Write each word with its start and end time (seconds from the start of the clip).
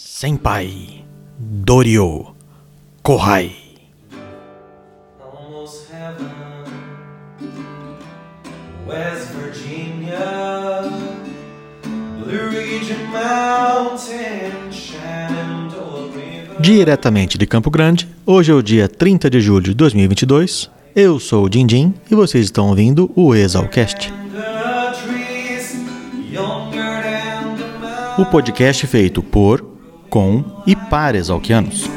Senpai 0.00 1.02
Dorio 1.36 2.26
Kohai. 3.02 3.50
Almost 5.20 5.90
heaven, 5.90 6.64
West 8.86 9.32
Virginia, 9.32 10.88
Blue 12.16 12.48
Ridge 12.48 12.94
Mountain, 13.10 14.70
Shenandoah 14.70 16.04
River. 16.14 16.60
Diretamente 16.60 17.36
de 17.36 17.44
Campo 17.48 17.68
Grande, 17.68 18.08
hoje 18.24 18.52
é 18.52 18.54
o 18.54 18.62
dia 18.62 18.88
30 18.88 19.28
de 19.28 19.40
julho 19.40 19.64
de 19.64 19.74
2022. 19.74 20.70
Eu 20.94 21.18
sou 21.18 21.46
o 21.46 21.48
Dindim 21.48 21.92
e 22.08 22.14
vocês 22.14 22.44
estão 22.44 22.68
ouvindo 22.68 23.10
o 23.16 23.34
Exalcast, 23.34 24.12
o 28.16 28.24
podcast 28.26 28.86
feito 28.86 29.20
por, 29.24 29.77
com 30.08 30.44
e 30.66 30.74
para 30.74 31.16
exalquianos. 31.16 31.88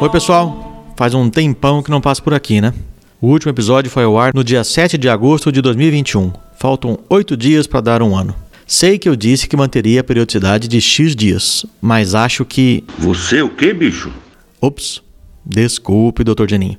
Oi, 0.00 0.10
pessoal. 0.10 0.92
Faz 0.96 1.14
um 1.14 1.30
tempão 1.30 1.82
que 1.82 1.90
não 1.90 2.00
passo 2.00 2.22
por 2.22 2.34
aqui, 2.34 2.60
né? 2.60 2.72
O 3.20 3.28
último 3.28 3.50
episódio 3.50 3.90
foi 3.90 4.04
ao 4.04 4.18
ar 4.18 4.34
no 4.34 4.42
dia 4.42 4.64
7 4.64 4.98
de 4.98 5.08
agosto 5.08 5.52
de 5.52 5.62
2021. 5.62 6.32
Faltam 6.58 6.98
oito 7.08 7.36
dias 7.36 7.66
para 7.66 7.80
dar 7.80 8.02
um 8.02 8.16
ano. 8.16 8.34
Sei 8.66 8.98
que 8.98 9.08
eu 9.08 9.16
disse 9.16 9.48
que 9.48 9.56
manteria 9.56 10.00
a 10.00 10.04
periodicidade 10.04 10.66
de 10.66 10.80
X 10.80 11.14
dias, 11.14 11.64
mas 11.80 12.14
acho 12.14 12.44
que. 12.44 12.84
Você 12.98 13.42
o 13.42 13.48
que, 13.48 13.72
bicho? 13.72 14.12
Ops, 14.60 15.02
desculpe, 15.44 16.24
Dr. 16.24 16.48
Janinho. 16.48 16.78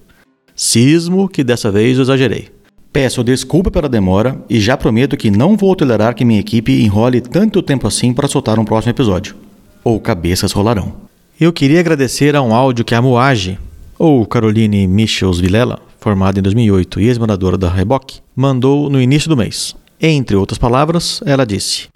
Cismo 0.56 1.28
que 1.28 1.44
dessa 1.44 1.72
vez 1.72 1.98
eu 1.98 2.04
exagerei. 2.04 2.53
Peço 2.94 3.24
desculpa 3.24 3.72
pela 3.72 3.90
demora 3.90 4.38
e 4.48 4.60
já 4.60 4.78
prometo 4.78 5.18
que 5.18 5.32
não 5.32 5.58
vou 5.58 5.76
tolerar 5.76 6.14
que 6.14 6.24
minha 6.24 6.40
equipe 6.40 6.80
enrole 6.80 7.22
tanto 7.22 7.64
tempo 7.64 7.88
assim 7.88 8.14
para 8.14 8.28
soltar 8.28 8.60
um 8.60 8.64
próximo 8.64 8.92
episódio. 8.92 9.36
Ou 9.84 10.00
cabeças 10.00 10.52
rolarão. 10.52 10.94
Eu 11.42 11.52
queria 11.52 11.80
agradecer 11.80 12.36
a 12.36 12.42
um 12.44 12.54
áudio 12.54 12.86
que 12.86 12.94
a 12.94 13.02
Moage, 13.02 13.58
ou 13.98 14.24
Caroline 14.28 14.86
Michels 14.86 15.40
Vilela, 15.40 15.80
formada 16.00 16.38
em 16.38 16.44
2008 16.44 17.00
e 17.00 17.08
ex-moradora 17.08 17.58
da 17.58 17.68
Reboc, 17.68 18.20
mandou 18.36 18.88
no 18.92 19.02
início 19.02 19.28
do 19.28 19.36
mês. 19.36 19.76
Entre 20.00 20.36
outras 20.36 20.60
palavras, 20.60 21.20
ela 21.26 21.48
disse: 21.48 21.88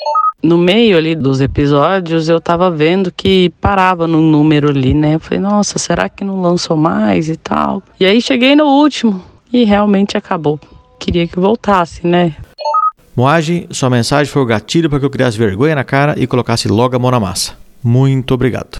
no 0.41 0.57
meio 0.57 0.97
ali 0.97 1.13
dos 1.13 1.41
episódios, 1.41 2.27
eu 2.27 2.41
tava 2.41 2.71
vendo 2.71 3.11
que 3.15 3.51
parava 3.61 4.07
no 4.07 4.19
número 4.19 4.69
ali, 4.69 4.95
né? 4.95 5.13
Eu 5.13 5.19
falei, 5.19 5.39
nossa, 5.39 5.77
será 5.77 6.09
que 6.09 6.23
não 6.23 6.41
lançou 6.41 6.75
mais 6.75 7.29
e 7.29 7.37
tal? 7.37 7.83
E 7.99 8.05
aí 8.05 8.19
cheguei 8.19 8.55
no 8.55 8.65
último 8.65 9.23
e 9.53 9.63
realmente 9.63 10.17
acabou. 10.17 10.59
Queria 10.99 11.27
que 11.27 11.39
voltasse, 11.39 12.05
né? 12.05 12.35
Moage, 13.15 13.67
sua 13.71 13.89
mensagem 13.89 14.31
foi 14.31 14.41
o 14.41 14.45
gatilho 14.45 14.89
para 14.89 14.99
que 14.99 15.05
eu 15.05 15.09
criasse 15.09 15.37
vergonha 15.37 15.75
na 15.75 15.83
cara 15.83 16.13
e 16.17 16.27
colocasse 16.27 16.67
logo 16.67 16.95
a 16.95 16.99
mão 16.99 17.09
na 17.09 17.19
massa. 17.19 17.53
Muito 17.83 18.33
obrigado. 18.33 18.79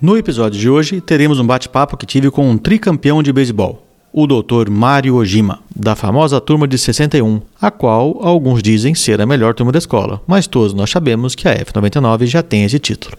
No 0.00 0.16
episódio 0.16 0.58
de 0.58 0.70
hoje, 0.70 1.00
teremos 1.00 1.38
um 1.38 1.46
bate-papo 1.46 1.96
que 1.96 2.06
tive 2.06 2.30
com 2.30 2.48
um 2.48 2.56
tricampeão 2.56 3.22
de 3.22 3.32
beisebol, 3.32 3.86
o 4.12 4.26
Dr. 4.26 4.70
Mario 4.70 5.16
Ojima, 5.16 5.60
da 5.74 5.94
famosa 5.94 6.40
turma 6.40 6.66
de 6.66 6.78
61, 6.78 7.42
a 7.60 7.70
qual 7.70 8.18
alguns 8.22 8.62
dizem 8.62 8.94
ser 8.94 9.20
a 9.20 9.26
melhor 9.26 9.54
turma 9.54 9.72
da 9.72 9.78
escola, 9.78 10.22
mas 10.26 10.46
todos 10.46 10.72
nós 10.72 10.90
sabemos 10.90 11.34
que 11.34 11.46
a 11.46 11.54
F99 11.54 12.24
já 12.24 12.42
tem 12.42 12.64
esse 12.64 12.78
título. 12.78 13.16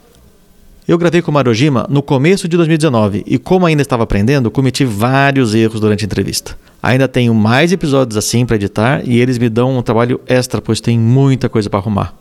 Eu 0.87 0.97
gravei 0.97 1.21
com 1.21 1.29
o 1.29 1.33
Mario 1.33 1.51
Ojima 1.51 1.85
no 1.87 2.01
começo 2.01 2.47
de 2.47 2.57
2019 2.57 3.23
e, 3.27 3.37
como 3.37 3.67
ainda 3.67 3.83
estava 3.83 4.03
aprendendo, 4.03 4.49
cometi 4.49 4.83
vários 4.83 5.53
erros 5.53 5.79
durante 5.79 6.03
a 6.03 6.07
entrevista. 6.07 6.57
Ainda 6.81 7.07
tenho 7.07 7.33
mais 7.33 7.71
episódios 7.71 8.17
assim 8.17 8.45
para 8.45 8.55
editar 8.55 9.01
e 9.07 9.19
eles 9.19 9.37
me 9.37 9.49
dão 9.49 9.77
um 9.77 9.81
trabalho 9.81 10.19
extra, 10.27 10.61
pois 10.61 10.81
tem 10.81 10.97
muita 10.97 11.47
coisa 11.47 11.69
para 11.69 11.79
arrumar. 11.79 12.15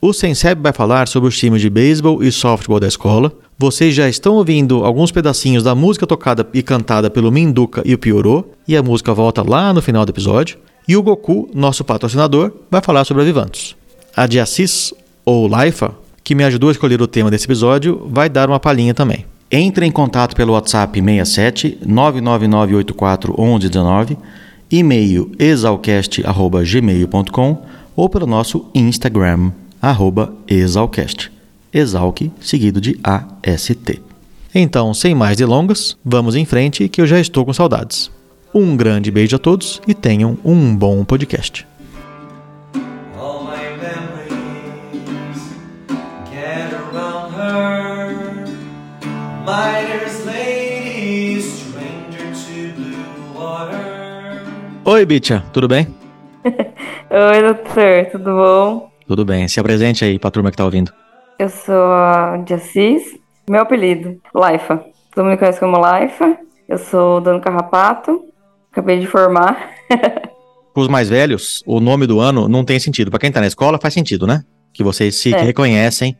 O 0.00 0.12
Senseb 0.12 0.62
vai 0.62 0.72
falar 0.72 1.08
sobre 1.08 1.28
os 1.28 1.36
times 1.36 1.60
de 1.60 1.68
beisebol 1.68 2.22
e 2.22 2.30
softball 2.30 2.78
da 2.78 2.86
escola. 2.86 3.32
Vocês 3.58 3.92
já 3.92 4.08
estão 4.08 4.34
ouvindo 4.34 4.84
alguns 4.84 5.10
pedacinhos 5.10 5.64
da 5.64 5.74
música 5.74 6.06
tocada 6.06 6.46
e 6.54 6.62
cantada 6.62 7.10
pelo 7.10 7.32
Minduca 7.32 7.82
e 7.84 7.94
o 7.94 7.98
Piorô, 7.98 8.44
e 8.68 8.76
a 8.76 8.82
música 8.82 9.12
volta 9.12 9.42
lá 9.42 9.72
no 9.72 9.82
final 9.82 10.06
do 10.06 10.10
episódio. 10.10 10.56
E 10.86 10.96
o 10.96 11.02
Goku, 11.02 11.50
nosso 11.52 11.82
patrocinador, 11.82 12.52
vai 12.70 12.80
falar 12.80 13.04
sobre 13.04 13.24
a 13.24 13.26
Vivantos. 13.26 13.76
A 14.16 14.28
de 14.28 14.38
Assis, 14.38 14.94
ou 15.24 15.48
Laifa, 15.48 15.92
que 16.22 16.34
me 16.34 16.44
ajudou 16.44 16.68
a 16.68 16.72
escolher 16.72 17.02
o 17.02 17.08
tema 17.08 17.30
desse 17.30 17.46
episódio, 17.46 18.06
vai 18.08 18.28
dar 18.28 18.48
uma 18.48 18.60
palhinha 18.60 18.94
também. 18.94 19.26
Entre 19.50 19.86
em 19.86 19.90
contato 19.90 20.36
pelo 20.36 20.52
WhatsApp 20.52 21.00
67 21.00 21.78
99984 21.86 23.34
1119, 23.38 24.18
e-mail 24.70 25.32
exalcast.gmail.com 25.38 27.62
ou 27.96 28.10
pelo 28.10 28.26
nosso 28.26 28.66
Instagram, 28.74 29.50
arroba 29.80 30.34
exalcast. 30.46 31.32
Exalc 31.72 32.30
seguido 32.40 32.80
de 32.80 32.98
AST. 33.02 34.02
Então, 34.54 34.92
sem 34.92 35.14
mais 35.14 35.36
delongas, 35.36 35.96
vamos 36.04 36.36
em 36.36 36.44
frente 36.44 36.88
que 36.88 37.00
eu 37.00 37.06
já 37.06 37.18
estou 37.18 37.44
com 37.44 37.52
saudades. 37.52 38.10
Um 38.54 38.76
grande 38.76 39.10
beijo 39.10 39.36
a 39.36 39.38
todos 39.38 39.80
e 39.86 39.94
tenham 39.94 40.38
um 40.44 40.76
bom 40.76 41.04
podcast. 41.04 41.66
Oi, 54.84 55.04
Bicha, 55.04 55.44
tudo 55.52 55.68
bem? 55.68 55.86
Oi, 56.44 57.42
doutor, 57.42 58.06
tudo 58.10 58.32
bom? 58.34 58.90
Tudo 59.06 59.24
bem. 59.24 59.46
Se 59.48 59.60
apresente 59.60 60.04
aí 60.04 60.18
pra 60.18 60.30
turma 60.30 60.50
que 60.50 60.56
tá 60.56 60.64
ouvindo. 60.64 60.92
Eu 61.38 61.48
sou 61.48 61.92
a 61.92 62.38
de 62.44 62.54
Assis. 62.54 63.02
Meu 63.48 63.60
apelido, 63.62 64.18
Laifa. 64.34 64.84
Todo 65.14 65.24
mundo 65.24 65.32
me 65.32 65.38
conhece 65.38 65.60
como 65.60 65.78
Laifa. 65.78 66.38
Eu 66.68 66.78
sou 66.78 67.20
Dano 67.20 67.40
Carrapato. 67.40 68.24
Acabei 68.72 68.98
de 68.98 69.06
formar. 69.06 69.70
Para 70.74 70.82
os 70.82 70.88
mais 70.88 71.08
velhos, 71.08 71.62
o 71.66 71.80
nome 71.80 72.06
do 72.06 72.20
ano 72.20 72.48
não 72.48 72.64
tem 72.64 72.78
sentido. 72.78 73.10
Para 73.10 73.20
quem 73.20 73.32
tá 73.32 73.40
na 73.40 73.46
escola, 73.46 73.78
faz 73.80 73.92
sentido, 73.94 74.26
né? 74.26 74.42
Que 74.72 74.82
vocês 74.82 75.14
se 75.16 75.34
É. 75.34 75.40
reconhecem 75.40 76.16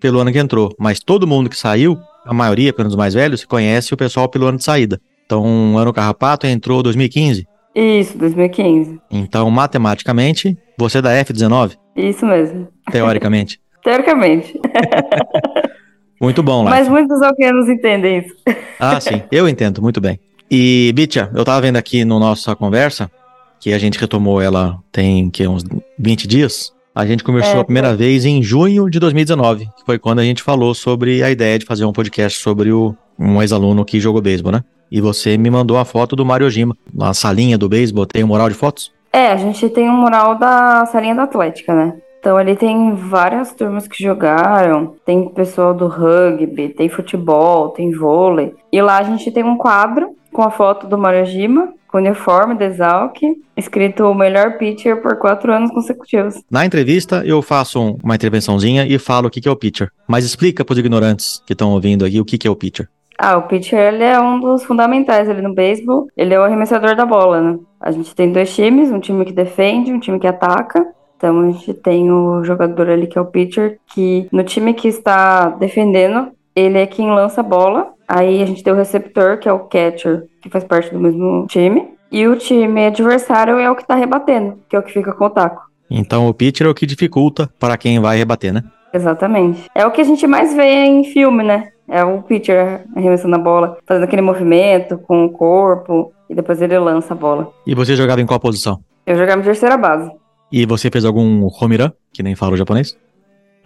pelo 0.00 0.18
ano 0.20 0.32
que 0.32 0.38
entrou. 0.38 0.74
Mas 0.78 1.00
todo 1.00 1.26
mundo 1.26 1.48
que 1.50 1.56
saiu, 1.56 1.98
a 2.24 2.34
maioria, 2.34 2.72
pelo 2.72 2.84
menos 2.84 2.94
os 2.94 2.98
mais 2.98 3.14
velhos, 3.14 3.44
conhece 3.44 3.92
o 3.92 3.96
pessoal 3.96 4.28
pelo 4.28 4.46
ano 4.46 4.58
de 4.58 4.64
saída. 4.64 5.00
Então, 5.26 5.74
o 5.74 5.78
ano 5.78 5.92
carrapato 5.92 6.46
entrou 6.46 6.82
2015. 6.82 7.46
Isso, 7.74 8.18
2015. 8.18 9.00
Então, 9.10 9.50
matematicamente, 9.50 10.56
você 10.78 10.98
é 10.98 11.02
da 11.02 11.10
F19, 11.24 11.76
Isso 11.96 12.26
mesmo. 12.26 12.68
teoricamente. 12.90 13.60
Teoricamente. 13.82 14.60
Muito 16.20 16.40
bom, 16.40 16.62
lá. 16.62 16.70
Mas 16.70 16.88
muitos 16.88 17.20
alquenos 17.20 17.68
entendem 17.68 18.18
isso. 18.18 18.32
Ah, 18.78 19.00
sim, 19.00 19.22
eu 19.32 19.48
entendo, 19.48 19.82
muito 19.82 20.00
bem. 20.00 20.20
E, 20.48 20.92
Bitia, 20.94 21.28
eu 21.34 21.44
tava 21.44 21.60
vendo 21.62 21.78
aqui 21.78 22.04
no 22.04 22.20
nossa 22.20 22.54
conversa, 22.54 23.10
que 23.58 23.72
a 23.72 23.78
gente 23.78 23.98
retomou 23.98 24.40
ela 24.40 24.78
tem 24.92 25.28
que, 25.30 25.48
uns 25.48 25.64
20 25.98 26.28
dias. 26.28 26.72
A 26.94 27.06
gente 27.06 27.24
conversou 27.24 27.56
É, 27.56 27.60
a 27.60 27.64
primeira 27.64 27.96
vez 27.96 28.26
em 28.26 28.42
junho 28.42 28.90
de 28.90 28.98
2019, 28.98 29.64
que 29.64 29.84
foi 29.86 29.98
quando 29.98 30.18
a 30.18 30.24
gente 30.24 30.42
falou 30.42 30.74
sobre 30.74 31.22
a 31.22 31.30
ideia 31.30 31.58
de 31.58 31.64
fazer 31.64 31.86
um 31.86 31.92
podcast 31.92 32.38
sobre 32.38 32.70
o, 32.70 32.94
um 33.18 33.40
ex-aluno 33.40 33.82
que 33.82 33.98
jogou 33.98 34.20
beisebol, 34.20 34.52
né? 34.52 34.62
E 34.90 35.00
você 35.00 35.38
me 35.38 35.48
mandou 35.48 35.78
a 35.78 35.86
foto 35.86 36.14
do 36.14 36.24
Mario 36.24 36.46
Ojima. 36.46 36.76
Na 36.92 37.14
salinha 37.14 37.56
do 37.56 37.66
beisebol 37.66 38.04
tem 38.04 38.22
um 38.22 38.26
mural 38.26 38.50
de 38.50 38.54
fotos? 38.54 38.92
É, 39.10 39.28
a 39.28 39.36
gente 39.36 39.70
tem 39.70 39.88
um 39.88 39.96
mural 39.96 40.38
da 40.38 40.84
salinha 40.84 41.14
da 41.14 41.22
Atlética, 41.22 41.74
né? 41.74 41.94
Então 42.20 42.36
ali 42.36 42.54
tem 42.54 42.94
várias 42.94 43.52
turmas 43.52 43.88
que 43.88 44.02
jogaram, 44.02 44.94
tem 45.04 45.28
pessoal 45.30 45.72
do 45.72 45.88
rugby, 45.88 46.68
tem 46.68 46.90
futebol, 46.90 47.70
tem 47.70 47.90
vôlei. 47.90 48.54
E 48.70 48.82
lá 48.82 48.98
a 48.98 49.02
gente 49.02 49.30
tem 49.30 49.42
um 49.42 49.56
quadro 49.56 50.14
com 50.32 50.42
a 50.42 50.50
foto 50.50 50.86
do 50.86 50.96
Mario 50.98 51.24
Jima, 51.26 51.72
com 51.88 51.98
o 51.98 52.00
uniforme 52.00 52.54
da 52.54 52.64
Exalc, 52.64 53.16
escrito 53.56 54.04
o 54.04 54.14
melhor 54.14 54.56
pitcher 54.56 55.02
por 55.02 55.18
quatro 55.18 55.52
anos 55.52 55.70
consecutivos. 55.70 56.42
Na 56.50 56.64
entrevista, 56.64 57.22
eu 57.24 57.42
faço 57.42 57.80
um- 57.80 57.98
uma 58.02 58.14
intervençãozinha 58.14 58.86
e 58.86 58.98
falo 58.98 59.28
o 59.28 59.30
que 59.30 59.40
que 59.40 59.48
é 59.48 59.52
o 59.52 59.56
pitcher. 59.56 59.90
Mas 60.08 60.24
explica 60.24 60.64
para 60.64 60.72
os 60.72 60.78
ignorantes 60.78 61.42
que 61.46 61.52
estão 61.52 61.72
ouvindo 61.72 62.04
aqui 62.04 62.18
o 62.18 62.24
que 62.24 62.38
que 62.38 62.48
é 62.48 62.50
o 62.50 62.56
pitcher. 62.56 62.88
Ah, 63.18 63.36
o 63.36 63.42
pitcher 63.42 63.78
ele 63.78 64.02
é 64.02 64.18
um 64.18 64.40
dos 64.40 64.64
fundamentais 64.64 65.28
ali 65.28 65.42
no 65.42 65.54
beisebol. 65.54 66.08
Ele 66.16 66.32
é 66.34 66.40
o 66.40 66.42
arremessador 66.42 66.96
da 66.96 67.04
bola, 67.04 67.40
né? 67.40 67.58
A 67.80 67.90
gente 67.92 68.14
tem 68.14 68.32
dois 68.32 68.52
times, 68.54 68.90
um 68.90 68.98
time 68.98 69.24
que 69.24 69.32
defende, 69.32 69.92
um 69.92 70.00
time 70.00 70.18
que 70.18 70.26
ataca. 70.26 70.84
Então 71.16 71.40
a 71.40 71.52
gente 71.52 71.72
tem 71.74 72.10
o 72.10 72.42
jogador 72.42 72.88
ali 72.90 73.06
que 73.06 73.16
é 73.16 73.20
o 73.20 73.26
pitcher, 73.26 73.78
que 73.94 74.26
no 74.32 74.42
time 74.42 74.74
que 74.74 74.88
está 74.88 75.50
defendendo, 75.50 76.28
ele 76.56 76.78
é 76.78 76.86
quem 76.86 77.10
lança 77.10 77.42
a 77.42 77.44
bola. 77.44 77.90
Aí 78.14 78.42
a 78.42 78.46
gente 78.46 78.62
tem 78.62 78.70
o 78.70 78.76
receptor, 78.76 79.38
que 79.38 79.48
é 79.48 79.52
o 79.54 79.60
catcher, 79.60 80.24
que 80.42 80.50
faz 80.50 80.64
parte 80.64 80.92
do 80.92 81.00
mesmo 81.00 81.46
time. 81.48 81.94
E 82.10 82.28
o 82.28 82.36
time 82.36 82.84
adversário 82.84 83.58
é 83.58 83.70
o 83.70 83.74
que 83.74 83.86
tá 83.86 83.94
rebatendo, 83.94 84.58
que 84.68 84.76
é 84.76 84.78
o 84.78 84.82
que 84.82 84.92
fica 84.92 85.14
com 85.14 85.24
o 85.24 85.30
taco. 85.30 85.62
Então 85.90 86.28
o 86.28 86.34
pitcher 86.34 86.66
é 86.66 86.70
o 86.70 86.74
que 86.74 86.84
dificulta 86.84 87.48
para 87.58 87.74
quem 87.78 87.98
vai 88.00 88.18
rebater, 88.18 88.52
né? 88.52 88.64
Exatamente. 88.92 89.64
É 89.74 89.86
o 89.86 89.90
que 89.90 90.02
a 90.02 90.04
gente 90.04 90.26
mais 90.26 90.54
vê 90.54 90.84
em 90.84 91.04
filme, 91.04 91.42
né? 91.42 91.70
É 91.88 92.04
o 92.04 92.20
pitcher 92.20 92.84
arremessando 92.94 93.34
a 93.34 93.38
bola, 93.38 93.78
fazendo 93.86 94.04
aquele 94.04 94.20
movimento 94.20 94.98
com 94.98 95.24
o 95.24 95.30
corpo, 95.30 96.12
e 96.28 96.34
depois 96.34 96.60
ele 96.60 96.78
lança 96.78 97.14
a 97.14 97.16
bola. 97.16 97.50
E 97.66 97.74
você 97.74 97.96
jogava 97.96 98.20
em 98.20 98.26
qual 98.26 98.38
posição? 98.38 98.80
Eu 99.06 99.16
jogava 99.16 99.40
em 99.40 99.44
terceira 99.44 99.78
base. 99.78 100.10
E 100.52 100.66
você 100.66 100.90
fez 100.90 101.06
algum 101.06 101.48
homerun, 101.58 101.90
que 102.12 102.22
nem 102.22 102.36
fala 102.36 102.52
o 102.52 102.56
japonês? 102.58 102.94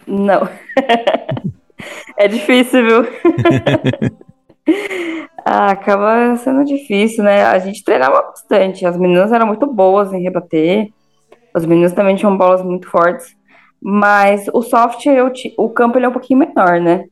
Não. 0.07 0.47
é 2.15 2.29
difícil, 2.29 2.85
viu? 2.85 3.07
ah, 5.45 5.71
acaba 5.71 6.35
sendo 6.37 6.63
difícil, 6.65 7.23
né? 7.23 7.45
A 7.45 7.59
gente 7.59 7.83
treinava 7.83 8.21
bastante. 8.21 8.85
As 8.85 8.97
meninas 8.97 9.31
eram 9.31 9.47
muito 9.47 9.65
boas 9.67 10.11
em 10.13 10.21
rebater. 10.21 10.89
Os 11.55 11.65
meninos 11.65 11.93
também 11.93 12.15
tinham 12.15 12.37
bolas 12.37 12.61
muito 12.61 12.89
fortes. 12.89 13.35
Mas 13.81 14.47
o 14.53 14.61
soft, 14.61 15.05
eu 15.05 15.31
o 15.57 15.69
campo 15.69 15.97
ele 15.97 16.05
é 16.05 16.09
um 16.09 16.13
pouquinho 16.13 16.39
menor, 16.39 16.79
né? 16.79 17.05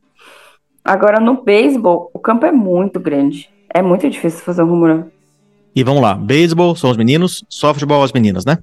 Agora 0.84 1.18
no 1.18 1.42
beisebol, 1.42 2.10
o 2.12 2.18
campo 2.18 2.46
é 2.46 2.52
muito 2.52 3.00
grande. 3.00 3.48
É 3.72 3.82
muito 3.82 4.08
difícil 4.08 4.44
fazer 4.44 4.62
um 4.62 4.72
home 4.72 4.92
run. 4.92 5.04
E 5.74 5.82
vamos 5.84 6.00
lá, 6.02 6.14
beisebol 6.14 6.74
são 6.74 6.90
os 6.90 6.96
meninos, 6.96 7.44
softball 7.48 8.02
as 8.02 8.12
meninas, 8.12 8.44
né? 8.44 8.58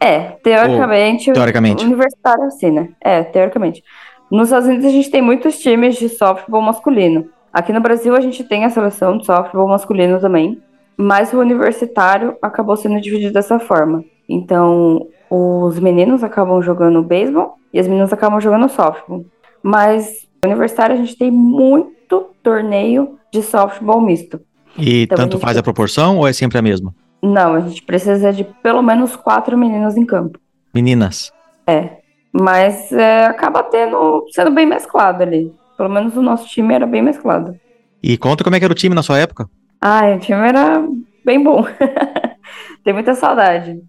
É, 0.00 0.18
teoricamente, 0.42 1.30
o- 1.30 1.34
teoricamente. 1.34 1.84
universitário 1.84 2.44
assim, 2.44 2.70
né? 2.70 2.88
É, 3.00 3.22
teoricamente. 3.22 3.82
Nos 4.30 4.48
Estados 4.48 4.68
Unidos 4.68 4.86
a 4.86 4.90
gente 4.90 5.10
tem 5.10 5.22
muitos 5.22 5.58
times 5.58 5.96
de 5.96 6.08
softball 6.08 6.60
masculino. 6.60 7.30
Aqui 7.52 7.72
no 7.72 7.80
Brasil 7.80 8.16
a 8.16 8.20
gente 8.20 8.42
tem 8.44 8.64
a 8.64 8.70
seleção 8.70 9.18
de 9.18 9.26
softball 9.26 9.68
masculino 9.68 10.18
também, 10.18 10.60
mas 10.96 11.32
o 11.32 11.38
universitário 11.38 12.36
acabou 12.40 12.76
sendo 12.76 13.00
dividido 13.00 13.32
dessa 13.32 13.58
forma. 13.58 14.04
Então, 14.28 15.06
os 15.28 15.78
meninos 15.78 16.24
acabam 16.24 16.62
jogando 16.62 17.02
beisebol 17.02 17.56
e 17.72 17.78
as 17.78 17.86
meninas 17.86 18.12
acabam 18.12 18.40
jogando 18.40 18.68
softball. 18.68 19.24
Mas 19.62 20.26
no 20.42 20.50
universitário 20.50 20.94
a 20.94 20.98
gente 20.98 21.16
tem 21.16 21.30
muito 21.30 22.26
torneio 22.42 23.18
de 23.32 23.42
softball 23.42 24.00
misto. 24.00 24.40
E 24.78 25.02
Então, 25.02 25.16
tanto 25.16 25.36
a 25.36 25.40
faz 25.40 25.56
a 25.56 25.62
proporção 25.62 26.18
ou 26.18 26.26
é 26.26 26.32
sempre 26.32 26.58
a 26.58 26.62
mesma? 26.62 26.94
Não, 27.22 27.54
a 27.54 27.60
gente 27.60 27.82
precisa 27.82 28.32
de 28.32 28.44
pelo 28.62 28.82
menos 28.82 29.14
quatro 29.14 29.56
meninos 29.56 29.96
em 29.96 30.04
campo. 30.04 30.38
Meninas. 30.74 31.30
Mas 32.32 32.90
é, 32.92 33.26
acaba 33.26 33.62
tendo, 33.62 34.26
sendo 34.32 34.50
bem 34.50 34.66
mesclado 34.66 35.22
ali. 35.22 35.52
Pelo 35.76 35.88
menos 35.88 36.16
o 36.16 36.22
nosso 36.22 36.46
time 36.48 36.74
era 36.74 36.86
bem 36.86 37.02
mesclado. 37.02 37.54
E 38.02 38.16
conta 38.16 38.42
como 38.42 38.56
é 38.56 38.58
que 38.58 38.64
era 38.64 38.72
o 38.72 38.76
time 38.76 38.94
na 38.94 39.02
sua 39.02 39.18
época. 39.18 39.48
Ai, 39.80 40.16
o 40.16 40.20
time 40.20 40.46
era 40.46 40.84
bem 41.24 41.42
bom. 41.42 41.64
Tem 42.84 42.92
muita 42.92 43.14
saudade. 43.14 43.80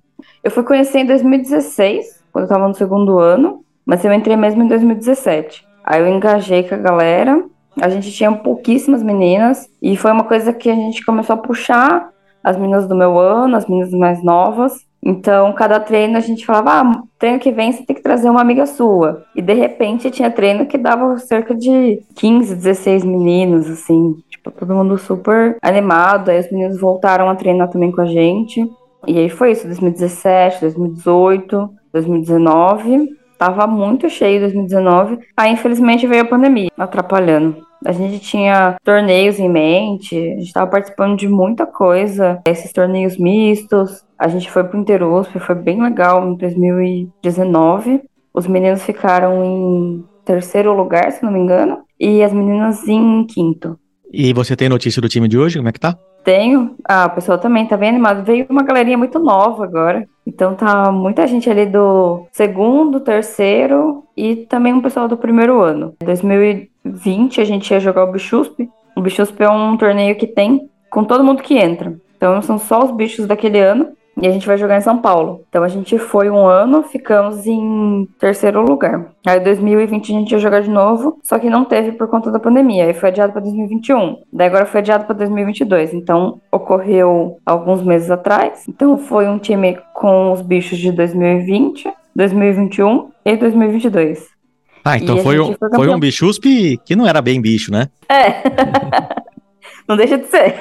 Eu 0.43 0.51
fui 0.51 0.63
conhecer 0.63 0.99
em 0.99 1.05
2016, 1.05 2.23
quando 2.31 2.45
eu 2.45 2.49
tava 2.49 2.67
no 2.67 2.73
segundo 2.73 3.19
ano, 3.19 3.63
mas 3.85 4.03
eu 4.05 4.13
entrei 4.13 4.35
mesmo 4.35 4.63
em 4.63 4.67
2017. 4.67 5.65
Aí 5.83 5.99
eu 5.99 6.07
engajei 6.07 6.63
com 6.63 6.75
a 6.75 6.77
galera. 6.77 7.43
A 7.81 7.89
gente 7.89 8.11
tinha 8.11 8.31
pouquíssimas 8.31 9.01
meninas 9.01 9.67
e 9.81 9.97
foi 9.97 10.11
uma 10.11 10.23
coisa 10.23 10.53
que 10.53 10.69
a 10.69 10.75
gente 10.75 11.03
começou 11.03 11.35
a 11.35 11.37
puxar 11.37 12.09
as 12.43 12.55
meninas 12.55 12.87
do 12.87 12.95
meu 12.95 13.17
ano, 13.17 13.55
as 13.55 13.67
meninas 13.67 13.91
mais 13.91 14.23
novas. 14.23 14.73
Então, 15.05 15.51
cada 15.53 15.79
treino 15.79 16.17
a 16.17 16.21
gente 16.21 16.45
falava, 16.45 16.71
ah, 16.71 17.03
treino 17.19 17.39
que 17.39 17.51
vem 17.51 17.71
você 17.71 17.85
tem 17.85 17.95
que 17.95 18.01
trazer 18.01 18.29
uma 18.29 18.39
amiga 18.39 18.65
sua. 18.65 19.25
E 19.35 19.41
de 19.41 19.53
repente 19.53 20.09
tinha 20.09 20.31
treino 20.31 20.65
que 20.65 20.77
dava 20.77 21.17
cerca 21.17 21.53
de 21.53 22.01
15, 22.15 22.55
16 22.55 23.03
meninos, 23.03 23.69
assim. 23.69 24.15
Tipo, 24.29 24.51
todo 24.51 24.73
mundo 24.73 24.97
super 24.97 25.57
animado. 25.61 26.29
Aí 26.29 26.39
os 26.39 26.49
meninos 26.49 26.79
voltaram 26.79 27.29
a 27.29 27.35
treinar 27.35 27.69
também 27.69 27.91
com 27.91 28.01
a 28.01 28.05
gente. 28.05 28.65
E 29.05 29.19
aí 29.19 29.29
foi 29.29 29.51
isso, 29.51 29.67
2017, 29.67 30.61
2018, 30.61 31.69
2019. 31.91 33.09
Tava 33.37 33.67
muito 33.67 34.09
cheio 34.09 34.39
2019. 34.39 35.19
Aí, 35.35 35.51
infelizmente, 35.51 36.07
veio 36.07 36.21
a 36.21 36.27
pandemia, 36.27 36.71
atrapalhando. 36.77 37.57
A 37.85 37.91
gente 37.91 38.19
tinha 38.19 38.77
torneios 38.83 39.39
em 39.39 39.49
mente, 39.49 40.15
a 40.15 40.39
gente 40.39 40.53
tava 40.53 40.71
participando 40.71 41.17
de 41.17 41.27
muita 41.27 41.65
coisa, 41.65 42.39
esses 42.47 42.71
torneios 42.71 43.17
mistos. 43.17 44.05
A 44.23 44.29
gente 44.29 44.49
foi 44.49 44.63
pro 44.63 44.79
Interusp, 44.79 45.37
foi 45.37 45.53
bem 45.53 45.83
legal 45.83 46.25
em 46.25 46.35
2019. 46.35 48.03
Os 48.33 48.47
meninos 48.47 48.81
ficaram 48.81 49.43
em 49.43 50.05
terceiro 50.23 50.71
lugar, 50.73 51.11
se 51.11 51.21
não 51.21 51.29
me 51.29 51.39
engano, 51.39 51.79
e 51.99 52.23
as 52.23 52.31
meninas 52.31 52.87
em 52.87 53.25
quinto. 53.25 53.77
E 54.13 54.31
você 54.31 54.55
tem 54.55 54.69
notícia 54.69 55.01
do 55.01 55.09
time 55.09 55.27
de 55.27 55.37
hoje? 55.37 55.57
Como 55.57 55.67
é 55.67 55.73
que 55.73 55.79
tá? 55.81 55.97
Tenho. 56.23 56.73
Ah, 56.87 57.07
o 57.07 57.15
pessoal 57.15 57.37
também 57.37 57.67
tá 57.67 57.75
bem 57.75 57.89
animado. 57.89 58.23
Veio 58.23 58.45
uma 58.49 58.63
galerinha 58.63 58.97
muito 58.97 59.19
nova 59.19 59.65
agora. 59.65 60.07
Então 60.25 60.55
tá 60.55 60.89
muita 60.89 61.27
gente 61.27 61.49
ali 61.49 61.65
do 61.65 62.25
segundo, 62.31 63.01
terceiro 63.01 64.05
e 64.15 64.37
também 64.37 64.71
um 64.71 64.81
pessoal 64.81 65.09
do 65.09 65.17
primeiro 65.17 65.59
ano. 65.59 65.95
Em 66.01 66.05
2020 66.05 67.41
a 67.41 67.43
gente 67.43 67.71
ia 67.71 67.79
jogar 67.81 68.05
o 68.05 68.11
Bichusp. 68.13 68.69
O 68.95 69.01
Bichusp 69.01 69.43
é 69.43 69.49
um 69.49 69.75
torneio 69.75 70.15
que 70.15 70.27
tem 70.27 70.69
com 70.89 71.03
todo 71.03 71.25
mundo 71.25 71.43
que 71.43 71.57
entra. 71.57 71.93
Então 72.15 72.41
são 72.41 72.57
só 72.57 72.85
os 72.85 72.91
bichos 72.91 73.27
daquele 73.27 73.59
ano. 73.59 73.91
E 74.21 74.27
a 74.27 74.31
gente 74.31 74.45
vai 74.45 74.57
jogar 74.57 74.77
em 74.77 74.81
São 74.81 74.99
Paulo. 74.99 75.43
Então 75.49 75.63
a 75.63 75.67
gente 75.67 75.97
foi 75.97 76.29
um 76.29 76.45
ano, 76.45 76.83
ficamos 76.83 77.45
em 77.47 78.07
terceiro 78.19 78.61
lugar. 78.61 79.07
Aí 79.25 79.39
2020 79.39 80.11
a 80.11 80.19
gente 80.19 80.31
ia 80.31 80.39
jogar 80.39 80.61
de 80.61 80.69
novo, 80.69 81.19
só 81.23 81.39
que 81.39 81.49
não 81.49 81.65
teve 81.65 81.93
por 81.93 82.07
conta 82.07 82.31
da 82.31 82.39
pandemia. 82.39 82.85
Aí 82.85 82.93
foi 82.93 83.09
adiado 83.09 83.33
para 83.33 83.41
2021. 83.41 84.17
Daí 84.31 84.47
agora 84.47 84.65
foi 84.65 84.81
adiado 84.81 85.05
para 85.05 85.15
2022. 85.15 85.93
Então 85.93 86.39
ocorreu 86.51 87.37
alguns 87.45 87.81
meses 87.83 88.11
atrás. 88.11 88.65
Então 88.69 88.97
foi 88.97 89.27
um 89.27 89.39
time 89.39 89.77
com 89.93 90.31
os 90.31 90.41
bichos 90.41 90.77
de 90.77 90.91
2020, 90.91 91.91
2021 92.15 93.09
e 93.25 93.35
2022. 93.35 94.27
Ah, 94.85 94.97
então 94.97 95.17
E 95.17 95.23
foi, 95.23 95.39
um, 95.39 95.53
foi 95.53 95.69
foi 95.75 95.89
um 95.89 95.99
bichusp 95.99 96.77
que 96.85 96.95
não 96.95 97.07
era 97.07 97.21
bem 97.21 97.41
bicho, 97.41 97.71
né? 97.71 97.87
É. 98.09 99.23
não 99.87 99.97
deixa 99.97 100.17
de 100.17 100.25
ser. 100.27 100.59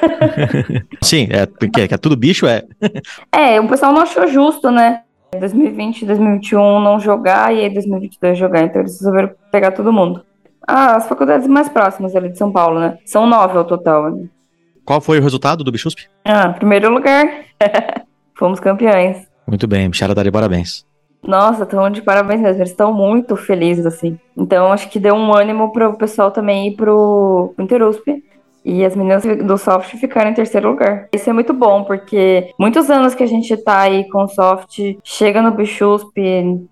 Sim, 1.02 1.28
é, 1.30 1.46
que, 1.68 1.80
é, 1.80 1.88
que 1.88 1.94
é 1.94 1.98
tudo 1.98 2.16
bicho, 2.16 2.46
é. 2.46 2.62
É, 3.32 3.60
o 3.60 3.68
pessoal 3.68 3.92
não 3.92 4.02
achou 4.02 4.26
justo, 4.26 4.70
né? 4.70 5.02
2020, 5.38 6.04
2021 6.04 6.80
não 6.80 7.00
jogar 7.00 7.54
e 7.54 7.60
aí 7.60 7.70
2022 7.72 8.38
jogar. 8.38 8.62
Então 8.62 8.82
eles 8.82 8.98
resolveram 8.98 9.30
pegar 9.50 9.72
todo 9.72 9.92
mundo. 9.92 10.24
Ah, 10.66 10.96
as 10.96 11.08
faculdades 11.08 11.48
mais 11.48 11.68
próximas 11.68 12.14
ali 12.14 12.28
de 12.28 12.38
São 12.38 12.52
Paulo, 12.52 12.78
né? 12.78 12.98
São 13.04 13.26
nove 13.26 13.56
ao 13.56 13.64
total. 13.64 14.10
Né? 14.10 14.28
Qual 14.84 15.00
foi 15.00 15.18
o 15.18 15.22
resultado 15.22 15.64
do 15.64 15.72
bichusp? 15.72 16.06
Ah, 16.24 16.50
primeiro 16.50 16.92
lugar. 16.92 17.26
Fomos 18.34 18.60
campeões. 18.60 19.26
Muito 19.46 19.66
bem, 19.66 19.88
Bichara 19.88 20.14
de 20.14 20.30
parabéns. 20.30 20.84
Nossa, 21.22 21.62
estão 21.62 21.88
de 21.88 22.02
parabéns 22.02 22.40
mesmo. 22.40 22.58
Eles 22.58 22.70
estão 22.70 22.92
muito 22.92 23.36
felizes, 23.36 23.86
assim. 23.86 24.18
Então, 24.36 24.72
acho 24.72 24.88
que 24.88 24.98
deu 24.98 25.14
um 25.14 25.32
ânimo 25.32 25.72
pro 25.72 25.96
pessoal 25.96 26.30
também 26.30 26.68
ir 26.68 26.76
pro, 26.76 27.52
pro 27.54 27.64
Interusp. 27.64 28.02
E 28.64 28.84
as 28.84 28.94
meninas 28.94 29.22
do 29.24 29.58
soft 29.58 29.96
ficaram 29.96 30.30
em 30.30 30.34
terceiro 30.34 30.70
lugar. 30.70 31.08
Isso 31.12 31.28
é 31.28 31.32
muito 31.32 31.52
bom, 31.52 31.84
porque 31.84 32.50
muitos 32.58 32.90
anos 32.90 33.14
que 33.14 33.22
a 33.22 33.26
gente 33.26 33.56
tá 33.56 33.80
aí 33.80 34.08
com 34.08 34.24
o 34.24 34.28
soft, 34.28 34.78
chega 35.02 35.42
no 35.42 35.50
Bichusp, 35.50 36.12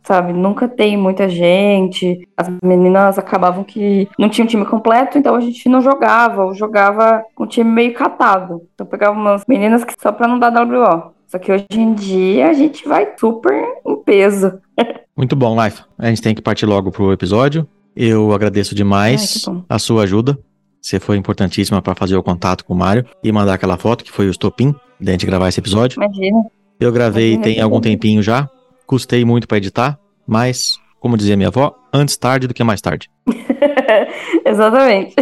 sabe? 0.02 0.32
Nunca 0.32 0.68
tem 0.68 0.96
muita 0.96 1.28
gente. 1.28 2.28
As 2.36 2.48
meninas 2.62 3.18
acabavam 3.18 3.64
que 3.64 4.08
não 4.18 4.28
tinham 4.28 4.46
time 4.46 4.64
completo, 4.64 5.18
então 5.18 5.34
a 5.34 5.40
gente 5.40 5.68
não 5.68 5.80
jogava, 5.80 6.44
ou 6.44 6.54
jogava 6.54 7.22
com 7.34 7.44
o 7.44 7.46
time 7.46 7.70
meio 7.70 7.94
catado. 7.94 8.62
Então 8.74 8.86
pegava 8.86 9.18
umas 9.18 9.44
meninas 9.48 9.84
que 9.84 9.94
só 10.00 10.12
pra 10.12 10.28
não 10.28 10.38
dar 10.38 10.52
WO. 10.52 11.12
Só 11.26 11.38
que 11.38 11.52
hoje 11.52 11.66
em 11.72 11.94
dia 11.94 12.48
a 12.48 12.52
gente 12.52 12.88
vai 12.88 13.12
super 13.16 13.64
em 13.86 13.96
peso. 14.02 14.58
Muito 15.16 15.36
bom, 15.36 15.62
Life. 15.62 15.82
A 15.96 16.08
gente 16.08 16.22
tem 16.22 16.34
que 16.34 16.42
partir 16.42 16.66
logo 16.66 16.90
pro 16.90 17.12
episódio. 17.12 17.68
Eu 17.94 18.32
agradeço 18.32 18.74
demais 18.74 19.44
Ai, 19.46 19.62
a 19.68 19.78
sua 19.78 20.04
ajuda. 20.04 20.38
Você 20.80 20.98
foi 20.98 21.16
importantíssima 21.16 21.82
para 21.82 21.94
fazer 21.94 22.16
o 22.16 22.22
contato 22.22 22.64
com 22.64 22.74
o 22.74 22.76
Mário 22.76 23.04
e 23.22 23.30
mandar 23.30 23.54
aquela 23.54 23.76
foto 23.76 24.04
que 24.04 24.10
foi 24.10 24.26
o 24.26 24.30
estopim 24.30 24.74
da 24.98 25.12
gente 25.12 25.26
gravar 25.26 25.48
esse 25.48 25.60
episódio. 25.60 26.02
Imagina. 26.02 26.44
Eu 26.78 26.90
gravei 26.92 27.34
Imagina 27.34 27.54
tem 27.54 27.62
algum 27.62 27.80
tempinho 27.80 28.22
já. 28.22 28.48
Custei 28.86 29.24
muito 29.24 29.46
para 29.46 29.58
editar, 29.58 29.98
mas, 30.26 30.78
como 30.98 31.16
dizia 31.16 31.36
minha 31.36 31.48
avó, 31.48 31.74
antes 31.92 32.16
tarde 32.16 32.46
do 32.46 32.54
que 32.54 32.64
mais 32.64 32.80
tarde. 32.80 33.10
Exatamente. 34.44 35.14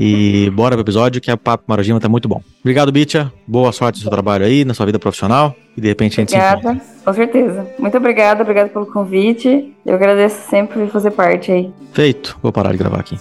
E 0.00 0.48
bora 0.50 0.76
pro 0.76 0.84
episódio 0.84 1.20
que 1.20 1.32
o 1.32 1.36
Papo 1.36 1.64
Marojima 1.66 1.98
tá 1.98 2.08
muito 2.08 2.28
bom. 2.28 2.40
Obrigado, 2.60 2.92
Bitia. 2.92 3.32
Boa 3.44 3.72
sorte 3.72 3.96
no 3.96 4.02
seu 4.02 4.10
trabalho 4.12 4.44
aí, 4.44 4.64
na 4.64 4.72
sua 4.72 4.86
vida 4.86 4.96
profissional. 4.96 5.56
E 5.76 5.80
de 5.80 5.88
repente 5.88 6.12
a 6.12 6.22
gente 6.22 6.30
se 6.30 6.36
encontra. 6.36 6.56
Obrigada, 6.70 6.86
com 7.04 7.12
certeza. 7.14 7.66
Muito 7.80 7.96
obrigada, 7.96 8.42
obrigada 8.42 8.68
pelo 8.68 8.86
convite. 8.86 9.74
Eu 9.84 9.94
agradeço 9.94 10.48
sempre 10.48 10.78
por 10.78 10.88
fazer 10.90 11.10
parte 11.10 11.50
aí. 11.50 11.72
Feito. 11.92 12.38
Vou 12.40 12.52
parar 12.52 12.70
de 12.70 12.78
gravar 12.78 13.00
aqui. 13.00 13.18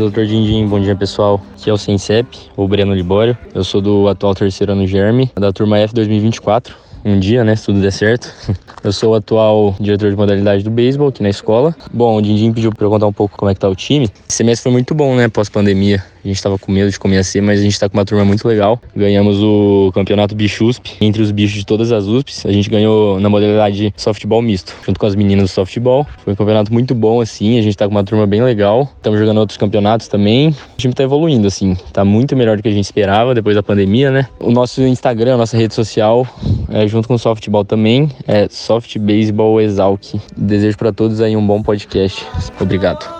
Doutor 0.00 0.24
Dindim. 0.26 0.66
Bom 0.66 0.80
dia, 0.80 0.96
pessoal. 0.96 1.40
Aqui 1.54 1.68
é 1.68 1.72
o 1.72 1.76
Sensep, 1.76 2.26
o 2.56 2.66
Breno 2.66 2.94
Libório. 2.94 3.36
Eu 3.54 3.62
sou 3.62 3.82
do 3.82 4.08
atual 4.08 4.34
terceiro 4.34 4.72
ano 4.72 4.86
Germe, 4.86 5.30
da 5.38 5.52
turma 5.52 5.78
F 5.78 5.94
2024. 5.94 6.74
um 7.04 7.18
dia, 7.18 7.44
né? 7.44 7.54
Se 7.54 7.66
tudo 7.66 7.80
der 7.80 7.92
certo. 7.92 8.32
Eu 8.82 8.92
sou 8.92 9.12
o 9.12 9.14
atual 9.14 9.76
diretor 9.78 10.10
de 10.10 10.16
modalidade 10.16 10.64
do 10.64 10.70
beisebol 10.70 11.08
aqui 11.08 11.22
na 11.22 11.28
escola. 11.28 11.76
Bom, 11.92 12.16
o 12.16 12.22
Dindim 12.22 12.50
pediu 12.50 12.72
pra 12.72 12.86
eu 12.86 12.90
contar 12.90 13.06
um 13.06 13.12
pouco 13.12 13.36
como 13.36 13.50
é 13.50 13.54
que 13.54 13.60
tá 13.60 13.68
o 13.68 13.76
time. 13.76 14.08
Esse 14.26 14.38
semestre 14.38 14.62
foi 14.62 14.72
muito 14.72 14.94
bom, 14.94 15.14
né? 15.14 15.28
Pós-pandemia. 15.28 16.02
A 16.24 16.28
gente 16.28 16.42
tava 16.42 16.58
com 16.58 16.70
medo 16.70 16.90
de 16.90 16.98
começar, 16.98 17.40
mas 17.42 17.60
a 17.60 17.62
gente 17.62 17.78
tá 17.78 17.88
com 17.88 17.96
uma 17.96 18.04
turma 18.04 18.24
muito 18.24 18.46
legal. 18.46 18.80
Ganhamos 18.94 19.42
o 19.42 19.90
campeonato 19.94 20.34
Bichusp, 20.34 20.96
entre 21.00 21.22
os 21.22 21.30
bichos 21.30 21.58
de 21.58 21.66
todas 21.66 21.92
as 21.92 22.06
USPs. 22.06 22.46
A 22.46 22.52
gente 22.52 22.68
ganhou 22.68 23.18
na 23.20 23.28
modalidade 23.28 23.92
softball 23.96 24.42
misto, 24.42 24.74
junto 24.86 24.98
com 24.98 25.06
as 25.06 25.14
meninas 25.14 25.44
do 25.44 25.48
softball. 25.48 26.06
Foi 26.24 26.32
um 26.32 26.36
campeonato 26.36 26.72
muito 26.72 26.94
bom, 26.94 27.20
assim. 27.20 27.58
A 27.58 27.62
gente 27.62 27.76
tá 27.76 27.86
com 27.86 27.92
uma 27.92 28.04
turma 28.04 28.26
bem 28.26 28.42
legal. 28.42 28.90
Estamos 28.96 29.18
jogando 29.18 29.38
outros 29.38 29.56
campeonatos 29.56 30.08
também. 30.08 30.50
O 30.50 30.76
time 30.76 30.92
tá 30.92 31.02
evoluindo, 31.02 31.46
assim. 31.46 31.76
Tá 31.92 32.04
muito 32.04 32.36
melhor 32.36 32.56
do 32.56 32.62
que 32.62 32.68
a 32.68 32.72
gente 32.72 32.84
esperava 32.84 33.34
depois 33.34 33.56
da 33.56 33.62
pandemia, 33.62 34.10
né? 34.10 34.28
O 34.38 34.50
nosso 34.50 34.82
Instagram, 34.82 35.34
a 35.34 35.38
nossa 35.38 35.56
rede 35.56 35.74
social, 35.74 36.26
é, 36.68 36.86
junto 36.86 37.08
com 37.08 37.14
o 37.14 37.18
softball 37.18 37.64
também, 37.64 38.10
é 38.26 38.48
Soft 38.48 38.98
Baseball 38.98 39.60
Exalc. 39.60 40.14
Desejo 40.36 40.76
para 40.76 40.92
todos 40.92 41.20
aí 41.20 41.36
um 41.36 41.46
bom 41.46 41.62
podcast. 41.62 42.26
Obrigado. 42.60 43.19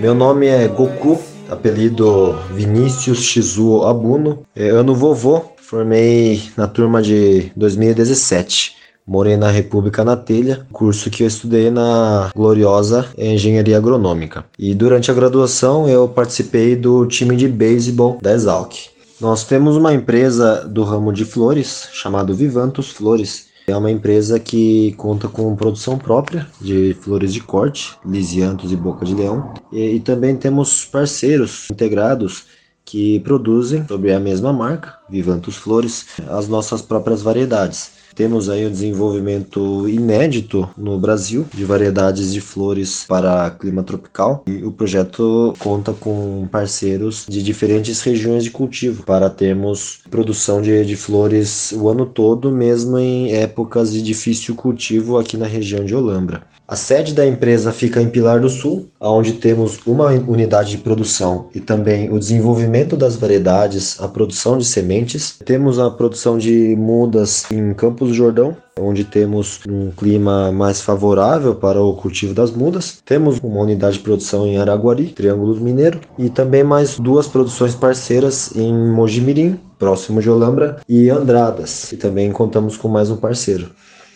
Meu 0.00 0.14
nome 0.14 0.46
é 0.46 0.66
Goku, 0.66 1.20
apelido 1.50 2.32
Vinícius 2.54 3.18
Shizuo 3.18 3.84
Abuno. 3.84 4.46
É, 4.56 4.70
ano 4.70 4.94
vovô, 4.94 5.42
formei 5.58 6.42
na 6.56 6.66
turma 6.66 7.02
de 7.02 7.52
2017. 7.54 8.76
Morei 9.06 9.36
na 9.36 9.50
República 9.50 10.02
na 10.02 10.16
Telha, 10.16 10.66
curso 10.72 11.10
que 11.10 11.22
eu 11.22 11.26
estudei 11.26 11.70
na 11.70 12.30
gloriosa 12.34 13.10
Engenharia 13.18 13.76
Agronômica. 13.76 14.46
E 14.58 14.74
durante 14.74 15.10
a 15.10 15.14
graduação 15.14 15.86
eu 15.86 16.08
participei 16.08 16.74
do 16.74 17.04
time 17.04 17.36
de 17.36 17.46
beisebol 17.46 18.18
da 18.22 18.32
Exalc. 18.32 18.72
Nós 19.20 19.44
temos 19.44 19.76
uma 19.76 19.92
empresa 19.92 20.66
do 20.66 20.82
ramo 20.82 21.12
de 21.12 21.26
flores 21.26 21.90
chamado 21.92 22.34
Vivantus 22.34 22.90
Flores, 22.90 23.49
é 23.70 23.76
uma 23.76 23.90
empresa 23.90 24.38
que 24.38 24.92
conta 24.92 25.28
com 25.28 25.54
produção 25.56 25.96
própria 25.96 26.46
de 26.60 26.94
flores 27.00 27.32
de 27.32 27.40
corte, 27.40 27.96
lisiantos 28.04 28.72
e 28.72 28.76
boca 28.76 29.04
de 29.04 29.14
leão. 29.14 29.54
E, 29.72 29.94
e 29.94 30.00
também 30.00 30.36
temos 30.36 30.84
parceiros 30.84 31.68
integrados 31.70 32.46
que 32.84 33.20
produzem, 33.20 33.86
sobre 33.86 34.12
a 34.12 34.18
mesma 34.18 34.52
marca, 34.52 34.98
Vivantus 35.08 35.56
Flores, 35.56 36.06
as 36.28 36.48
nossas 36.48 36.82
próprias 36.82 37.22
variedades. 37.22 37.99
Temos 38.20 38.50
aí 38.50 38.66
o 38.66 38.70
desenvolvimento 38.70 39.88
inédito 39.88 40.68
no 40.76 40.98
Brasil 40.98 41.46
de 41.54 41.64
variedades 41.64 42.30
de 42.30 42.38
flores 42.38 43.06
para 43.08 43.50
clima 43.52 43.82
tropical 43.82 44.44
e 44.46 44.62
o 44.62 44.70
projeto 44.70 45.54
conta 45.58 45.94
com 45.94 46.46
parceiros 46.52 47.24
de 47.26 47.42
diferentes 47.42 48.02
regiões 48.02 48.44
de 48.44 48.50
cultivo 48.50 49.04
para 49.04 49.30
termos 49.30 50.00
produção 50.10 50.60
de, 50.60 50.84
de 50.84 50.96
flores 50.96 51.72
o 51.72 51.88
ano 51.88 52.04
todo, 52.04 52.52
mesmo 52.52 52.98
em 52.98 53.32
épocas 53.32 53.90
de 53.90 54.02
difícil 54.02 54.54
cultivo 54.54 55.16
aqui 55.16 55.38
na 55.38 55.46
região 55.46 55.82
de 55.82 55.94
Olambra. 55.94 56.42
A 56.70 56.76
sede 56.76 57.14
da 57.14 57.26
empresa 57.26 57.72
fica 57.72 58.00
em 58.00 58.08
Pilar 58.08 58.40
do 58.40 58.48
Sul, 58.48 58.88
onde 59.00 59.32
temos 59.32 59.80
uma 59.84 60.06
unidade 60.06 60.70
de 60.70 60.78
produção 60.78 61.48
e 61.52 61.58
também 61.58 62.08
o 62.12 62.16
desenvolvimento 62.16 62.96
das 62.96 63.16
variedades, 63.16 64.00
a 64.00 64.06
produção 64.06 64.56
de 64.56 64.64
sementes. 64.64 65.36
Temos 65.44 65.80
a 65.80 65.90
produção 65.90 66.38
de 66.38 66.76
mudas 66.76 67.44
em 67.50 67.74
Campos 67.74 68.09
do 68.10 68.14
Jordão, 68.14 68.56
onde 68.78 69.04
temos 69.04 69.60
um 69.68 69.90
clima 69.90 70.50
mais 70.52 70.80
favorável 70.80 71.54
para 71.54 71.80
o 71.80 71.94
cultivo 71.94 72.34
das 72.34 72.50
mudas. 72.50 73.00
Temos 73.04 73.38
uma 73.38 73.60
unidade 73.60 73.98
de 73.98 74.02
produção 74.02 74.46
em 74.46 74.58
Araguari, 74.58 75.06
Triângulo 75.06 75.58
Mineiro, 75.60 76.00
e 76.18 76.28
também 76.28 76.64
mais 76.64 76.98
duas 76.98 77.26
produções 77.26 77.74
parceiras 77.74 78.54
em 78.56 78.74
Mojimirim, 78.74 79.58
próximo 79.78 80.20
de 80.20 80.28
Olambra, 80.28 80.80
e 80.88 81.08
Andradas, 81.08 81.92
e 81.92 81.96
também 81.96 82.30
contamos 82.32 82.76
com 82.76 82.88
mais 82.88 83.10
um 83.10 83.16
parceiro. 83.16 83.70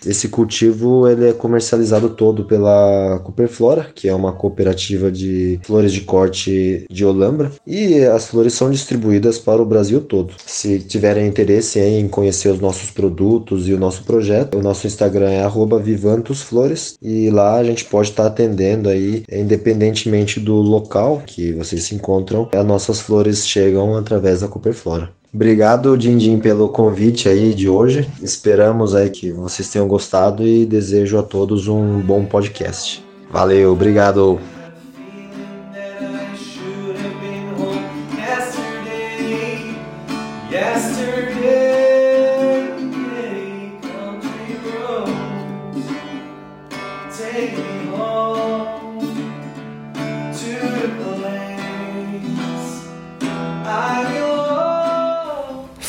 Esse 0.07 0.29
cultivo 0.29 1.09
ele 1.09 1.29
é 1.29 1.33
comercializado 1.33 2.11
todo 2.11 2.45
pela 2.45 3.21
Cooperflora, 3.25 3.91
que 3.95 4.09
é 4.09 4.15
uma 4.15 4.33
cooperativa 4.33 5.11
de 5.11 5.61
flores 5.63 5.93
de 5.93 6.03
corte 6.03 6.87
de 6.91 7.05
Olambra, 7.05 7.51
e 7.67 8.05
as 8.05 8.27
flores 8.27 8.55
são 8.55 8.71
distribuídas 8.71 9.39
para 9.39 9.63
o 9.63 9.67
Brasil 9.67 10.01
todo. 10.01 10.35
Se 10.47 10.79
tiverem 10.79 11.27
interesse 11.27 11.79
em 11.81 12.09
conhecer 12.09 12.51
os 12.51 12.61
nossos 12.61 12.91
produtos 12.91 13.69
e 13.69 13.73
o 13.73 13.79
nosso 13.79 14.05
projeto, 14.05 14.59
o 14.59 14.63
nosso 14.63 14.87
Instagram 14.87 15.31
é 15.31 15.45
@vivantosflores 15.83 16.97
e 17.01 17.31
lá 17.31 17.57
a 17.57 17.65
gente 17.65 17.85
pode 17.85 18.11
estar 18.11 18.27
atendendo 18.27 18.89
aí, 18.89 19.25
independentemente 19.31 20.41
do 20.41 20.55
local 20.55 21.23
que 21.27 21.53
vocês 21.53 21.85
se 21.85 21.95
encontram, 21.95 22.49
as 22.53 22.67
nossas 22.67 23.01
flores 23.01 23.47
chegam 23.47 23.97
através 23.97 24.41
da 24.41 24.49
Cooperflora. 24.49 25.11
Obrigado, 25.35 25.99
Dindim, 25.99 26.39
pelo 26.39 26.69
convite 26.69 27.29
aí 27.29 27.53
de 27.53 27.69
hoje. 27.69 28.09
Esperamos 28.23 28.95
aí 28.95 29.11
que 29.11 29.33
vocês 29.33 29.69
tenham 29.69 29.89
gostado 29.89 30.47
e 30.47 30.65
desejo 30.65 31.19
a 31.19 31.25
todos 31.25 31.67
um 31.67 31.99
bom 32.01 32.25
podcast. 32.25 33.05
Valeu, 33.33 33.73
obrigado. 33.73 34.39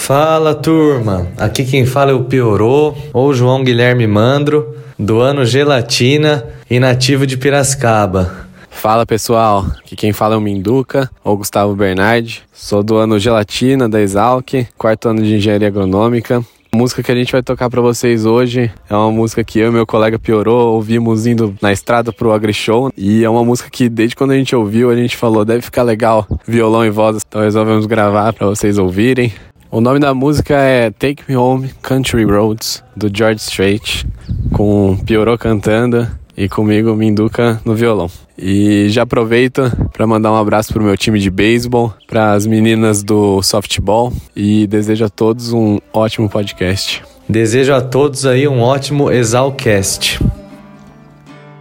Fala 0.05 0.53
turma, 0.53 1.27
aqui 1.35 1.65
quem 1.65 1.83
fala 1.83 2.11
é 2.11 2.13
o 2.13 2.25
Piorô, 2.25 2.93
ou 3.11 3.33
João 3.33 3.63
Guilherme 3.63 4.05
Mandro, 4.05 4.75
do 4.99 5.19
ano 5.19 5.43
Gelatina 5.43 6.45
e 6.69 6.79
nativo 6.79 7.25
de 7.25 7.35
Piracicaba. 7.35 8.45
Fala 8.69 9.03
pessoal, 9.03 9.65
aqui 9.79 9.95
quem 9.95 10.13
fala 10.13 10.35
é 10.35 10.37
o 10.37 10.41
Minduca, 10.41 11.09
ou 11.23 11.35
Gustavo 11.35 11.73
Bernardi. 11.73 12.43
Sou 12.53 12.83
do 12.83 12.97
ano 12.97 13.17
Gelatina 13.17 13.89
da 13.89 13.99
Exalc, 13.99 14.67
quarto 14.77 15.09
ano 15.09 15.23
de 15.23 15.37
Engenharia 15.37 15.69
Agronômica. 15.69 16.45
A 16.71 16.77
música 16.77 17.01
que 17.01 17.11
a 17.11 17.15
gente 17.15 17.31
vai 17.31 17.41
tocar 17.41 17.67
pra 17.67 17.81
vocês 17.81 18.27
hoje 18.27 18.71
é 18.87 18.95
uma 18.95 19.09
música 19.09 19.43
que 19.43 19.57
eu 19.57 19.69
e 19.69 19.73
meu 19.73 19.87
colega 19.87 20.19
Piorô 20.19 20.73
ouvimos 20.73 21.25
indo 21.25 21.55
na 21.59 21.71
estrada 21.71 22.13
pro 22.13 22.31
AgriShow. 22.31 22.91
E 22.95 23.23
é 23.23 23.29
uma 23.29 23.43
música 23.43 23.71
que 23.71 23.89
desde 23.89 24.15
quando 24.15 24.31
a 24.31 24.35
gente 24.35 24.55
ouviu 24.55 24.91
a 24.91 24.95
gente 24.95 25.17
falou 25.17 25.43
deve 25.43 25.63
ficar 25.63 25.81
legal, 25.81 26.27
violão 26.45 26.85
e 26.85 26.91
voz. 26.91 27.23
Então 27.27 27.41
resolvemos 27.41 27.87
gravar 27.87 28.33
pra 28.33 28.45
vocês 28.45 28.77
ouvirem. 28.77 29.33
O 29.75 29.81
nome 29.81 29.99
da 29.99 30.13
música 30.13 30.55
é 30.55 30.89
Take 30.89 31.25
Me 31.27 31.35
Home 31.35 31.69
Country 31.81 32.23
Roads, 32.23 32.81
do 32.95 33.11
George 33.13 33.41
Strait, 33.41 34.07
com 34.53 34.97
Piorô 35.05 35.37
cantando 35.37 36.07
e 36.37 36.47
comigo 36.47 36.95
Minduca 36.95 37.59
no 37.65 37.75
violão. 37.75 38.09
E 38.37 38.87
já 38.87 39.03
aproveito 39.03 39.69
para 39.91 40.07
mandar 40.07 40.31
um 40.31 40.37
abraço 40.37 40.71
pro 40.71 40.81
meu 40.81 40.95
time 40.95 41.19
de 41.19 41.29
beisebol, 41.29 41.93
para 42.07 42.31
as 42.31 42.47
meninas 42.47 43.03
do 43.03 43.41
softball 43.41 44.13
e 44.33 44.65
desejo 44.65 45.03
a 45.03 45.09
todos 45.09 45.51
um 45.51 45.77
ótimo 45.91 46.29
podcast. 46.29 47.03
Desejo 47.27 47.73
a 47.73 47.81
todos 47.81 48.25
aí 48.25 48.47
um 48.47 48.61
ótimo 48.61 49.11
Exalcast. 49.11 50.23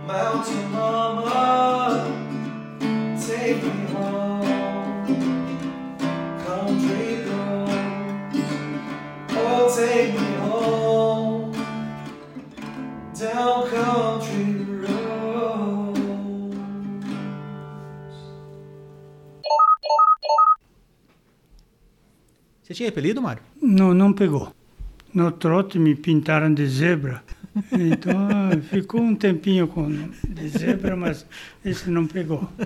Mountain 0.06 0.63
Você 22.64 22.72
tinha 22.72 22.88
apelido, 22.88 23.20
Mário? 23.20 23.42
Não, 23.60 23.92
não 23.92 24.10
pegou. 24.10 24.50
No 25.12 25.30
trote 25.30 25.78
me 25.78 25.94
pintaram 25.94 26.52
de 26.52 26.66
zebra. 26.66 27.22
Então 27.70 28.16
ficou 28.70 29.02
um 29.02 29.14
tempinho 29.14 29.68
com 29.68 29.86
de 30.26 30.48
zebra, 30.48 30.96
mas 30.96 31.26
esse 31.62 31.90
não 31.90 32.06
pegou. 32.06 32.48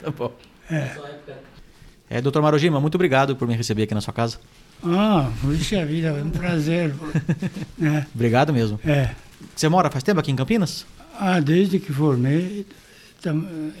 Tá 0.00 0.12
bom. 0.12 0.32
É, 2.08 2.20
doutor 2.20 2.40
Marojima, 2.40 2.80
muito 2.80 2.94
obrigado 2.94 3.34
por 3.34 3.48
me 3.48 3.54
receber 3.56 3.82
aqui 3.82 3.94
na 3.94 4.00
sua 4.00 4.12
casa. 4.14 4.38
Ah, 4.84 5.28
puxa 5.40 5.84
vida, 5.84 6.08
é 6.08 6.22
um 6.22 6.30
prazer. 6.30 6.94
É, 7.82 8.06
Obrigado 8.14 8.52
mesmo. 8.52 8.78
é. 8.84 9.14
Você 9.54 9.68
mora 9.68 9.90
faz 9.90 10.02
tempo 10.04 10.18
aqui 10.20 10.30
em 10.32 10.36
Campinas? 10.36 10.84
Ah, 11.18 11.40
desde 11.40 11.78
que 11.80 11.92
formei, 11.92 12.64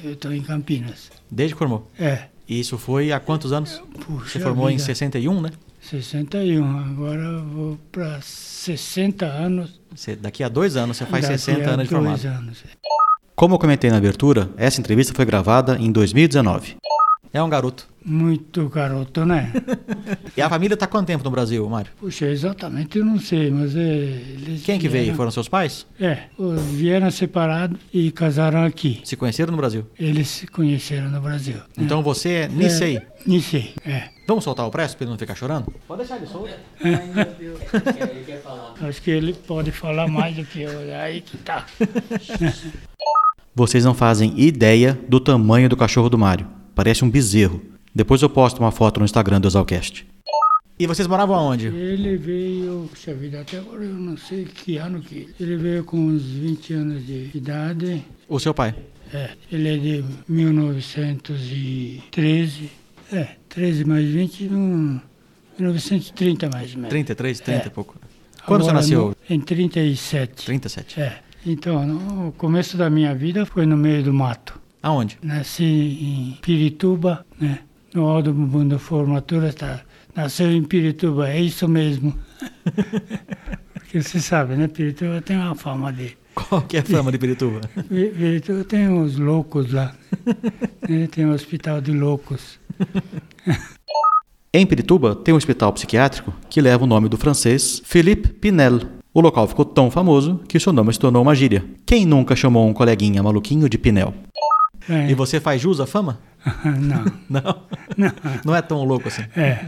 eu 0.04 0.12
estou 0.12 0.32
em 0.32 0.42
Campinas. 0.42 1.10
Desde 1.30 1.54
que 1.54 1.58
formou. 1.58 1.88
É. 1.98 2.24
E 2.48 2.58
isso 2.60 2.78
foi 2.78 3.12
há 3.12 3.20
quantos 3.20 3.52
anos? 3.52 3.82
Puxa 4.06 4.38
Você 4.38 4.40
formou 4.40 4.68
em 4.70 4.76
vida. 4.76 4.84
61, 4.86 5.40
né? 5.40 5.50
61. 5.80 6.78
Agora 6.78 7.20
eu 7.22 7.44
vou 7.44 7.78
para 7.92 8.20
60 8.22 9.26
anos. 9.26 9.80
Você- 9.94 10.16
daqui 10.16 10.42
a 10.42 10.48
dois 10.48 10.76
anos 10.76 10.96
você 10.96 11.04
faz 11.06 11.22
daqui 11.26 11.38
60 11.38 11.68
a 11.70 11.74
anos 11.74 11.88
de 11.88 11.94
dois 11.94 12.22
formado. 12.22 12.38
anos. 12.42 12.58
Como 13.34 13.54
eu 13.54 13.58
comentei 13.58 13.90
na 13.90 13.96
abertura, 13.98 14.50
essa 14.56 14.80
entrevista 14.80 15.12
foi 15.14 15.24
gravada 15.24 15.76
em 15.78 15.92
2019. 15.92 16.76
É 17.32 17.42
um 17.42 17.48
garoto. 17.48 17.86
Muito 18.04 18.68
garoto, 18.70 19.26
né? 19.26 19.52
E 20.36 20.40
a 20.40 20.48
família 20.48 20.74
está 20.74 20.86
quanto 20.86 21.08
tempo 21.08 21.24
no 21.24 21.30
Brasil, 21.30 21.68
Mário? 21.68 21.90
Puxa, 21.98 22.26
exatamente 22.26 22.96
eu 22.98 23.04
não 23.04 23.18
sei, 23.18 23.50
mas 23.50 23.74
é, 23.74 23.80
eles 23.80 24.62
Quem 24.62 24.78
que 24.78 24.88
veio? 24.88 25.02
vieram- 25.04 25.16
Foram 25.16 25.30
seus 25.32 25.48
pais? 25.48 25.84
É, 26.00 26.20
vieram 26.72 27.10
separados 27.10 27.76
e 27.92 28.10
casaram 28.12 28.64
aqui. 28.64 29.00
Se 29.04 29.16
conheceram 29.16 29.50
no 29.50 29.56
Brasil? 29.58 29.84
Eles 29.98 30.28
se 30.28 30.46
conheceram 30.46 31.10
no 31.10 31.20
Brasil. 31.20 31.56
né? 31.56 31.62
Então 31.76 32.02
você 32.02 32.28
é 32.30 32.48
Nisei. 32.48 32.96
É, 32.98 33.06
Nisei, 33.26 33.74
é. 33.84 34.10
Vamos 34.28 34.44
soltar 34.44 34.66
o 34.66 34.70
preço 34.70 34.96
para 34.96 35.04
ele 35.04 35.10
não 35.10 35.18
ficar 35.18 35.34
chorando? 35.34 35.72
Pode 35.88 35.98
deixar 36.02 36.16
ele 36.18 36.26
solto. 36.26 36.50
Acho 38.80 39.02
que 39.02 39.10
ele 39.10 39.32
pode 39.32 39.70
falar 39.72 40.06
mais 40.06 40.36
do 40.36 40.44
que 40.44 40.60
eu. 40.62 40.70
É 40.80 41.00
Aí 41.02 41.20
que 41.20 41.36
tá. 41.38 41.66
Vocês 43.54 43.84
não 43.84 43.92
fazem 43.94 44.38
ideia 44.38 44.96
do 45.08 45.18
tamanho 45.18 45.68
do 45.68 45.76
cachorro 45.76 46.08
do 46.08 46.16
Mário. 46.16 46.46
Parece 46.78 47.04
um 47.04 47.10
bezerro. 47.10 47.60
Depois 47.92 48.22
eu 48.22 48.30
posto 48.30 48.60
uma 48.60 48.70
foto 48.70 49.00
no 49.00 49.04
Instagram 49.04 49.40
do 49.40 49.48
Exalcast. 49.48 50.06
E 50.78 50.86
vocês 50.86 51.08
moravam 51.08 51.34
aonde? 51.34 51.66
Ele 51.66 52.16
veio, 52.16 52.86
puxa 52.88 53.12
vida, 53.12 53.40
até 53.40 53.58
agora 53.58 53.82
eu 53.82 53.92
não 53.94 54.16
sei 54.16 54.44
que 54.44 54.76
ano 54.76 55.00
que. 55.00 55.28
Ele 55.40 55.56
veio 55.56 55.82
com 55.82 55.98
uns 55.98 56.22
20 56.22 56.72
anos 56.74 57.04
de 57.04 57.32
idade. 57.34 58.04
O 58.28 58.38
seu 58.38 58.54
pai? 58.54 58.76
É, 59.12 59.30
ele 59.50 59.74
é 59.74 59.76
de 59.76 60.04
1913. 60.28 62.70
É, 63.12 63.26
13 63.48 63.84
mais 63.84 64.06
20, 64.08 64.44
um, 64.44 65.00
1930 65.58 66.48
mais 66.48 66.70
ou 66.70 66.76
menos. 66.76 66.90
33, 66.90 67.40
30 67.40 67.64
É. 67.64 67.66
e 67.66 67.70
pouco. 67.70 67.96
Quando 68.46 68.62
você 68.62 68.70
Agora, 68.70 68.82
nasceu? 68.84 69.16
no- 69.28 69.34
Em 69.34 69.40
37. 69.40 70.46
37. 70.46 71.00
É. 71.00 71.18
Então, 71.44 71.84
no- 71.84 72.28
o 72.28 72.32
começo 72.32 72.76
da 72.76 72.88
minha 72.88 73.12
vida 73.16 73.44
foi 73.44 73.66
no 73.66 73.76
meio 73.76 74.04
do 74.04 74.14
mato. 74.14 74.60
Aonde? 74.82 75.18
Nasci 75.22 75.64
em 75.64 76.38
Pirituba, 76.40 77.24
né? 77.40 77.60
No 77.94 78.06
Alto 78.06 78.32
Bumbum 78.32 78.68
da 78.68 78.78
Formatura, 78.78 79.52
tá? 79.52 79.80
Nasceu 80.14 80.50
em 80.52 80.62
Pirituba, 80.62 81.28
é 81.28 81.40
isso 81.40 81.66
mesmo. 81.68 82.14
Porque 83.74 84.02
você 84.02 84.20
sabe, 84.20 84.54
né? 84.56 84.68
Pirituba 84.68 85.20
tem 85.22 85.36
uma 85.36 85.54
fama 85.54 85.92
de... 85.92 86.16
Qual 86.34 86.62
que 86.62 86.76
é 86.76 86.80
a 86.80 86.84
fama 86.84 87.10
de 87.10 87.18
Pirituba? 87.18 87.60
Pi- 87.74 88.12
Pirituba 88.16 88.62
tem 88.64 88.88
uns 88.88 89.16
loucos 89.16 89.72
lá. 89.72 89.94
né? 90.88 91.08
Tem 91.10 91.26
um 91.26 91.32
hospital 91.32 91.80
de 91.80 91.92
loucos. 91.92 92.60
Em 94.52 94.64
Pirituba 94.66 95.14
tem 95.16 95.34
um 95.34 95.36
hospital 95.36 95.72
psiquiátrico 95.72 96.32
que 96.48 96.60
leva 96.60 96.84
o 96.84 96.86
nome 96.86 97.08
do 97.08 97.16
francês 97.16 97.82
Philippe 97.84 98.28
Pinel. 98.28 98.80
O 99.12 99.20
local 99.20 99.48
ficou 99.48 99.64
tão 99.64 99.90
famoso 99.90 100.40
que 100.48 100.60
seu 100.60 100.72
nome 100.72 100.92
se 100.92 100.98
tornou 101.00 101.22
uma 101.22 101.34
gíria. 101.34 101.64
Quem 101.84 102.06
nunca 102.06 102.36
chamou 102.36 102.68
um 102.68 102.72
coleguinha 102.74 103.22
maluquinho 103.22 103.68
de 103.68 103.76
Pinel? 103.78 104.14
É. 104.88 105.10
E 105.10 105.14
você 105.14 105.38
faz 105.40 105.60
jus 105.60 105.80
à 105.80 105.86
fama? 105.86 106.18
Não, 106.64 107.04
Não. 107.28 107.62
não. 107.96 108.12
Não 108.44 108.56
é 108.56 108.62
tão 108.62 108.84
louco 108.84 109.08
assim. 109.08 109.22
É. 109.36 109.66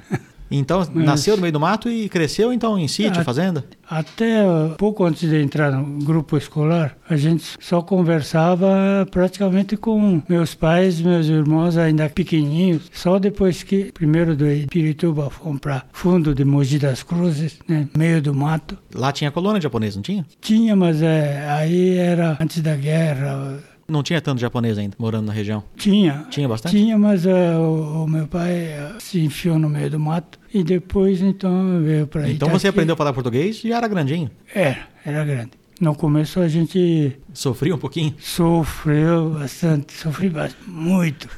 Então, 0.53 0.85
nasceu 0.93 1.37
no 1.37 1.43
meio 1.43 1.53
do 1.53 1.61
mato 1.61 1.89
e 1.89 2.09
cresceu 2.09 2.53
então 2.53 2.77
em 2.77 2.89
sítio, 2.89 3.21
Ah, 3.21 3.25
fazenda? 3.25 3.65
Até 3.89 4.45
uh, 4.45 4.75
pouco 4.77 5.05
antes 5.05 5.29
de 5.31 5.41
entrar 5.41 5.71
no 5.71 6.05
grupo 6.05 6.37
escolar, 6.37 6.97
a 7.09 7.17
gente 7.17 7.45
só 7.61 7.81
conversava 7.81 9.07
praticamente 9.13 9.77
com 9.77 10.21
meus 10.29 10.53
pais, 10.55 11.01
meus 11.01 11.27
irmãos 11.29 11.77
ainda 11.77 12.09
pequenininhos. 12.09 12.91
Só 12.93 13.21
depois 13.21 13.63
que, 13.63 13.93
primeiro 13.93 14.35
do 14.35 14.45
Pirituba, 14.69 15.31
fomos 15.31 15.61
para 15.61 15.85
fundo 15.93 16.35
de 16.35 16.45
Mogi 16.45 16.81
das 16.81 17.05
Cruzes, 17.05 17.59
né, 17.69 17.89
meio 17.97 18.21
do 18.21 18.35
mato. 18.35 18.77
Lá 18.93 19.13
tinha 19.13 19.31
colônia 19.31 19.61
japonesa, 19.61 19.97
não 19.97 20.03
tinha? 20.03 20.27
Tinha, 20.41 20.75
mas 20.75 21.01
é, 21.01 21.49
aí 21.49 21.97
era 21.97 22.37
antes 22.41 22.61
da 22.61 22.75
guerra. 22.75 23.59
Não 23.91 24.03
tinha 24.03 24.21
tanto 24.21 24.41
japonês 24.41 24.79
ainda, 24.79 24.95
morando 24.99 25.27
na 25.27 25.33
região. 25.33 25.63
Tinha. 25.77 26.27
Tinha 26.31 26.49
bastante? 26.49 26.77
Tinha, 26.77 26.97
mas 26.99 27.27
é, 27.27 27.57
o, 27.57 28.05
o 28.05 28.09
meu 28.09 28.27
pai 28.27 28.51
é, 28.53 28.93
se 28.99 29.21
enfiou 29.21 29.59
no 29.59 29.69
meio 29.69 29.91
do 29.91 29.99
mato 30.01 30.39
e 30.55 30.63
depois 30.65 31.21
então 31.21 31.81
veio 31.83 32.07
para 32.07 32.31
Então 32.31 32.49
você 32.49 32.69
aprendeu 32.69 32.95
a 32.95 32.97
falar 32.97 33.13
português 33.13 33.63
e 33.65 33.73
era 33.73 33.87
grandinho. 33.89 34.31
Era, 34.55 34.89
era 35.05 35.25
grande. 35.25 35.51
No 35.81 35.95
começo 35.95 36.41
a 36.41 36.47
gente 36.49 37.17
Sofria 37.33 37.75
um 37.75 37.79
pouquinho? 37.79 38.15
sofreu 38.19 39.31
bastante, 39.31 39.93
sofri 39.95 40.29
bas- 40.29 40.55
muito. 40.67 41.29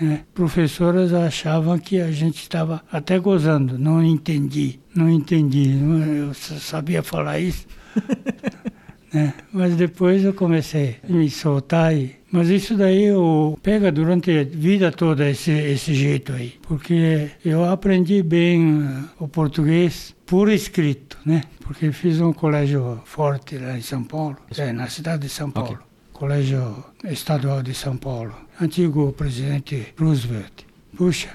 né? 0.00 0.20
Professoras 0.32 1.12
achavam 1.12 1.78
que 1.78 2.00
a 2.00 2.10
gente 2.10 2.40
estava 2.40 2.82
até 2.90 3.18
gozando, 3.18 3.78
não 3.78 4.02
entendi, 4.02 4.80
não 4.94 5.08
entendi, 5.08 5.78
eu 6.18 6.32
sabia 6.34 7.02
falar 7.02 7.38
isso. 7.40 7.66
né? 9.12 9.34
Mas 9.52 9.76
depois 9.76 10.24
eu 10.24 10.32
comecei 10.32 10.96
a 11.08 11.12
me 11.12 11.28
soltar. 11.30 11.94
E... 11.94 12.16
Mas 12.30 12.48
isso 12.48 12.76
daí 12.76 13.04
eu 13.04 13.58
pega 13.62 13.92
durante 13.92 14.30
a 14.30 14.44
vida 14.44 14.90
toda 14.90 15.28
esse, 15.28 15.50
esse 15.50 15.94
jeito 15.94 16.32
aí, 16.32 16.54
porque 16.62 17.30
eu 17.44 17.64
aprendi 17.64 18.22
bem 18.22 18.82
eh, 18.82 19.04
o 19.18 19.28
português 19.28 20.14
por 20.24 20.50
escrito, 20.50 21.18
né? 21.26 21.42
Porque 21.60 21.92
fiz 21.92 22.20
um 22.20 22.32
colégio 22.32 23.00
forte 23.04 23.58
lá 23.58 23.76
em 23.76 23.82
São 23.82 24.02
Paulo, 24.02 24.36
é, 24.56 24.72
na 24.72 24.88
cidade 24.88 25.22
de 25.22 25.28
São 25.28 25.50
Paulo. 25.50 25.78
Colégio 26.12 26.84
Estadual 27.04 27.62
de 27.62 27.74
São 27.74 27.96
Paulo, 27.96 28.32
antigo 28.60 29.12
presidente 29.12 29.92
Roosevelt. 29.98 30.64
Puxa, 30.96 31.30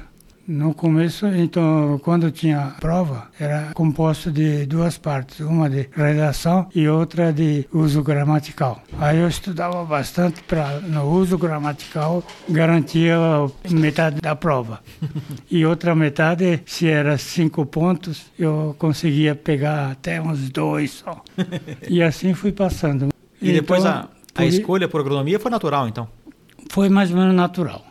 no 0.48 0.74
começo, 0.74 1.28
então, 1.28 2.00
quando 2.04 2.32
tinha 2.32 2.74
prova, 2.80 3.28
era 3.38 3.72
composto 3.74 4.32
de 4.32 4.66
duas 4.66 4.98
partes, 4.98 5.42
uma 5.42 5.70
de 5.70 5.90
redação 5.94 6.68
e 6.74 6.88
outra 6.88 7.34
de 7.34 7.68
uso 7.74 8.02
gramatical. 8.02 8.82
Aí 8.98 9.18
eu 9.20 9.28
estudava 9.28 9.84
bastante 9.84 10.42
para, 10.44 10.80
no 10.80 11.04
uso 11.04 11.38
gramatical, 11.38 12.24
garantia 12.48 13.18
metade 13.70 14.22
da 14.22 14.36
prova. 14.36 14.80
E 15.50 15.66
outra 15.66 15.96
metade, 15.96 16.62
se 16.66 16.88
era 16.88 17.18
cinco 17.18 17.66
pontos, 17.66 18.26
eu 18.38 18.76
conseguia 18.78 19.34
pegar 19.34 19.92
até 19.92 20.22
uns 20.22 20.50
dois 20.50 20.92
só. 20.92 21.24
E 21.90 22.02
assim 22.04 22.34
fui 22.34 22.52
passando. 22.52 23.10
E 23.42 23.52
depois 23.52 23.82
Então, 23.82 23.92
a, 23.92 24.00
a 24.02 24.08
por 24.34 24.44
i- 24.44 24.48
escolha 24.48 24.88
por 24.88 25.02
agronomia 25.02 25.40
foi 25.40 25.50
natural, 25.52 25.88
então? 25.88 26.08
Foi 26.70 26.90
mais 26.90 27.12
ou 27.12 27.18
menos 27.18 27.34
natural. 27.36 27.86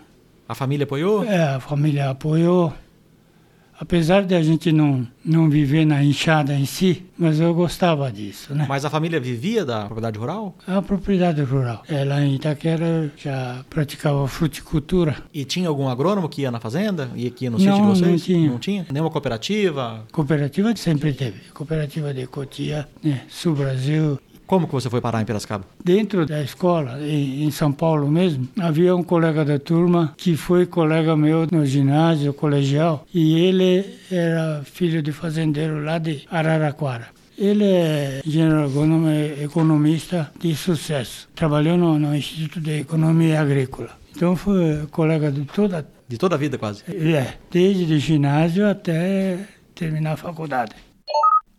A 0.48 0.54
família 0.54 0.84
apoiou? 0.84 1.24
É, 1.24 1.42
a 1.54 1.60
família 1.60 2.10
apoiou. 2.10 2.72
Apesar 3.78 4.22
de 4.24 4.34
a 4.34 4.42
gente 4.42 4.72
não, 4.72 5.06
não 5.22 5.50
viver 5.50 5.84
na 5.84 6.02
enxada 6.02 6.54
em 6.54 6.64
si, 6.64 7.04
mas 7.18 7.38
eu 7.40 7.52
gostava 7.52 8.10
disso, 8.10 8.54
né? 8.54 8.64
Mas 8.66 8.86
a 8.86 8.90
família 8.90 9.20
vivia 9.20 9.66
da 9.66 9.80
propriedade 9.84 10.18
rural? 10.18 10.56
A 10.66 10.80
propriedade 10.80 11.42
rural. 11.42 11.82
Ela 11.86 12.22
em 12.24 12.36
Itaquera 12.36 13.12
já 13.18 13.62
praticava 13.68 14.26
fruticultura. 14.28 15.16
E 15.32 15.44
tinha 15.44 15.68
algum 15.68 15.88
agrônomo 15.88 16.26
que 16.26 16.40
ia 16.40 16.50
na 16.50 16.58
fazenda? 16.58 17.10
Ia 17.14 17.28
aqui 17.28 17.50
no 17.50 17.58
Não, 17.58 17.64
sítio 17.66 17.74
de 17.74 17.82
vocês? 17.82 18.10
não 18.10 18.18
tinha. 18.18 18.50
Não 18.52 18.58
tinha? 18.58 18.86
Nenhuma 18.90 19.10
cooperativa? 19.10 20.06
Cooperativa 20.10 20.74
sempre 20.74 21.12
teve. 21.12 21.40
Cooperativa 21.52 22.14
de 22.14 22.26
Cotia, 22.26 22.88
né? 23.04 23.24
Sul 23.28 23.56
Brasil. 23.56 24.18
Como 24.46 24.66
que 24.68 24.72
você 24.72 24.88
foi 24.88 25.00
parar 25.00 25.20
em 25.20 25.24
Piracicaba? 25.24 25.64
Dentro 25.84 26.24
da 26.24 26.40
escola, 26.42 27.00
em, 27.00 27.42
em 27.44 27.50
São 27.50 27.72
Paulo 27.72 28.08
mesmo, 28.08 28.48
havia 28.60 28.94
um 28.94 29.02
colega 29.02 29.44
da 29.44 29.58
turma 29.58 30.14
que 30.16 30.36
foi 30.36 30.66
colega 30.66 31.16
meu 31.16 31.46
no 31.50 31.66
ginásio 31.66 32.32
colegial 32.32 33.04
e 33.12 33.38
ele 33.40 33.84
era 34.10 34.62
filho 34.64 35.02
de 35.02 35.10
fazendeiro 35.10 35.82
lá 35.84 35.98
de 35.98 36.22
Araraquara. 36.30 37.08
Ele 37.36 37.64
é 37.64 38.22
engenheiro 38.24 38.64
agrônomo, 38.64 39.08
é 39.08 39.42
economista 39.44 40.30
de 40.40 40.54
sucesso. 40.54 41.28
Trabalhou 41.34 41.76
no, 41.76 41.98
no 41.98 42.14
Instituto 42.16 42.60
de 42.60 42.80
Economia 42.80 43.40
Agrícola. 43.40 43.90
Então 44.14 44.34
foi 44.36 44.86
colega 44.90 45.30
de 45.30 45.42
toda, 45.44 45.86
De 46.08 46.16
toda 46.16 46.36
a 46.36 46.38
vida, 46.38 46.56
quase. 46.56 46.82
é, 46.88 47.34
desde 47.50 47.92
o 47.92 47.98
ginásio 47.98 48.66
até 48.66 49.38
terminar 49.74 50.12
a 50.12 50.16
faculdade. 50.16 50.72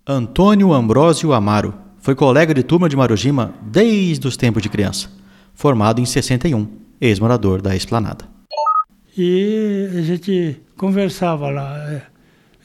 Antônio 0.07 0.73
Ambrósio 0.73 1.33
Amaro 1.33 1.73
foi 2.07 2.15
colega 2.15 2.53
de 2.53 2.63
turma 2.63 2.87
de 2.87 2.95
Marujima 2.95 3.53
desde 3.61 4.25
os 4.29 4.37
tempos 4.37 4.63
de 4.63 4.69
criança. 4.69 5.09
Formado 5.53 5.99
em 5.99 6.05
61, 6.05 6.65
ex-morador 7.01 7.61
da 7.61 7.75
Esplanada. 7.75 8.23
E 9.17 9.89
a 9.93 10.01
gente 10.03 10.55
conversava 10.77 11.49
lá. 11.49 11.77
é, 11.91 12.01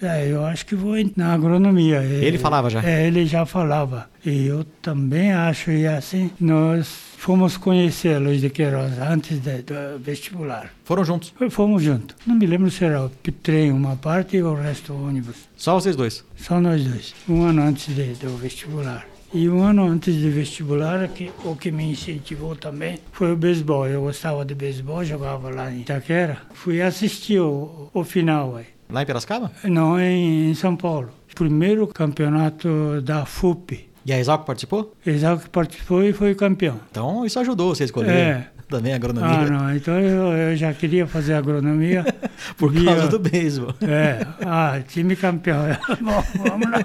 é, 0.00 0.28
eu 0.32 0.44
acho 0.44 0.64
que 0.64 0.76
vou 0.76 0.94
na 1.16 1.34
agronomia. 1.34 2.04
Ele 2.04 2.38
falava 2.38 2.70
já? 2.70 2.84
É, 2.88 3.04
ele 3.08 3.26
já 3.26 3.44
falava. 3.44 4.08
E 4.24 4.46
eu 4.46 4.62
também 4.80 5.32
acho, 5.32 5.72
e 5.72 5.88
assim, 5.88 6.30
nós 6.40 6.86
fomos 7.18 7.56
conhecer 7.56 8.20
Luiz 8.20 8.40
de 8.40 8.48
Queiroz 8.48 8.96
antes 9.00 9.40
de- 9.40 9.62
do 9.62 9.98
vestibular. 9.98 10.70
Foram 10.84 11.04
juntos. 11.04 11.34
Fomos 11.50 11.82
juntos. 11.82 12.14
Não 12.24 12.36
me 12.36 12.46
lembro 12.46 12.70
se 12.70 12.84
era 12.84 13.04
o 13.06 13.08
trem 13.42 13.72
uma 13.72 13.96
parte 13.96 14.36
e 14.36 14.42
o 14.44 14.54
resto 14.54 14.92
o 14.92 15.04
ônibus. 15.08 15.48
Só 15.56 15.74
vocês 15.74 15.96
dois. 15.96 16.24
Só 16.36 16.60
nós 16.60 16.84
dois. 16.84 17.12
Um 17.28 17.42
ano 17.42 17.62
antes 17.62 17.92
de- 17.92 18.14
do 18.24 18.36
vestibular. 18.36 19.04
E 19.34 19.48
um 19.48 19.62
ano 19.62 19.84
antes 19.86 20.14
do 20.16 20.30
vestibular, 20.30 21.08
que, 21.08 21.30
o 21.44 21.56
que 21.56 21.70
me 21.72 21.84
incentivou 21.90 22.54
também 22.54 22.98
foi 23.12 23.32
o 23.32 23.36
beisebol. 23.36 23.86
Eu 23.88 24.02
gostava 24.02 24.44
de 24.44 24.54
beisebol, 24.54 25.02
jogava 25.04 25.48
lá 25.48 25.70
em 25.72 25.80
Itaquera. 25.80 26.36
Fui 26.52 26.82
assistir 26.82 27.40
o, 27.40 27.88
o 27.94 28.04
final 28.04 28.56
aí. 28.56 28.66
Lá 28.90 29.02
em 29.02 29.06
Piracicaba? 29.06 29.50
Não, 29.64 29.98
em, 29.98 30.50
em 30.50 30.54
São 30.54 30.76
Paulo. 30.76 31.08
Primeiro 31.34 31.86
campeonato 31.86 33.00
da 33.02 33.24
FUP. 33.24 33.88
E 34.04 34.12
a 34.12 34.18
Exalco 34.18 34.44
participou? 34.44 34.94
Exalco 35.06 35.48
participou 35.48 36.04
e 36.04 36.12
foi 36.12 36.34
campeão. 36.34 36.78
Então 36.90 37.24
isso 37.24 37.38
ajudou 37.40 37.74
você 37.74 37.84
a 37.84 37.86
escolher 37.86 38.10
É. 38.10 38.46
também 38.68 38.92
a 38.92 38.96
agronomia. 38.96 39.30
Ah, 39.30 39.46
não. 39.48 39.74
Então 39.74 39.98
eu, 39.98 40.26
eu 40.32 40.56
já 40.56 40.74
queria 40.74 41.06
fazer 41.06 41.32
agronomia. 41.34 42.04
Por 42.58 42.70
Via- 42.70 42.84
causa 42.84 43.08
do 43.08 43.18
beisebol. 43.18 43.74
É. 43.80 44.26
Ah, 44.44 44.78
time 44.86 45.16
campeão. 45.16 45.62
Bom, 46.02 46.22
vamos 46.48 46.70
lá. 46.70 46.84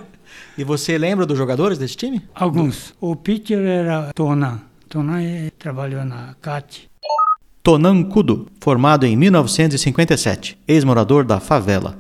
E 0.58 0.64
você 0.64 0.98
lembra 0.98 1.26
dos 1.26 1.38
jogadores 1.38 1.78
desse 1.78 1.96
time? 1.96 2.22
Alguns. 2.34 2.96
O 3.00 3.16
pitcher 3.16 3.60
era 3.60 4.12
Tonan. 4.14 4.60
Tonan 4.90 5.22
eh, 5.22 5.52
trabalhou 5.60 6.04
na 6.04 6.36
CAT. 6.42 6.90
Tonan 7.62 8.04
Kudo, 8.06 8.48
formado 8.60 9.06
em 9.06 9.16
1957, 9.16 10.58
ex-morador 10.68 11.24
da 11.24 11.40
favela. 11.40 12.00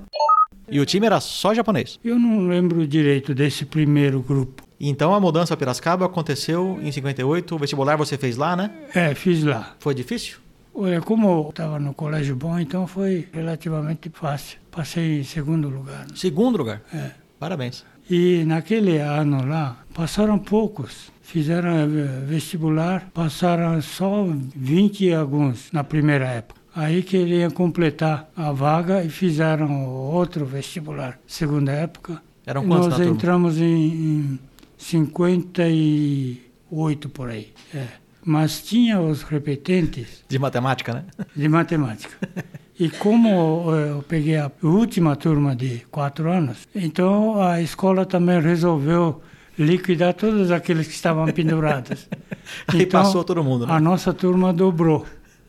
E 0.70 0.80
o 0.80 0.86
time 0.86 1.06
era 1.06 1.20
só 1.20 1.54
japonês. 1.54 2.00
Eu 2.04 2.18
não 2.18 2.48
lembro 2.48 2.88
direito 2.88 3.36
desse 3.36 3.64
primeiro 3.64 4.22
grupo. 4.22 4.64
Então 4.80 5.14
a 5.14 5.20
mudança 5.20 5.56
para 5.56 5.68
Piracicaba 5.68 6.06
aconteceu 6.06 6.80
em 6.82 6.92
58. 6.92 7.56
O 7.56 7.60
vestibular 7.60 7.96
você 7.96 8.18
fez 8.18 8.38
lá, 8.38 8.56
né? 8.56 8.72
É, 8.96 9.14
fiz 9.14 9.44
lá. 9.44 9.76
Foi 9.80 9.94
difícil? 9.94 10.38
Olha, 10.74 11.02
como 11.02 11.28
eu 11.28 11.50
estava 11.50 11.80
no 11.80 11.94
colégio 11.94 12.36
bom, 12.36 12.58
então 12.60 12.88
foi 12.88 13.28
relativamente 13.32 14.10
fácil. 14.14 14.60
Passei 14.72 15.20
em 15.20 15.24
segundo 15.24 15.70
lugar. 15.70 16.08
Segundo 16.16 16.58
lugar. 16.58 16.82
É. 16.94 17.12
Parabéns. 17.40 17.84
E 18.10 18.44
naquele 18.46 18.98
ano 18.98 19.46
lá, 19.46 19.84
passaram 19.94 20.40
poucos. 20.40 21.12
Fizeram 21.22 21.72
eh, 21.72 21.88
vestibular, 22.26 23.10
passaram 23.14 23.82
só 23.82 24.26
20 24.56 25.06
e 25.06 25.14
alguns 25.14 25.70
na 25.74 25.84
primeira 25.84 26.26
época. 26.26 26.60
Aí 26.74 27.04
queriam 27.04 27.52
completar 27.52 28.30
a 28.36 28.52
vaga 28.52 29.04
e 29.04 29.10
fizeram 29.10 29.86
outro 29.88 30.46
vestibular. 30.46 31.20
Segunda 31.28 31.72
época. 31.72 32.22
Eram 32.46 32.66
quantos 32.66 32.98
Nós 32.98 33.00
entramos 33.02 33.58
em, 33.58 33.66
em 33.66 34.40
58 34.78 37.10
por 37.10 37.30
aí. 37.30 37.52
É. 37.74 37.88
Mas 38.24 38.62
tinha 38.62 39.02
os 39.02 39.24
repetentes 39.24 40.24
De 40.30 40.40
matemática, 40.40 40.94
né? 40.94 41.04
de 41.36 41.50
matemática. 41.50 42.16
E 42.80 42.90
como 42.90 43.74
eh, 43.74 43.92
eu 43.92 44.04
peguei 44.08 44.38
a 44.38 44.52
última 44.62 45.16
turma 45.16 45.56
de 45.56 45.82
quatro 45.90 46.32
anos, 46.32 46.68
então 46.76 47.42
a 47.42 47.62
escola 47.62 48.06
também 48.06 48.40
resolveu 48.40 49.22
liquidar 49.58 50.14
todos 50.14 50.52
aqueles 50.52 50.88
que 50.88 50.94
estavam 50.94 51.26
pendurados. 51.28 52.08
Aí 52.68 52.84
Então, 52.84 53.02
passou 53.02 53.24
todo 53.24 53.44
mundo, 53.44 53.66
né? 53.66 53.74
A 53.74 53.80
nossa 53.80 54.14
turma 54.14 54.54
dobrou. 54.54 55.06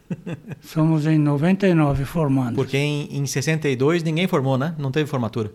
Somos 0.62 1.06
em 1.06 1.18
99 1.18 2.04
formandos. 2.06 2.54
Porque 2.54 2.78
em, 2.78 3.18
em 3.18 3.26
62 3.26 4.02
ninguém 4.02 4.26
formou, 4.26 4.56
né? 4.56 4.74
Não 4.78 4.90
teve 4.90 5.08
formatura. 5.08 5.52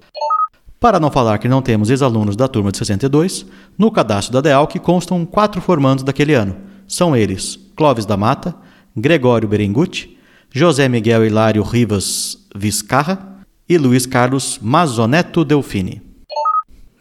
Para 0.79 0.99
não 0.99 1.09
falar 1.09 1.37
que 1.39 1.47
não 1.47 1.61
temos 1.61 1.89
ex-alunos 1.89 2.35
da 2.35 2.47
turma 2.47 2.71
de 2.71 2.77
62, 2.77 3.45
no 3.77 3.89
cadastro 3.89 4.33
da 4.33 4.41
DEALC 4.41 4.75
constam 4.79 5.25
quatro 5.25 5.61
formandos 5.61 6.03
daquele 6.03 6.33
ano. 6.33 6.55
São 6.85 7.15
eles 7.15 7.57
Clóvis 7.75 8.05
da 8.05 8.15
Mata, 8.15 8.53
Gregório 8.95 9.47
Berengutti, 9.47 10.12
José 10.55 10.87
Miguel 10.87 11.25
Hilário 11.25 11.63
Rivas 11.63 12.37
Vizcarra 12.55 13.39
e 13.67 13.75
Luiz 13.75 14.05
Carlos 14.05 14.59
Mazoneto 14.61 15.43
Delfini. 15.43 15.99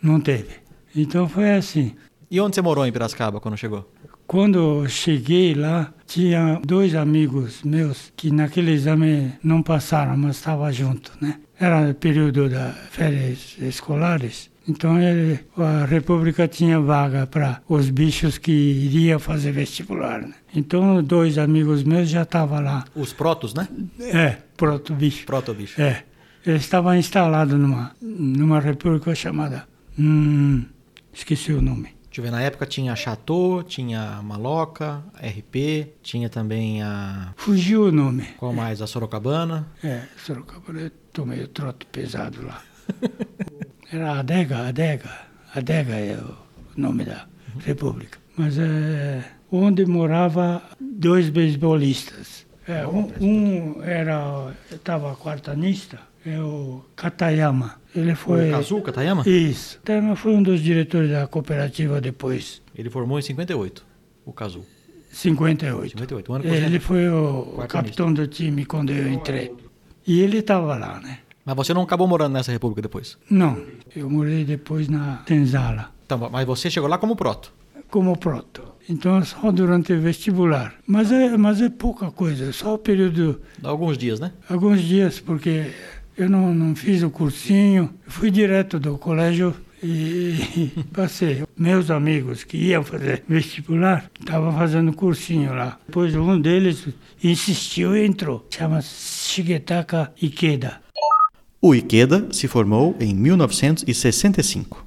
Não 0.02 0.18
teve. 0.18 0.54
Então 0.96 1.28
foi 1.28 1.50
assim. 1.50 1.94
E 2.30 2.40
onde 2.40 2.54
você 2.54 2.62
morou 2.62 2.86
em 2.86 2.90
Piracicaba 2.90 3.42
quando 3.42 3.58
chegou? 3.58 3.92
Quando 4.26 4.88
cheguei 4.88 5.52
lá, 5.52 5.92
tinha 6.06 6.62
dois 6.64 6.94
amigos 6.94 7.62
meus 7.62 8.10
que 8.16 8.30
naquele 8.30 8.72
exame 8.72 9.34
não 9.44 9.62
passaram, 9.62 10.16
mas 10.16 10.36
estavam 10.36 10.72
junto, 10.72 11.12
né? 11.20 11.38
Era 11.60 11.92
período 11.92 12.48
das 12.48 12.74
férias 12.90 13.58
escolares. 13.60 14.50
Então 14.66 14.98
ele, 14.98 15.40
a 15.58 15.84
República 15.84 16.48
tinha 16.48 16.80
vaga 16.80 17.26
para 17.26 17.60
os 17.68 17.90
bichos 17.90 18.38
que 18.38 18.50
iriam 18.50 19.18
fazer 19.18 19.52
vestibular. 19.52 20.22
Né? 20.22 20.32
Então 20.54 21.02
dois 21.02 21.38
amigos 21.38 21.82
meus 21.82 22.08
já 22.08 22.22
estavam 22.22 22.60
lá. 22.60 22.84
Os 22.94 23.12
protos, 23.12 23.54
né? 23.54 23.68
É, 24.00 24.38
proto 24.56 24.94
bicho. 24.94 25.24
Proto-bicho. 25.24 25.80
É. 25.80 26.04
Eles 26.44 26.62
estavam 26.62 26.94
instalados 26.96 27.58
numa, 27.58 27.94
numa 28.00 28.60
república 28.60 29.14
chamada. 29.14 29.66
Hum, 29.98 30.64
esqueci 31.12 31.52
o 31.52 31.62
nome. 31.62 31.94
Deixa 32.06 32.20
eu 32.20 32.24
ver, 32.24 32.30
na 32.30 32.42
época 32.42 32.66
tinha 32.66 32.94
Chateau, 32.94 33.62
tinha 33.62 34.20
Maloca, 34.22 35.02
RP, 35.16 35.94
tinha 36.02 36.28
também 36.28 36.82
a... 36.82 37.32
Fugiu 37.36 37.84
o 37.84 37.92
nome. 37.92 38.24
Qual 38.36 38.52
mais? 38.52 38.82
A 38.82 38.86
Sorocabana. 38.86 39.66
É, 39.82 40.02
Sorocaba, 40.18 40.78
eu 40.78 40.90
tomei 41.12 41.42
o 41.42 41.48
trote 41.48 41.86
pesado 41.86 42.44
lá. 42.44 42.60
Era 43.90 44.18
Adega, 44.18 44.68
Adega. 44.68 45.10
Adega 45.54 45.94
é 45.94 46.18
o 46.18 46.36
nome 46.76 47.04
da 47.04 47.26
república. 47.64 48.18
Mas 48.36 48.58
é 48.58 49.24
onde 49.52 49.84
morava 49.86 50.62
dois 50.80 51.28
beisbolistas. 51.28 52.46
É, 52.66 52.86
um, 52.86 53.10
um 53.20 53.82
era, 53.82 54.52
estava 54.70 55.14
quartanista, 55.16 55.98
é 56.24 56.40
o 56.40 56.82
Katayama. 56.96 57.74
Ele 57.94 58.14
foi... 58.14 58.48
O 58.48 58.52
Kazu 58.52 58.80
Katayama? 58.80 59.22
Isso. 59.28 59.78
Katayama 59.78 60.16
foi 60.16 60.34
um 60.34 60.42
dos 60.42 60.60
diretores 60.60 61.10
da 61.10 61.26
cooperativa 61.26 62.00
depois, 62.00 62.62
Ele 62.76 62.88
formou 62.88 63.18
em 63.18 63.22
58, 63.22 63.84
o 64.24 64.32
Kazu. 64.32 64.64
58. 65.12 65.90
58, 65.90 66.32
um 66.32 66.34
ano 66.36 66.44
Ele 66.46 66.70
você... 66.70 66.80
foi 66.80 67.08
o 67.10 67.64
capitão 67.68 68.12
do 68.12 68.26
time 68.26 68.64
quando 68.64 68.90
eu 68.90 69.12
entrei. 69.12 69.52
E 70.06 70.20
ele 70.20 70.38
estava 70.38 70.76
lá, 70.76 70.98
né? 71.00 71.18
Mas 71.44 71.54
você 71.56 71.74
não 71.74 71.82
acabou 71.82 72.06
morando 72.08 72.32
nessa 72.32 72.50
república 72.52 72.80
depois? 72.80 73.18
Não, 73.28 73.60
eu 73.94 74.08
morei 74.08 74.44
depois 74.44 74.88
na 74.88 75.16
Tenzala, 75.26 75.90
Então, 76.06 76.30
mas 76.30 76.46
você 76.46 76.70
chegou 76.70 76.88
lá 76.88 76.96
como 76.98 77.14
proto. 77.16 77.52
como 77.90 78.16
proto. 78.16 78.71
Então, 78.88 79.24
só 79.24 79.50
durante 79.52 79.92
o 79.92 80.00
vestibular. 80.00 80.74
Mas 80.86 81.12
é, 81.12 81.36
mas 81.36 81.60
é 81.60 81.68
pouca 81.68 82.10
coisa, 82.10 82.52
só 82.52 82.74
o 82.74 82.78
período, 82.78 83.40
Alguns 83.62 83.96
dias, 83.96 84.18
né? 84.18 84.32
alguns 84.48 84.80
dias, 84.82 85.20
porque 85.20 85.70
eu 86.16 86.28
não, 86.28 86.54
não 86.54 86.74
fiz 86.74 87.02
o 87.02 87.10
cursinho, 87.10 87.90
fui 88.06 88.30
direto 88.30 88.78
do 88.78 88.98
colégio 88.98 89.54
e 89.82 90.70
passei. 90.92 91.42
Meus 91.56 91.90
amigos 91.90 92.44
que 92.44 92.56
iam 92.56 92.84
fazer 92.84 93.24
vestibular 93.28 94.10
estavam 94.18 94.52
fazendo 94.52 94.92
cursinho 94.92 95.52
lá. 95.54 95.78
Depois 95.86 96.14
um 96.14 96.40
deles 96.40 96.86
insistiu 97.22 97.96
e 97.96 98.04
entrou. 98.04 98.46
Chama 98.50 98.80
Shigetaka 98.80 100.12
Ikeda. 100.20 100.80
O 101.60 101.74
Ikeda 101.74 102.28
se 102.32 102.48
formou 102.48 102.96
em 103.00 103.14
1965. 103.14 104.84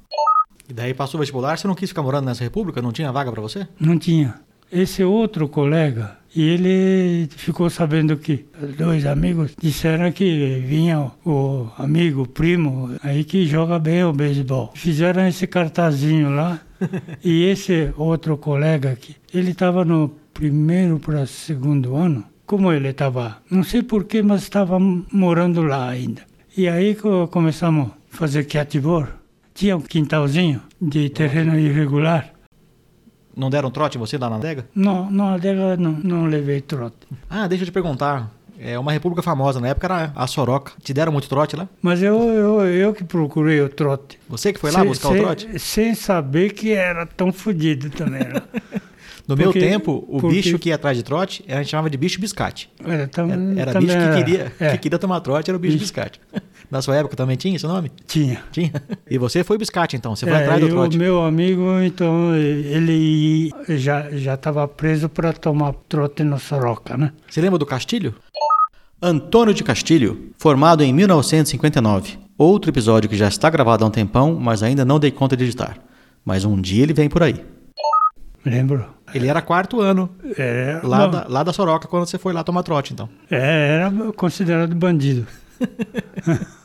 E 0.68 0.72
daí 0.72 0.92
passou 0.94 1.18
o 1.18 1.20
vestibular, 1.20 1.56
você 1.58 1.66
não 1.68 1.74
quis 1.74 1.90
ficar 1.90 2.02
morando 2.02 2.26
nessa 2.26 2.42
república? 2.44 2.82
Não 2.82 2.92
tinha 2.92 3.12
vaga 3.12 3.30
para 3.30 3.40
você? 3.42 3.66
Não 3.78 3.98
tinha. 3.98 4.34
Esse 4.70 5.04
outro 5.04 5.48
colega, 5.48 6.18
e 6.34 6.42
ele 6.42 7.28
ficou 7.30 7.70
sabendo 7.70 8.16
que 8.16 8.46
dois 8.76 9.06
amigos 9.06 9.52
disseram 9.62 10.10
que 10.10 10.60
vinha 10.66 11.12
o 11.24 11.68
amigo, 11.78 12.22
o 12.22 12.26
primo, 12.26 12.90
aí 13.00 13.22
que 13.22 13.46
joga 13.46 13.78
bem 13.78 14.02
o 14.02 14.12
beisebol. 14.12 14.72
Fizeram 14.74 15.26
esse 15.28 15.46
cartazinho 15.46 16.30
lá, 16.34 16.60
e 17.24 17.44
esse 17.44 17.92
outro 17.96 18.36
colega 18.36 18.90
aqui, 18.90 19.14
ele 19.32 19.52
estava 19.52 19.84
no 19.84 20.08
primeiro 20.34 20.98
para 20.98 21.26
segundo 21.26 21.94
ano. 21.94 22.24
Como 22.44 22.72
ele 22.72 22.88
estava, 22.88 23.38
não 23.50 23.62
sei 23.62 23.82
porquê, 23.84 24.20
mas 24.22 24.42
estava 24.42 24.78
morando 24.80 25.62
lá 25.62 25.88
ainda. 25.88 26.22
E 26.56 26.68
aí 26.68 26.94
co- 26.96 27.28
começamos 27.28 27.88
a 27.88 28.16
fazer 28.16 28.44
catibor. 28.44 29.08
Tinha 29.56 29.76
um 29.76 29.80
quintalzinho 29.80 30.62
de 30.80 31.08
terreno 31.10 31.58
irregular. 31.58 32.30
Não 33.34 33.50
deram 33.50 33.70
trote 33.70 33.98
você 33.98 34.16
lá 34.16 34.30
na 34.30 34.36
adega? 34.36 34.66
Não, 34.74 35.10
na 35.10 35.34
adega 35.34 35.76
não, 35.76 35.92
não 35.92 36.26
levei 36.26 36.60
trote. 36.60 36.96
Ah, 37.28 37.46
deixa 37.48 37.64
eu 37.64 37.66
te 37.66 37.72
perguntar. 37.72 38.30
É 38.58 38.78
uma 38.78 38.90
república 38.92 39.20
famosa, 39.22 39.60
na 39.60 39.68
época 39.68 39.86
era 39.86 40.12
a 40.16 40.26
Soroca. 40.26 40.72
Te 40.82 40.94
deram 40.94 41.12
muito 41.12 41.28
trote 41.28 41.54
lá? 41.56 41.68
Mas 41.82 42.02
eu, 42.02 42.18
eu, 42.22 42.60
eu 42.66 42.94
que 42.94 43.04
procurei 43.04 43.60
o 43.60 43.68
trote. 43.68 44.18
Você 44.28 44.52
que 44.52 44.58
foi 44.60 44.70
lá 44.70 44.78
Sem- 44.80 44.88
buscar 44.88 45.08
sem- 45.08 45.18
o 45.18 45.22
trote? 45.22 45.58
Sem 45.58 45.94
saber 45.94 46.52
que 46.54 46.72
era 46.72 47.04
tão 47.04 47.30
fodido 47.32 47.90
também. 47.90 48.20
né? 48.24 48.42
No 49.28 49.36
meu 49.36 49.46
Porque- 49.46 49.58
tempo, 49.58 50.04
o 50.08 50.20
porque- 50.20 50.36
bicho 50.36 50.56
que 50.56 50.68
ia 50.68 50.76
atrás 50.76 50.96
de 50.96 51.02
trote, 51.02 51.44
a 51.48 51.56
gente 51.56 51.70
chamava 51.70 51.90
de 51.90 51.96
bicho 51.96 52.20
biscate. 52.20 52.70
Era, 52.78 53.08
tam- 53.08 53.28
Era, 53.58 53.72
era 53.72 53.80
bicho 53.80 53.92
que 53.98 54.14
queria, 54.24 54.52
é, 54.60 54.70
que 54.70 54.78
queria 54.78 55.00
tomar 55.00 55.18
trote, 55.18 55.50
era 55.50 55.56
o 55.56 55.58
bicho 55.58 55.72
Bicho. 55.72 55.82
biscate. 55.84 56.20
Na 56.70 56.82
sua 56.82 56.96
época 56.96 57.14
também 57.16 57.36
tinha 57.36 57.54
esse 57.56 57.66
nome? 57.66 57.90
Tinha. 58.06 58.42
Tinha. 58.52 58.72
E 59.08 59.18
você 59.18 59.44
foi 59.44 59.56
biscate 59.56 59.96
então, 59.96 60.16
você 60.16 60.26
foi 60.26 60.34
É, 60.34 60.42
atrás 60.42 60.60
do 60.60 60.68
trote. 60.68 60.96
o 60.96 61.00
meu 61.00 61.24
amigo, 61.24 61.80
então, 61.80 62.34
ele 62.34 63.52
já 63.68 64.10
já 64.10 64.34
estava 64.34 64.66
preso 64.66 65.08
para 65.08 65.32
tomar 65.32 65.72
trote 65.88 66.24
no 66.24 66.38
Soroca, 66.40 66.96
né? 66.96 67.12
Você 67.30 67.40
lembra 67.40 67.58
do 67.58 67.64
Castilho? 67.66 68.14
Antônio 69.00 69.54
de 69.54 69.62
Castilho, 69.62 70.30
formado 70.38 70.82
em 70.82 70.92
1959. 70.92 72.18
Outro 72.36 72.70
episódio 72.70 73.08
que 73.08 73.16
já 73.16 73.28
está 73.28 73.48
gravado 73.48 73.84
há 73.84 73.86
um 73.86 73.90
tempão, 73.90 74.34
mas 74.40 74.62
ainda 74.62 74.84
não 74.84 74.98
dei 74.98 75.10
conta 75.10 75.36
de 75.36 75.44
editar. 75.44 75.78
Mas 76.24 76.44
um 76.44 76.60
dia 76.60 76.82
ele 76.82 76.92
vem 76.92 77.08
por 77.08 77.22
aí. 77.22 77.44
Lembro? 78.44 78.84
Ele 79.14 79.28
era 79.28 79.40
quarto 79.40 79.80
ano, 79.80 80.10
É, 80.36 80.80
lá, 80.82 81.06
da, 81.06 81.26
lá 81.28 81.42
da 81.44 81.52
Soroca, 81.52 81.86
quando 81.86 82.06
você 82.06 82.18
foi 82.18 82.32
lá 82.32 82.42
tomar 82.42 82.62
trote, 82.64 82.92
então. 82.92 83.08
é, 83.30 83.76
era 83.76 84.12
considerado 84.12 84.74
bandido. 84.74 85.26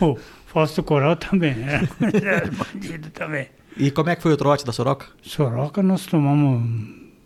O 0.00 0.16
Fausto 0.46 0.82
Coral 0.82 1.16
também, 1.16 1.54
era, 1.62 1.88
era 2.24 2.50
bandido 2.50 3.10
também. 3.10 3.46
E 3.76 3.90
como 3.90 4.10
é 4.10 4.16
que 4.16 4.22
foi 4.22 4.32
o 4.32 4.36
trote 4.36 4.64
da 4.64 4.72
Soroca? 4.72 5.06
Soroca 5.22 5.82
nós 5.82 6.06
tomamos 6.06 6.62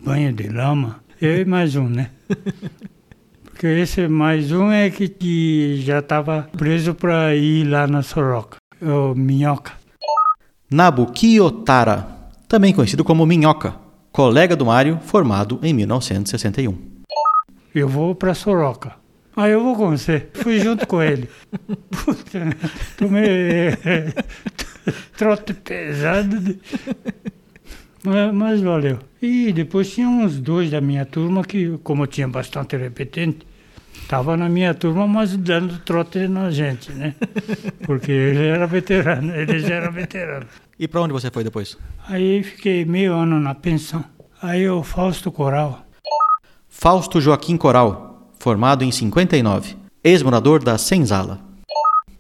banho 0.04 0.32
de 0.32 0.48
lama, 0.48 1.00
eu 1.20 1.40
e 1.40 1.44
mais 1.44 1.76
um, 1.76 1.88
né? 1.88 2.10
Porque 3.44 3.66
esse 3.66 4.08
mais 4.08 4.50
um 4.50 4.70
é 4.70 4.90
que, 4.90 5.08
que 5.08 5.80
já 5.82 6.00
estava 6.00 6.48
preso 6.56 6.94
para 6.94 7.34
ir 7.36 7.64
lá 7.64 7.86
na 7.86 8.02
Soroca, 8.02 8.56
o 8.80 9.14
Minhoca. 9.14 9.72
Nabuki 10.70 11.40
Otara, 11.40 12.06
também 12.48 12.72
conhecido 12.74 13.04
como 13.04 13.24
Minhoca, 13.24 13.76
colega 14.10 14.56
do 14.56 14.66
Mário, 14.66 14.98
formado 15.02 15.60
em 15.62 15.72
1961. 15.72 16.76
Eu 17.74 17.88
vou 17.88 18.14
para 18.14 18.34
Soroca. 18.34 19.01
Ah, 19.36 19.48
eu 19.48 19.62
vou 19.62 19.74
com 19.76 19.90
você. 19.90 20.26
Fui 20.34 20.58
junto 20.58 20.86
com 20.86 21.02
ele. 21.02 21.28
Puta, 21.90 22.56
tomei 22.98 23.24
eh, 23.84 24.12
trote 25.16 25.54
pesado. 25.54 26.38
de- 26.38 26.58
Mas, 28.04 28.34
mas 28.34 28.60
valeu. 28.60 28.98
E 29.22 29.52
depois 29.52 29.90
tinha 29.92 30.08
uns 30.08 30.38
dois 30.40 30.70
da 30.70 30.80
minha 30.80 31.06
turma 31.06 31.44
que, 31.44 31.78
como 31.82 32.06
tinha 32.06 32.26
bastante 32.28 32.76
repetente, 32.76 33.46
estava 34.02 34.36
na 34.36 34.48
minha 34.48 34.74
turma, 34.74 35.06
mas 35.06 35.36
dando 35.36 35.78
trote 35.78 36.26
na 36.26 36.50
gente, 36.50 36.90
né? 36.92 37.14
Porque 37.86 38.10
ele 38.10 38.46
era 38.48 38.66
veterano, 38.66 39.34
ele 39.34 39.60
já 39.60 39.76
era 39.76 39.90
veterano. 39.90 40.46
E 40.78 40.88
pra 40.88 41.00
onde 41.00 41.12
você 41.12 41.30
foi 41.30 41.44
depois? 41.44 41.78
Aí 42.08 42.42
fiquei 42.42 42.84
meio 42.84 43.14
ano 43.14 43.38
na 43.38 43.54
pensão. 43.54 44.04
Aí 44.42 44.68
o 44.68 44.82
Fausto 44.82 45.30
Coral, 45.30 45.86
Fausto 46.68 47.20
Joaquim 47.20 47.56
Coral, 47.56 48.11
formado 48.42 48.82
em 48.82 48.90
59, 48.90 49.76
ex-morador 50.02 50.64
da 50.64 50.76
Senzala. 50.76 51.38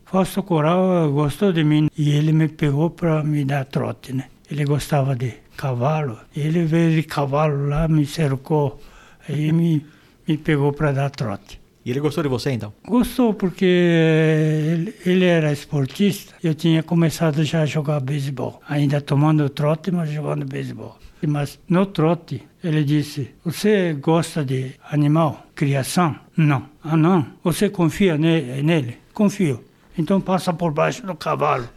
Fausto 0.04 0.40
Coral 0.40 1.04
eh, 1.04 1.08
gostou 1.08 1.52
de 1.52 1.64
mim 1.64 1.90
e 1.98 2.10
ele 2.10 2.32
me 2.32 2.46
pegou 2.46 2.90
para 2.90 3.24
me 3.24 3.44
dar 3.44 3.64
trote, 3.64 4.12
né? 4.12 4.26
Ele 4.48 4.64
gostava 4.64 5.16
de 5.16 5.34
cavalo. 5.56 6.16
Ele 6.36 6.64
veio 6.64 6.94
de 6.94 7.02
cavalo 7.02 7.66
lá, 7.68 7.88
me 7.88 8.06
cercou, 8.06 8.80
aí 9.28 9.50
me, 9.50 9.84
me 10.28 10.36
pegou 10.38 10.72
para 10.72 10.92
dar 10.92 11.10
trote. 11.10 11.60
E 11.84 11.90
ele 11.90 11.98
gostou 11.98 12.22
de 12.22 12.28
você 12.28 12.52
então? 12.52 12.72
Gostou 12.86 13.34
porque 13.34 13.66
eh, 13.66 14.74
ele, 14.74 14.94
ele 15.04 15.24
era 15.24 15.50
esportista. 15.50 16.34
Eu 16.40 16.54
tinha 16.54 16.84
começado 16.84 17.42
já 17.42 17.62
a 17.62 17.66
jogar 17.66 17.98
beisebol, 17.98 18.62
ainda 18.68 19.00
tomando 19.00 19.48
trote, 19.48 19.90
mas 19.90 20.08
jogando 20.08 20.46
beisebol. 20.46 20.96
Mas 21.26 21.58
no 21.68 21.86
trote, 21.86 22.42
ele 22.62 22.82
disse: 22.84 23.32
Você 23.44 23.92
gosta 23.94 24.44
de 24.44 24.72
animal, 24.90 25.46
criação? 25.54 26.16
Não. 26.36 26.68
Ah, 26.82 26.96
não? 26.96 27.26
Você 27.44 27.68
confia 27.70 28.18
ne- 28.18 28.62
nele? 28.62 28.98
Confio. 29.14 29.62
Então 29.96 30.20
passa 30.20 30.52
por 30.52 30.72
baixo 30.72 31.06
do 31.06 31.14
cavalo. 31.14 31.68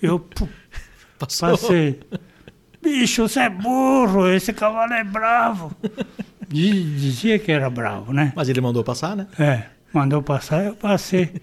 Eu 0.00 0.18
pu, 0.18 0.48
passei. 1.18 2.00
Bicho, 2.82 3.28
você 3.28 3.40
é 3.40 3.48
burro, 3.50 4.28
esse 4.28 4.52
cavalo 4.52 4.92
é 4.92 5.02
bravo. 5.04 5.72
Diz- 6.48 7.00
Dizia 7.00 7.38
que 7.38 7.50
era 7.50 7.68
bravo, 7.68 8.12
né? 8.12 8.32
Mas 8.36 8.48
ele 8.48 8.60
mandou 8.60 8.84
passar, 8.84 9.16
né? 9.16 9.26
É, 9.38 9.64
mandou 9.92 10.22
passar, 10.22 10.64
eu 10.64 10.76
passei. 10.76 11.34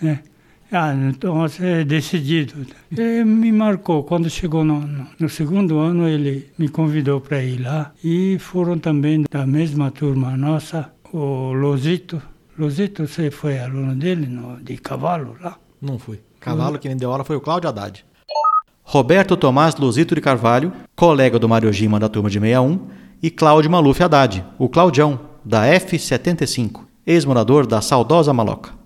né? 0.00 0.20
Ah, 0.70 0.92
então 0.94 1.34
você 1.34 1.64
é 1.80 1.84
decidido. 1.84 2.54
Ele 2.92 3.24
me 3.24 3.50
marcou. 3.50 4.04
Quando 4.04 4.28
chegou 4.28 4.64
no, 4.64 4.80
no- 5.18 5.28
segundo 5.28 5.78
ano, 5.78 6.06
ele 6.06 6.48
me 6.58 6.68
convidou 6.68 7.20
para 7.20 7.42
ir 7.42 7.58
lá. 7.62 7.92
E 8.04 8.36
foram 8.38 8.78
também 8.78 9.24
da 9.30 9.46
mesma 9.46 9.90
turma 9.90 10.36
nossa, 10.36 10.90
o 11.12 11.52
Losito. 11.52 12.20
Losito, 12.58 13.06
você 13.06 13.30
foi 13.30 13.58
aluno 13.58 13.94
dele 13.94 14.26
no, 14.26 14.58
de 14.62 14.76
cavalo 14.76 15.36
lá? 15.40 15.56
Não 15.80 15.98
fui. 15.98 16.20
Cavalo 16.38 16.78
que 16.78 16.88
me 16.88 16.94
deu 16.94 17.10
aula 17.10 17.24
foi 17.24 17.36
o 17.36 17.40
Cláudio 17.40 17.68
Haddad. 17.70 18.04
Roberto 18.82 19.36
Tomás 19.36 19.76
Luzito 19.76 20.14
de 20.14 20.20
Carvalho, 20.20 20.72
colega 20.96 21.38
do 21.38 21.48
Mário 21.48 21.72
Gima 21.72 21.98
da 22.00 22.08
turma 22.08 22.28
de 22.30 22.38
61, 22.40 22.88
e 23.22 23.30
Cláudio 23.30 23.70
Maluf 23.70 24.02
Haddad, 24.02 24.44
o 24.58 24.68
Claudião, 24.68 25.20
da 25.44 25.64
F75, 25.66 26.82
ex-morador 27.06 27.66
da 27.66 27.80
saudosa 27.80 28.32
Maloca. 28.32 28.77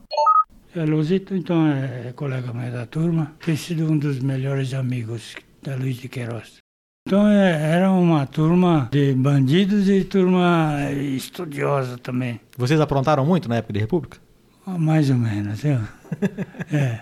É, 0.75 0.85
Losito, 0.85 1.35
então, 1.35 1.67
é 1.67 2.13
colega 2.17 2.53
meu 2.53 2.73
da 2.73 2.87
turma. 2.87 3.33
Tem 3.45 3.57
sido 3.57 3.91
um 3.91 3.99
dos 3.99 4.21
melhores 4.21 4.73
amigos 4.73 5.35
da 5.63 5.77
Luiz 5.77 5.97
de 5.97 6.09
Queiroz. 6.09 6.63
Então, 7.07 7.27
é, 7.29 7.75
era 7.75 7.91
uma 7.91 8.27
turma 8.27 8.89
de 8.91 9.13
bandidos 9.13 9.89
e 9.89 10.05
turma 10.05 10.91
estudiosa 10.93 11.99
também. 11.99 12.41
Vocês 12.57 12.81
aprontaram 12.81 13.27
muito 13.27 13.49
na 13.49 13.57
época 13.57 13.75
de 13.75 13.81
República? 13.81 14.19
Ah, 14.67 14.79
Mais 14.79 15.11
ou 15.11 15.17
menos, 15.17 15.61
viu? 15.61 15.79
é. 16.73 17.01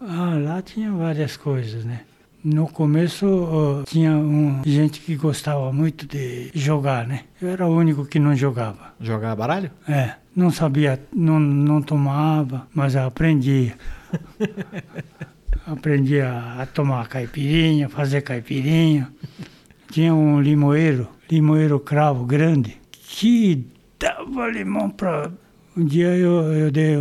Ah, 0.00 0.36
lá 0.38 0.60
tinha 0.62 0.90
várias 0.90 1.36
coisas, 1.36 1.84
né? 1.84 2.00
No 2.42 2.66
começo 2.68 3.84
tinha 3.86 4.10
um, 4.12 4.60
gente 4.66 5.00
que 5.00 5.16
gostava 5.16 5.72
muito 5.72 6.06
de 6.06 6.50
jogar, 6.54 7.06
né? 7.06 7.24
Eu 7.40 7.48
era 7.48 7.66
o 7.66 7.74
único 7.74 8.04
que 8.04 8.18
não 8.18 8.34
jogava. 8.34 8.92
Jogar 9.00 9.34
baralho? 9.34 9.70
É, 9.88 10.14
não 10.34 10.50
sabia, 10.50 11.00
não, 11.12 11.38
não 11.38 11.80
tomava, 11.80 12.66
mas 12.74 12.94
eu 12.94 13.04
aprendia. 13.04 13.74
aprendi 15.66 16.20
a, 16.20 16.62
a 16.62 16.66
tomar 16.66 17.08
caipirinha, 17.08 17.88
fazer 17.88 18.22
caipirinha. 18.22 19.10
Tinha 19.90 20.14
um 20.14 20.40
limoeiro, 20.40 21.08
limoeiro 21.30 21.78
cravo 21.78 22.24
grande, 22.24 22.76
que 22.90 23.66
dava 23.98 24.48
limão 24.48 24.90
para. 24.90 25.30
Um 25.76 25.84
dia 25.84 26.16
eu, 26.16 26.52
eu 26.52 26.70
dei 26.70 26.96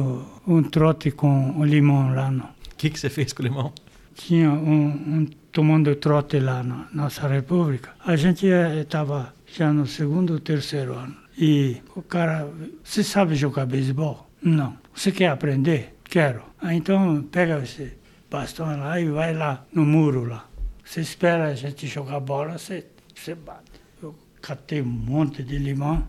um 0.47 0.63
trote 0.63 1.11
com 1.11 1.59
o 1.59 1.65
limão 1.65 2.13
lá 2.13 2.29
no. 2.31 2.43
O 2.43 2.75
que, 2.77 2.89
que 2.89 2.99
você 2.99 3.09
fez 3.09 3.33
com 3.33 3.43
o 3.43 3.45
limão? 3.45 3.73
Tinha 4.15 4.51
um, 4.51 4.85
um 4.85 5.27
tomando 5.51 5.95
trote 5.95 6.39
lá 6.39 6.61
na 6.63 6.87
nossa 6.93 7.27
república. 7.27 7.91
A 8.05 8.15
gente 8.15 8.45
estava 8.45 9.33
já 9.47 9.71
no 9.71 9.87
segundo 9.87 10.33
ou 10.33 10.39
terceiro 10.39 10.93
ano. 10.93 11.22
E 11.37 11.81
o 11.95 12.01
cara, 12.01 12.47
você 12.83 13.03
sabe 13.03 13.35
jogar 13.35 13.65
beisebol? 13.65 14.29
Não. 14.41 14.77
Você 14.93 15.11
quer 15.11 15.27
aprender? 15.27 15.95
Quero. 16.03 16.43
Ah, 16.61 16.73
então 16.73 17.23
pega 17.23 17.59
esse 17.63 17.93
bastão 18.29 18.67
lá 18.77 18.99
e 18.99 19.09
vai 19.09 19.33
lá 19.33 19.65
no 19.73 19.85
muro 19.85 20.25
lá. 20.25 20.47
Você 20.83 21.01
espera 21.01 21.47
a 21.47 21.55
gente 21.55 21.87
jogar 21.87 22.19
bola, 22.19 22.57
você, 22.57 22.85
você 23.15 23.33
bate. 23.33 23.71
Eu 24.01 24.15
catei 24.41 24.81
um 24.81 24.85
monte 24.85 25.41
de 25.41 25.57
limão, 25.57 26.07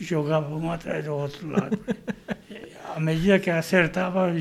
jogava 0.00 0.54
um 0.54 0.70
atrás 0.70 1.04
do 1.04 1.14
outro 1.14 1.48
lado. 1.48 1.78
À 2.96 3.00
medida 3.00 3.38
que 3.38 3.50
acertava, 3.50 4.32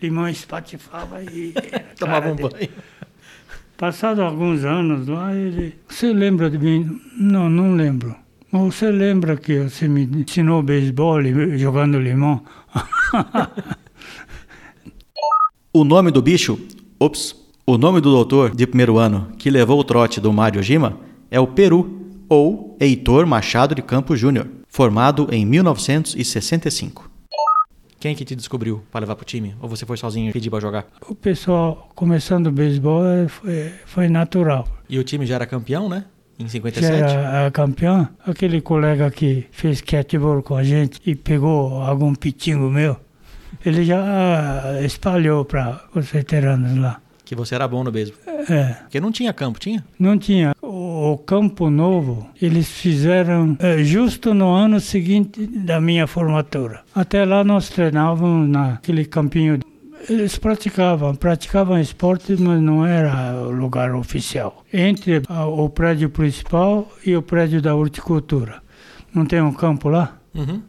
limão 0.00 0.28
espatifava 0.28 1.22
e 1.24 1.52
Tomava 1.98 2.30
um 2.30 2.36
banho. 2.36 2.70
Passado 3.76 4.22
alguns 4.22 4.64
anos 4.64 5.08
lá, 5.08 5.34
ele. 5.34 5.74
Você 5.88 6.12
lembra 6.12 6.50
de 6.50 6.58
mim? 6.58 7.00
Não, 7.18 7.48
não 7.48 7.74
lembro. 7.74 8.14
Mas 8.52 8.74
você 8.74 8.90
lembra 8.90 9.36
que 9.36 9.60
você 9.60 9.86
me 9.86 10.02
ensinou 10.04 10.62
beisebol 10.62 11.22
jogando 11.56 11.98
limão? 11.98 12.42
O 15.72 15.84
nome 15.84 16.10
do 16.10 16.20
bicho, 16.20 16.58
ops, 16.98 17.32
o 17.64 17.78
nome 17.78 18.00
do 18.00 18.10
doutor 18.10 18.52
de 18.52 18.66
primeiro 18.66 18.98
ano 18.98 19.30
que 19.38 19.48
levou 19.48 19.78
o 19.78 19.84
trote 19.84 20.20
do 20.20 20.32
Mário 20.32 20.60
Gima 20.64 20.98
é 21.30 21.38
o 21.38 21.46
Peru, 21.46 22.08
ou 22.28 22.76
Heitor 22.80 23.24
Machado 23.24 23.72
de 23.72 23.80
Campos 23.80 24.18
Júnior, 24.18 24.48
formado 24.66 25.28
em 25.30 25.46
1965. 25.46 27.08
Quem 28.00 28.16
que 28.16 28.24
te 28.24 28.34
descobriu 28.34 28.82
para 28.90 29.02
levar 29.02 29.14
pro 29.14 29.24
time? 29.24 29.54
Ou 29.62 29.68
você 29.68 29.86
foi 29.86 29.96
sozinho 29.96 30.32
pedir 30.32 30.50
para 30.50 30.58
jogar? 30.58 30.86
O 31.08 31.14
pessoal 31.14 31.88
começando 31.94 32.48
o 32.48 32.50
beisebol 32.50 33.06
é, 33.06 33.28
foi, 33.28 33.72
foi 33.86 34.08
natural. 34.08 34.66
E 34.88 34.98
o 34.98 35.04
time 35.04 35.24
já 35.24 35.36
era 35.36 35.46
campeão, 35.46 35.88
né? 35.88 36.06
Em 36.40 36.44
Já 36.44 36.52
57. 36.52 36.96
era 36.96 37.46
a 37.46 37.50
campeão, 37.50 38.08
aquele 38.26 38.62
colega 38.62 39.10
que 39.10 39.46
fez 39.50 39.82
catchball 39.82 40.42
com 40.42 40.56
a 40.56 40.64
gente 40.64 40.98
e 41.04 41.14
pegou 41.14 41.82
algum 41.82 42.14
pitingo 42.14 42.70
meu, 42.70 42.96
ele 43.64 43.84
já 43.84 44.80
espalhou 44.82 45.44
para 45.44 45.82
os 45.94 46.10
veteranos 46.10 46.78
lá. 46.78 46.98
Que 47.26 47.34
você 47.36 47.54
era 47.54 47.68
bom 47.68 47.84
no 47.84 47.92
beisebol. 47.92 48.18
É. 48.48 48.72
Porque 48.82 48.98
não 48.98 49.12
tinha 49.12 49.32
campo, 49.32 49.60
tinha? 49.60 49.84
Não 49.98 50.18
tinha. 50.18 50.52
O, 50.62 51.12
o 51.12 51.18
Campo 51.18 51.70
Novo, 51.70 52.28
eles 52.40 52.68
fizeram 52.68 53.56
eh, 53.60 53.84
justo 53.84 54.34
no 54.34 54.52
ano 54.52 54.80
seguinte 54.80 55.46
da 55.46 55.80
minha 55.80 56.06
formatura. 56.08 56.80
Até 56.92 57.24
lá 57.24 57.44
nós 57.44 57.68
treinávamos 57.68 58.48
naquele 58.48 59.04
campinho. 59.04 59.60
Eles 60.08 60.38
praticavam, 60.38 61.14
praticavam 61.14 61.78
esporte, 61.78 62.34
mas 62.38 62.60
não 62.60 62.86
era 62.86 63.34
o 63.42 63.50
lugar 63.50 63.94
oficial. 63.94 64.64
Entre 64.72 65.22
o 65.28 65.68
prédio 65.68 66.08
principal 66.08 66.90
e 67.04 67.14
o 67.14 67.22
prédio 67.22 67.60
da 67.60 67.74
horticultura. 67.74 68.62
Não 69.14 69.26
tem 69.26 69.40
um 69.40 69.52
campo 69.52 69.88
lá? 69.88 70.16
Uhum. 70.34 70.62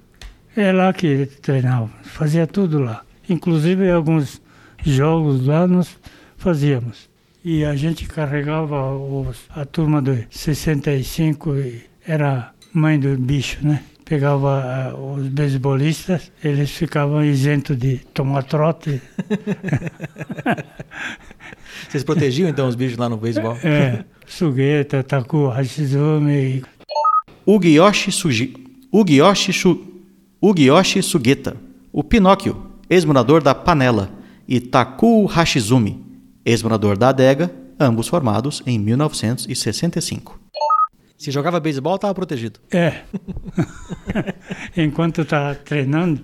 É 0.55 0.71
lá 0.71 0.91
que 0.91 1.27
treinávamos, 1.41 1.95
fazia 2.03 2.45
tudo 2.45 2.79
lá. 2.79 3.03
Inclusive 3.29 3.89
alguns 3.89 4.41
jogos 4.83 5.45
lá 5.45 5.65
nós 5.65 5.97
fazíamos. 6.37 7.09
E 7.43 7.63
a 7.63 7.75
gente 7.75 8.05
carregava 8.07 8.93
os, 8.93 9.37
a 9.49 9.65
turma 9.65 10.01
de 10.01 10.27
65 10.29 11.55
e 11.55 11.83
era 12.05 12.51
mãe 12.73 12.99
do 12.99 13.17
bicho, 13.17 13.65
né? 13.65 13.83
Pegava 14.11 14.61
ah, 14.61 14.93
os 14.93 15.25
beisebolistas, 15.29 16.33
eles 16.43 16.69
ficavam 16.69 17.23
isentos 17.23 17.77
de 17.77 17.99
tomar 18.13 18.43
trote. 18.43 19.01
Vocês 21.87 22.03
protegiam 22.03 22.49
então 22.49 22.67
os 22.67 22.75
bichos 22.75 22.97
lá 22.97 23.07
no 23.07 23.15
beisebol? 23.15 23.55
É, 23.63 24.03
Sugueta, 24.27 25.01
Taku, 25.01 25.47
Hashizumi. 25.47 26.61
Ugiyoshi 27.47 28.11
Suji... 28.11 28.53
Ugiyoshi, 28.91 29.53
Shu... 29.53 29.81
Ugiyoshi 30.41 31.01
Sugeta, 31.01 31.55
o 31.93 32.03
Pinóquio, 32.03 32.69
ex-morador 32.89 33.41
da 33.41 33.55
Panela, 33.55 34.11
e 34.45 34.59
Taku 34.59 35.25
Hashizumi, 35.25 36.03
ex-morador 36.43 36.97
da 36.97 37.07
Adega, 37.09 37.49
ambos 37.79 38.09
formados 38.09 38.61
em 38.65 38.77
1965. 38.77 40.40
Se 41.21 41.29
jogava 41.29 41.59
beisebol, 41.59 41.95
estava 41.95 42.15
protegido. 42.15 42.59
É. 42.71 43.01
Enquanto 44.75 45.23
tá 45.23 45.53
treinando, 45.53 46.21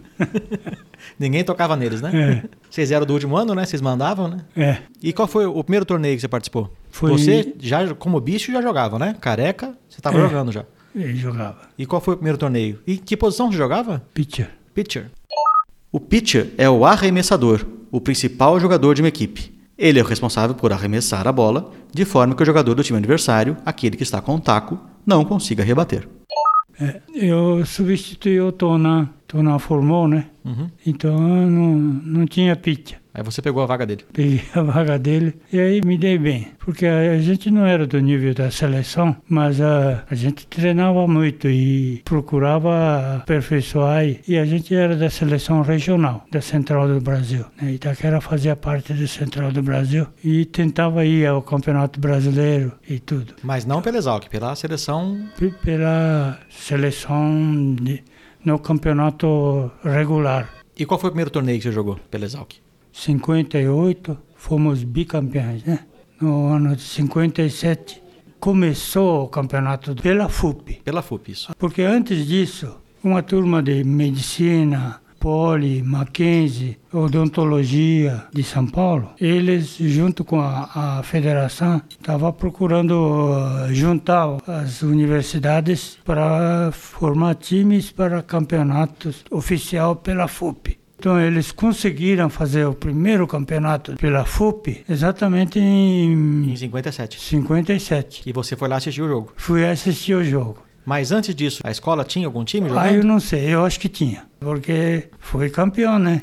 Ninguém 1.19 1.43
tocava 1.43 1.75
neles, 1.75 2.01
né? 2.01 2.12
É. 2.43 2.49
Vocês 2.67 2.91
eram 2.91 3.05
do 3.05 3.13
último 3.13 3.38
ano, 3.38 3.53
né? 3.53 3.63
Vocês 3.63 3.79
mandavam, 3.81 4.27
né? 4.27 4.39
é. 4.55 4.77
E 5.01 5.13
qual 5.13 5.27
foi 5.27 5.45
o 5.45 5.63
primeiro 5.63 5.86
torneio 5.86 6.15
que 6.15 6.21
você 6.21 6.27
participou? 6.27 6.73
Foi- 6.89 7.12
Você, 7.12 7.53
já 7.60 7.93
como 7.93 8.19
bicho, 8.19 8.51
já 8.51 8.60
jogava, 8.60 8.97
né? 8.97 9.15
Careca, 9.21 9.75
você 9.88 9.99
estava 9.99 10.17
É. 10.17 10.21
jogando 10.21 10.51
já. 10.51 10.65
Ele 10.95 11.15
jogava. 11.15 11.60
E 11.77 11.86
qual 11.86 12.01
foi 12.01 12.15
o 12.15 12.17
primeiro 12.17 12.38
torneio? 12.39 12.79
E 12.88 12.97
que 12.97 13.15
posição 13.15 13.51
você 13.51 13.57
jogava? 13.57 14.03
Pitcher. 14.15 14.49
Pitcher. 14.73 15.12
O 15.91 15.99
pitcher 15.99 16.47
é 16.57 16.67
o 16.67 16.83
arremessador, 16.86 17.63
o 17.91 18.01
principal 18.01 18.60
jogador 18.60 18.95
de 18.95 19.03
uma 19.03 19.07
equipe. 19.10 19.55
Ele 19.77 19.99
é 19.99 20.03
o 20.03 20.05
responsável 20.05 20.55
por 20.55 20.73
arremessar 20.73 21.27
a 21.27 21.31
bola, 21.31 21.71
de 21.93 22.03
forma 22.03 22.33
que 22.33 22.41
o 22.41 22.45
jogador 22.45 22.73
do 22.73 22.83
time 22.83 22.97
adversário, 22.97 23.55
aquele 23.65 23.95
que 23.95 24.03
está 24.03 24.19
com 24.19 24.35
o 24.35 24.39
taco, 24.39 24.79
não 25.05 25.23
consiga 25.23 25.63
rebater. 25.63 26.07
É, 26.79 27.01
eu 27.13 27.65
substituí 27.65 28.39
o 28.39 28.51
Tonan. 28.51 29.09
Tonan 29.27 29.59
formou, 29.59 30.07
né? 30.07 30.27
Uhum. 30.45 30.69
Então 30.85 31.19
não, 31.19 31.75
não 31.75 32.25
tinha 32.25 32.55
pitcher. 32.55 32.99
Aí 33.17 33.23
você 33.23 33.41
pegou 33.41 33.63
a 33.63 33.65
vaga 33.65 33.84
dele. 33.84 34.06
Peguei 34.13 34.41
a 34.53 34.62
vaga 34.62 34.99
dele 34.99 35.34
e 35.51 35.60
aí 35.60 35.82
me 35.84 35.97
dei 35.97 36.19
bem. 36.19 36.49
Porque 36.60 36.86
a, 36.86 37.17
gente 37.17 37.49
não 37.49 37.65
era 37.65 37.88
do 37.88 37.99
nível 37.99 38.32
da 38.36 38.51
seleção, 38.51 39.15
mas 39.27 39.60
a, 39.60 40.03
a 40.08 40.13
gente 40.13 40.45
treinava 40.45 41.08
muito 41.08 41.49
e 41.49 41.99
procurava 42.06 43.15
aperfeiçoar. 43.17 44.06
E, 44.06 44.19
e 44.27 44.38
a 44.38 44.45
gente 44.45 44.75
era 44.75 44.95
da 44.95 45.10
seleção 45.10 45.62
regional, 45.63 46.25
da 46.32 46.41
Central 46.41 46.88
do 46.88 47.01
Brasil. 47.01 47.43
Né? 47.60 47.71
Itaquera 47.73 48.21
fazia 48.21 48.56
parte 48.56 48.93
da 48.93 49.08
Central 49.08 49.51
do 49.51 49.63
Brasil 49.63 50.06
e 50.23 50.45
tentava 50.45 51.03
ir 51.03 51.25
ao 51.25 51.41
Campeonato 51.41 51.99
Brasileiro 51.99 52.71
e 52.88 52.99
tudo. 52.99 53.34
Mas 53.41 53.65
não 53.65 53.82
pela 53.82 53.97
Exalc, 53.97 54.30
pela 54.30 54.56
seleção. 54.56 55.27
P- 55.39 55.53
Pela 55.63 56.39
seleção 56.49 57.75
de- 57.82 58.03
no 58.45 58.60
campeonato 58.60 59.71
regular. 59.84 60.49
E 60.77 60.86
qual 60.86 60.99
foi 60.99 61.10
o 61.10 61.12
primeiro 61.12 61.32
torneio 61.32 61.58
que 61.58 61.63
você 61.63 61.71
jogou 61.71 61.97
pela 62.12 62.23
Exalc? 62.25 62.53
58 62.97 64.17
fomos 64.36 64.83
bicampeões, 64.83 65.63
né? 65.63 65.79
No 66.19 66.47
ano 66.47 66.75
de 66.75 66.81
57 66.81 68.01
começou 68.39 69.23
o 69.25 69.27
campeonato 69.27 69.95
pela 69.95 70.27
FUP, 70.29 70.81
Pela 70.83 71.01
FUP, 71.01 71.31
isso. 71.31 71.51
porque 71.57 71.81
antes 71.83 72.25
disso, 72.25 72.77
uma 73.03 73.21
turma 73.21 73.62
de 73.62 73.83
medicina, 73.83 74.99
Poli, 75.19 75.81
Mackenzie, 75.81 76.77
odontologia 76.93 78.25
de 78.33 78.43
São 78.43 78.65
Paulo, 78.67 79.10
eles 79.19 79.75
junto 79.79 80.23
com 80.23 80.39
a, 80.39 80.99
a 80.99 81.03
federação 81.03 81.81
estavam 81.89 82.31
procurando 82.31 82.93
uh, 82.93 83.73
juntar 83.73 84.38
as 84.47 84.81
universidades 84.83 85.97
para 86.05 86.71
formar 86.71 87.36
times 87.36 87.91
para 87.91 88.21
campeonatos 88.23 89.23
oficial 89.31 89.95
pela 89.95 90.27
FUP. 90.27 90.79
Então 90.99 91.19
eles 91.21 91.51
conseguiram 91.51 92.29
fazer 92.29 92.65
o 92.65 92.73
primeiro 92.73 93.27
campeonato 93.27 93.95
pela 93.97 94.25
FUP 94.25 94.83
exatamente 94.89 95.60
em 95.60 96.51
Em 96.51 96.55
57. 96.55 97.19
57. 97.19 98.23
E 98.25 98.33
você 98.33 98.55
foi 98.55 98.67
lá 98.67 98.77
assistir 98.77 99.01
o 99.03 99.07
jogo. 99.07 99.31
Fui 99.38 99.65
assistir 99.65 100.15
o 100.15 100.23
jogo. 100.23 100.57
Mas 100.86 101.12
antes 101.12 101.36
disso, 101.36 101.62
a 101.63 101.69
escola 101.71 102.03
tinha 102.03 102.25
algum 102.25 102.43
time 102.43 102.67
Ah, 102.71 102.88
eu 102.88 102.95
jogando? 102.95 103.03
não 103.07 103.19
sei, 103.19 103.53
eu 103.53 103.65
acho 103.65 103.79
que 103.79 103.89
tinha, 103.89 104.25
porque 104.39 105.10
foi 105.19 105.49
campeão, 105.49 105.99
né? 105.99 106.21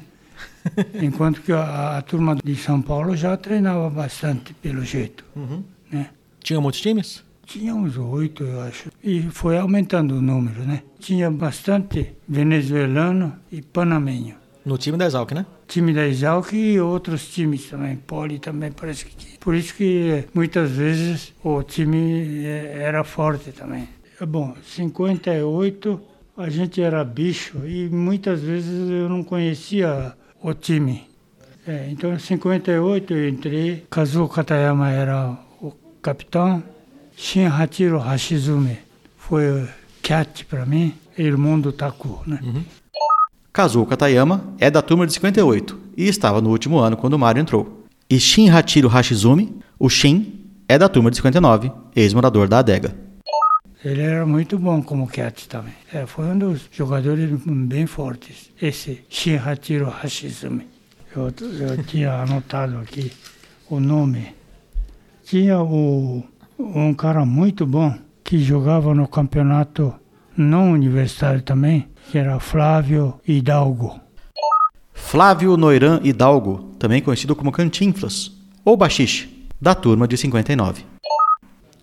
Enquanto 1.02 1.42
que 1.42 1.52
a, 1.52 1.98
a 1.98 2.02
turma 2.02 2.36
de 2.42 2.56
São 2.56 2.80
Paulo 2.80 3.14
já 3.14 3.36
treinava 3.36 3.88
bastante, 3.90 4.54
pelo 4.54 4.82
jeito, 4.82 5.22
Uhum. 5.36 5.62
né? 5.92 6.08
Tinha 6.42 6.60
muitos 6.60 6.80
times? 6.80 7.22
Tinha 7.46 7.74
uns 7.74 7.98
oito, 7.98 8.42
eu 8.42 8.62
acho. 8.62 8.90
E 9.02 9.20
foi 9.30 9.58
aumentando 9.58 10.16
o 10.16 10.22
número, 10.22 10.62
né? 10.62 10.82
Tinha 10.98 11.30
bastante 11.30 12.12
venezuelano 12.26 13.36
e 13.52 13.60
panamenho. 13.60 14.36
No 14.64 14.78
time 14.78 14.96
da 14.96 15.06
Exalc, 15.06 15.32
né? 15.32 15.44
Time 15.68 15.92
da 15.92 16.06
Exalc 16.06 16.52
e 16.52 16.80
outros 16.80 17.28
times 17.28 17.68
também. 17.68 17.96
Poli 17.96 18.38
também 18.38 18.72
parece 18.72 19.04
que 19.04 19.14
tinha. 19.14 19.38
Por 19.38 19.54
isso 19.54 19.74
que 19.74 20.24
muitas 20.32 20.70
vezes 20.70 21.34
o 21.42 21.62
time 21.62 22.44
eh, 22.44 22.78
era 22.78 23.04
forte 23.04 23.52
também. 23.52 23.88
É 24.20 24.24
Bom, 24.24 24.54
58 24.64 26.00
a 26.36 26.48
gente 26.48 26.80
era 26.80 27.04
bicho 27.04 27.66
e 27.66 27.88
muitas 27.88 28.40
vezes 28.40 28.90
eu 28.90 29.08
não 29.08 29.22
conhecia 29.22 30.14
o 30.42 30.54
time. 30.54 31.06
É, 31.66 31.88
então 31.90 32.12
em 32.12 32.18
58 32.18 33.14
eu 33.14 33.28
entrei, 33.28 33.86
Kazuo 33.90 34.28
Katayama 34.28 34.90
era 34.90 35.38
o 35.60 35.72
capitão, 36.02 36.62
Shin 37.16 37.46
Hachiro 37.46 37.98
Hashizumi 37.98 38.78
foi 39.16 39.62
o 39.62 39.68
cat 40.02 40.44
para 40.44 40.66
mim, 40.66 40.94
irmão 41.16 41.58
do 41.58 41.72
Taku, 41.72 42.22
né? 42.26 42.38
Kazuo 43.54 43.86
Katayama 43.86 44.52
é 44.58 44.68
da 44.68 44.82
turma 44.82 45.06
de 45.06 45.12
58 45.12 45.78
e 45.96 46.08
estava 46.08 46.40
no 46.40 46.50
último 46.50 46.80
ano 46.80 46.96
quando 46.96 47.16
Mario 47.16 47.40
entrou. 47.40 47.84
E 48.10 48.18
Shin 48.18 48.50
Hachiro 48.50 48.88
Hashizumi, 48.88 49.54
o 49.78 49.88
Shin, 49.88 50.44
é 50.68 50.76
da 50.76 50.88
turma 50.88 51.08
de 51.08 51.18
59, 51.18 51.70
ex-morador 51.94 52.48
da 52.48 52.58
adega. 52.58 52.96
Ele 53.84 54.02
era 54.02 54.26
muito 54.26 54.58
bom 54.58 54.82
como 54.82 55.06
cat 55.06 55.48
também. 55.48 55.72
É, 55.92 56.04
foi 56.04 56.24
um 56.24 56.36
dos 56.36 56.68
jogadores 56.72 57.30
bem 57.46 57.86
fortes, 57.86 58.50
esse 58.60 59.04
Shinhachiro 59.08 59.88
Hashizumi. 59.88 60.66
Eu, 61.14 61.26
eu 61.60 61.84
tinha 61.84 62.10
anotado 62.22 62.78
aqui 62.78 63.12
o 63.70 63.78
nome. 63.78 64.34
Tinha 65.22 65.62
o, 65.62 66.24
um 66.58 66.92
cara 66.92 67.24
muito 67.24 67.64
bom 67.64 67.96
que 68.24 68.36
jogava 68.40 68.92
no 68.92 69.06
campeonato 69.06 69.94
não 70.36 70.72
universitário 70.72 71.40
também, 71.40 71.86
que 72.10 72.18
era 72.18 72.38
Flávio 72.40 73.20
Hidalgo. 73.26 74.00
Flávio 74.92 75.56
Noiran 75.56 76.00
Hidalgo, 76.02 76.74
também 76.78 77.02
conhecido 77.02 77.34
como 77.36 77.52
Cantinflas, 77.52 78.32
ou 78.64 78.76
Baxixe, 78.76 79.28
da 79.60 79.74
turma 79.74 80.06
de 80.06 80.16
59. 80.16 80.84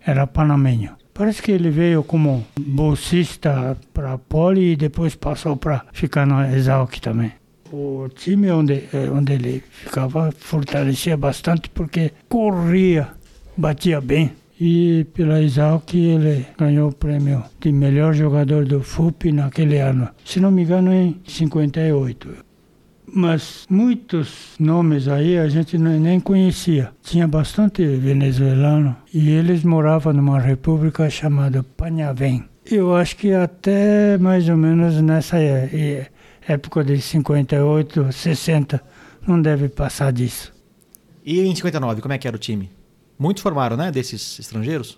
Era 0.06 0.26
panamenho. 0.26 0.96
Parece 1.14 1.42
que 1.42 1.52
ele 1.52 1.70
veio 1.70 2.04
como 2.04 2.46
bolsista 2.60 3.78
para 3.94 4.18
Poli 4.18 4.72
e 4.72 4.76
depois 4.76 5.14
passou 5.14 5.56
para 5.56 5.86
ficar 5.92 6.26
no 6.26 6.42
Exalc 6.44 7.00
também. 7.00 7.34
O 7.72 8.08
time 8.14 8.52
onde, 8.52 8.84
eh, 8.94 9.10
onde 9.12 9.34
ele 9.34 9.64
ficava 9.70 10.32
fortalecia 10.38 11.16
bastante 11.16 11.70
porque 11.70 12.12
corria, 12.28 13.10
batia 13.56 14.02
bem. 14.02 14.32
E 14.64 15.06
pela 15.16 15.42
Exalc 15.42 15.92
ele 15.96 16.46
ganhou 16.56 16.90
o 16.90 16.94
prêmio 16.94 17.44
de 17.60 17.72
melhor 17.72 18.14
jogador 18.14 18.64
do 18.64 18.82
FUP 18.84 19.32
naquele 19.32 19.80
ano. 19.80 20.08
Se 20.24 20.40
não 20.40 20.52
me 20.52 20.62
engano, 20.62 20.94
em 20.94 21.20
58. 21.26 22.30
Mas 23.14 23.66
muitos 23.68 24.52
nomes 24.60 25.08
aí 25.08 25.36
a 25.40 25.50
gente 25.50 25.80
ne- 25.80 25.98
nem 25.98 26.20
conhecia. 26.20 26.92
Tinha 27.02 27.28
bastante 27.28 27.84
venezuelano 27.84 28.96
e 29.12 29.32
eles 29.32 29.64
moravam 29.64 30.14
numa 30.14 30.40
república 30.40 31.10
chamada 31.10 31.64
Panhavém. 31.76 32.44
Eu 32.64 32.96
acho 32.96 33.18
que 33.18 33.34
até 33.34 34.16
mais 34.20 34.48
ou 34.48 34.56
menos 34.58 35.02
nessa 35.02 35.40
é- 35.40 35.70
é- 35.74 36.08
época 36.54 36.84
de 36.84 37.02
58, 37.02 38.12
60, 38.12 38.80
não 39.28 39.42
deve 39.42 39.68
passar 39.70 40.14
disso. 40.14 40.54
E 41.26 41.42
em 41.42 41.56
59, 41.56 42.00
como 42.02 42.14
é 42.14 42.18
que 42.20 42.28
era 42.28 42.38
o 42.38 42.40
time? 42.40 42.70
Muitos 43.22 43.44
formaram, 43.44 43.78
né, 43.78 43.92
desses 43.92 44.40
estrangeiros? 44.40 44.98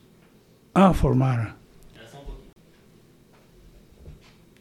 Ah, 0.73 0.93
formaram. 0.93 1.53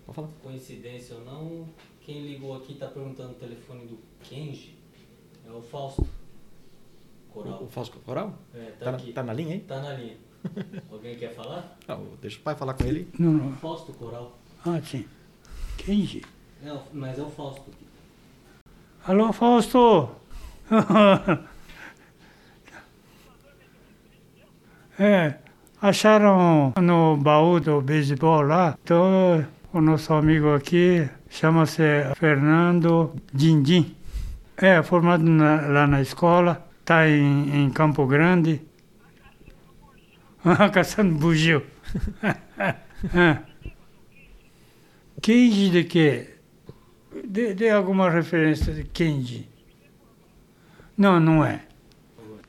Pode 0.05 0.17
falar. 0.17 0.29
Coincidência 0.43 1.15
ou 1.15 1.25
não, 1.25 1.69
quem 2.01 2.27
ligou 2.27 2.57
aqui 2.57 2.75
tá 2.75 2.89
perguntando 2.89 3.31
o 3.31 3.35
telefone 3.35 3.87
do 3.87 3.99
Kenji. 4.25 4.77
É 5.47 5.51
o 5.53 5.63
Fausto. 5.63 6.05
Coral. 7.33 7.63
O 7.63 7.69
Fausto 7.69 8.01
Coral? 8.01 8.35
É, 8.53 8.65
Tá, 8.73 8.85
tá 8.87 8.91
na- 8.91 8.97
aqui. 8.99 9.13
tá 9.13 9.23
na 9.23 9.33
linha 9.33 9.55
aí? 9.55 9.61
Tá 9.61 9.81
na 9.81 9.95
linha. 9.95 10.17
Alguém 10.91 11.17
quer 11.17 11.33
falar? 11.33 11.79
Ah, 11.87 12.01
deixa 12.21 12.41
o 12.41 12.43
pai 12.43 12.57
falar 12.57 12.75
com 12.75 12.83
ele. 12.85 13.09
Não, 13.17 13.31
não. 13.33 13.53
Fausto 13.59 13.93
Coral. 13.93 14.37
Ah, 14.67 14.81
sim. 14.83 15.07
Kenji. 15.79 16.25
Não, 16.61 16.83
mas 16.93 17.17
é 17.17 17.23
o 17.23 17.31
Fausto. 17.31 17.71
Alô, 19.07 19.33
Fausto! 19.33 20.11
é, 24.99 25.35
acharam 25.81 26.73
no 26.81 27.17
baú 27.17 27.61
do 27.61 27.81
beisebol 27.81 28.43
lá, 28.43 28.77
então 28.83 29.45
O 29.75 29.81
nosso 29.81 30.13
amigo 30.13 30.55
aqui 30.55 31.09
chama-se 31.31 31.83
Fernando 32.17 33.15
Dindim. 33.33 33.97
É 34.55 34.83
formado 34.83 35.25
na- 35.25 35.63
lá 35.67 35.87
na 35.87 36.03
escola, 36.03 36.69
está 36.81 37.09
em, 37.09 37.65
em 37.65 37.71
Campo 37.71 38.07
Grande. 38.07 38.61
Caçando 40.75 41.15
bugio. 41.15 41.63
Kenji 45.23 45.71
de 45.71 45.85
quê? 45.85 46.35
Dê, 47.27 47.55
dê 47.55 47.71
alguma 47.71 48.11
referência 48.11 48.73
de 48.75 48.85
Kenji. 48.85 49.49
Não, 50.99 51.19
não 51.19 51.45
é. 51.45 51.63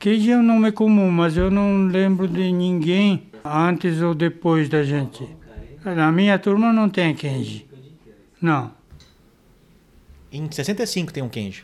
Kenji 0.04 0.32
é 0.32 0.38
um 0.38 0.44
nome 0.44 0.70
comum, 0.74 1.10
mas 1.10 1.38
eu 1.38 1.50
não 1.50 1.88
lembro 1.88 2.28
de 2.28 2.52
ninguém 2.52 3.24
antes 3.42 4.02
ou 4.02 4.14
depois 4.14 4.68
da 4.68 4.84
gente. 4.84 5.26
Na 5.86 6.12
minha 6.12 6.38
turma 6.38 6.74
não 6.74 6.90
tem 6.90 7.16
Kenji. 7.16 7.66
Não. 8.42 8.70
Em 10.30 10.52
65 10.52 11.14
tem 11.14 11.24
um 11.24 11.30
Kenji. 11.30 11.64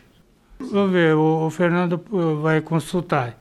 Vou 0.57 0.87
ver, 0.87 1.15
o, 1.15 1.47
o 1.47 1.49
Fernando 1.49 2.01
vai 2.41 2.61
consultar. 2.61 3.37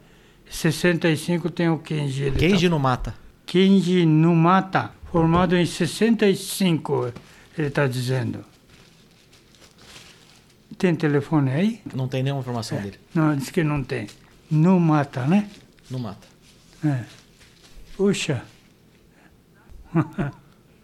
65 0.50 1.48
tem 1.48 1.68
o 1.68 1.78
Kenji. 1.78 2.32
Kenji 2.32 2.66
tá- 2.66 2.70
no 2.74 2.80
mata. 2.80 3.14
Kenji 3.46 4.04
Numata, 4.04 4.90
formado 5.12 5.56
em 5.56 5.64
65, 5.64 7.12
ele 7.56 7.68
está 7.68 7.86
dizendo. 7.86 8.44
Tem 10.76 10.92
telefone 10.92 11.52
aí? 11.52 11.80
Não 11.94 12.08
tem 12.08 12.24
nenhuma 12.24 12.40
informação 12.40 12.82
dele. 12.82 12.98
Não, 13.14 13.36
diz 13.36 13.48
que 13.48 13.62
não 13.62 13.84
tem. 13.84 14.08
Numata, 14.50 15.26
né? 15.26 15.48
No 15.90 15.98
mata. 15.98 16.26
É. 16.84 17.00
Puxa. 17.96 18.42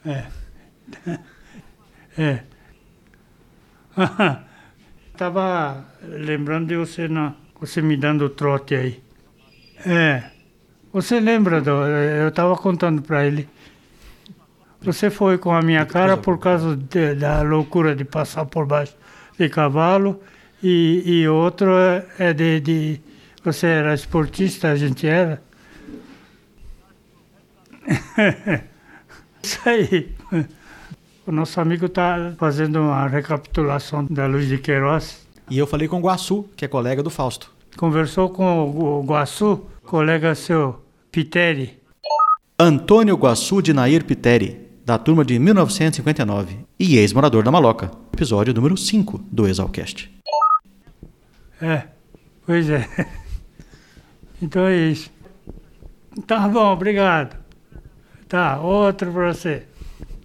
é. 0.05 0.25
É. 2.19 2.41
Tava 5.17 5.85
lembrando 6.03 6.69
de 6.69 6.77
você, 6.77 7.07
na, 7.09 7.35
você 7.61 7.81
me 7.81 7.97
dando 7.97 8.29
trote 8.29 8.75
aí. 8.75 9.03
É. 9.87 10.25
Você 10.93 11.21
lembra 11.21 11.61
do. 11.61 11.71
Eu 11.71 12.31
tava 12.33 12.57
contando 12.57 13.03
para 13.03 13.27
ele. 13.27 13.49
Você 14.83 15.11
foi 15.11 15.39
com 15.39 15.53
a 15.53 15.62
minha 15.62 15.87
cara 15.87 16.17
por 16.17 16.39
causa 16.39 16.77
de- 16.77 17.15
da 17.15 17.41
loucura 17.43 17.95
de 17.97 18.05
passar 18.05 18.45
por 18.45 18.67
baixo 18.67 18.95
de 19.39 19.49
cavalo 19.49 20.21
e, 20.62 21.03
e 21.07 21.29
outro 21.29 21.71
é- 21.77 22.07
é 22.19 22.33
de, 22.33 22.61
de. 22.61 23.01
Você 23.45 23.67
era 23.67 23.95
esportista, 23.95 24.69
a 24.71 24.77
gente 24.77 25.07
era. 25.07 25.43
Isso 29.43 29.61
aí. 29.69 30.13
O 31.27 31.33
nosso 31.33 31.61
amigo 31.61 31.87
está 31.87 32.33
fazendo 32.39 32.81
uma 32.81 33.07
recapitulação 33.07 34.05
da 34.09 34.27
Luiz 34.27 34.49
de 34.49 34.59
Queiroz. 34.59 35.27
E 35.51 35.59
eu 35.59 35.67
falei 35.67 35.87
com 35.89 35.99
o 35.99 36.01
Guaçu, 36.03 36.47
que 36.57 36.65
é 36.65 36.69
colega 36.69 37.03
do 37.03 37.11
Fausto. 37.11 37.51
Conversou 37.77 38.31
com 38.31 38.63
o 38.69 38.73
Gu- 38.73 39.03
Guaçu, 39.05 39.67
colega 39.85 40.35
seu, 40.35 40.83
Piteri. 41.13 41.79
Antônio 42.59 43.17
Guaçu 43.17 43.61
de 43.61 43.73
Nair 43.75 44.05
Piteri, 44.05 44.61
da 44.87 44.97
turma 44.97 45.25
de 45.25 45.39
1959 45.39 46.59
e 46.79 46.97
ex-morador 46.97 47.43
da 47.43 47.51
Maloca. 47.51 47.91
Episódio 48.13 48.55
número 48.55 48.77
5 48.77 49.19
do 49.31 49.47
Exalcast. 49.47 50.11
É, 51.61 51.85
pois 52.47 52.71
é. 52.71 52.89
Então 54.45 54.67
é 54.67 54.77
isso. 54.77 55.11
Tá 56.27 56.47
bom, 56.47 56.71
obrigado. 56.71 57.35
Tá, 58.29 58.61
outro 58.61 59.11
pra 59.11 59.33
você. 59.33 59.63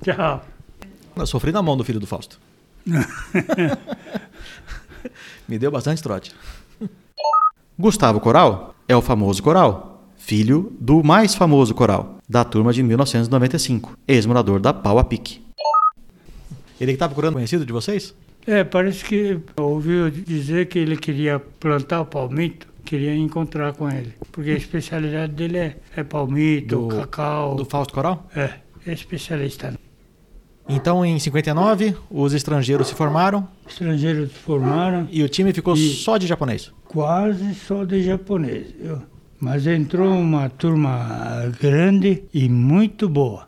Tchau. 0.04 0.46
Eu 1.16 1.26
sofri 1.26 1.54
na 1.54 1.62
mão 1.62 1.78
do 1.78 1.86
filho 1.86 2.02
do 2.02 2.08
Fausto. 2.08 2.38
Me 5.48 5.58
deu 5.58 5.72
bastante 5.72 6.04
trote. 6.04 6.36
Gustavo 7.78 8.20
Coral 8.20 8.76
é 8.90 8.96
o 8.96 9.02
famoso 9.02 9.42
Coral, 9.42 10.04
filho 10.18 10.76
do 10.82 11.02
mais 11.02 11.34
famoso 11.34 11.74
Coral, 11.74 12.18
da 12.28 12.44
turma 12.44 12.74
de 12.74 12.84
1995, 12.84 13.98
ex-morador 14.06 14.60
da 14.60 14.74
Pau 14.74 15.00
a 15.00 15.04
Pique. 15.06 15.42
Ele 16.80 16.92
que 16.92 16.98
tá 16.98 17.08
procurando 17.08 17.36
conhecido 17.36 17.66
de 17.66 17.72
vocês? 17.72 18.14
É, 18.46 18.66
parece 18.66 19.06
que 19.06 19.40
ouviu 19.58 20.12
dizer 20.12 20.68
que 20.68 20.78
ele 20.78 20.98
queria 20.98 21.40
plantar 21.40 22.02
o 22.02 22.06
palmito, 22.06 22.69
queria 22.90 23.16
encontrar 23.16 23.74
com 23.74 23.90
ele. 23.90 24.14
Porque 24.32 24.50
a 24.52 24.56
especialidade 24.56 25.34
dele 25.34 25.58
é, 25.58 25.78
é 25.96 26.04
palmito, 26.04 26.88
Do- 26.88 26.88
cacau. 26.88 27.56
Do 27.56 27.64
Fausto 27.66 27.94
Coral? 27.94 28.28
É, 28.36 28.54
é 28.88 28.94
especialista. 28.94 29.74
Então, 30.68 31.04
em 31.06 31.18
59, 31.18 31.96
os 32.12 32.34
estrangeiros 32.34 32.88
se 32.88 32.94
formaram 32.96 33.48
Estrangeiros 33.68 34.32
formaram 34.34 35.08
e 35.12 35.24
o 35.24 35.30
time 35.30 35.52
ficou 35.54 35.76
só 35.76 36.18
de 36.18 36.28
japonês. 36.28 36.72
quase 36.88 37.54
só 37.56 37.84
de 37.84 38.02
japonês. 38.04 38.72
viu? 38.80 39.02
Mas 39.40 39.66
entrou 39.68 40.12
uma 40.12 40.50
turma 40.50 41.52
grande 41.62 42.24
e 42.34 42.50
muito 42.50 43.08
boa. 43.08 43.48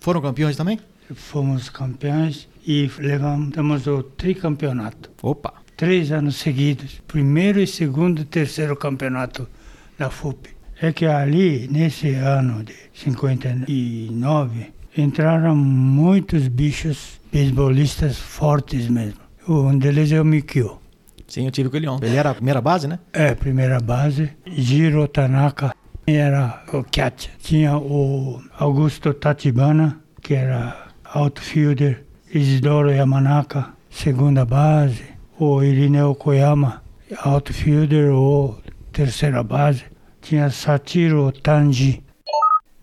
Foram 0.00 0.20
campeões 0.22 0.56
também? 0.56 0.78
Fomos 1.14 1.68
campeões 1.70 2.48
e 2.66 2.90
levantamos 2.98 3.86
o 3.86 4.02
tricampeonato. 4.02 5.10
Opa! 5.22 5.54
Três 5.78 6.10
anos 6.10 6.34
seguidos. 6.34 7.00
Primeiro 7.06 7.60
e 7.60 7.66
segundo 7.66 8.22
e 8.22 8.24
terceiro 8.24 8.74
campeonato 8.74 9.48
da 9.96 10.10
FUP. 10.10 10.50
É 10.82 10.92
que 10.92 11.06
ali, 11.06 11.68
nesse 11.70 12.10
ano 12.14 12.64
de 12.64 12.74
59, 12.92 14.72
entraram 14.96 15.54
muitos 15.54 16.48
bichos 16.48 17.20
beisbolistas 17.32 18.18
fortes 18.18 18.88
mesmo. 18.88 19.20
Um 19.48 19.78
deles 19.78 20.10
é 20.10 20.20
o 20.20 20.24
Mikio. 20.24 20.80
Sim, 21.28 21.44
eu 21.44 21.52
tive 21.52 21.70
com 21.70 21.76
ele 21.76 21.86
ontem. 21.86 22.06
Ele 22.08 22.16
era 22.16 22.30
a 22.30 22.34
primeira 22.34 22.60
base, 22.60 22.88
né? 22.88 22.98
É, 23.12 23.32
primeira 23.36 23.78
base. 23.78 24.32
Jiro 24.48 25.06
Tanaka 25.06 25.72
era 26.04 26.60
o 26.72 26.82
catcher. 26.82 27.30
Tinha 27.38 27.78
o 27.78 28.42
Augusto 28.58 29.14
Tachibana, 29.14 30.00
que 30.20 30.34
era 30.34 30.88
outfielder. 31.04 32.02
Isidoro 32.34 32.90
Yamanaka, 32.90 33.68
segunda 33.88 34.44
base. 34.44 35.17
O 35.40 35.62
Irineu 35.62 36.16
Koyama, 36.16 36.82
outfielder 37.24 38.10
ou 38.12 38.58
terceira 38.90 39.40
base. 39.40 39.84
Tinha 40.20 40.50
Sachiro 40.50 41.30
Tanji. 41.30 42.02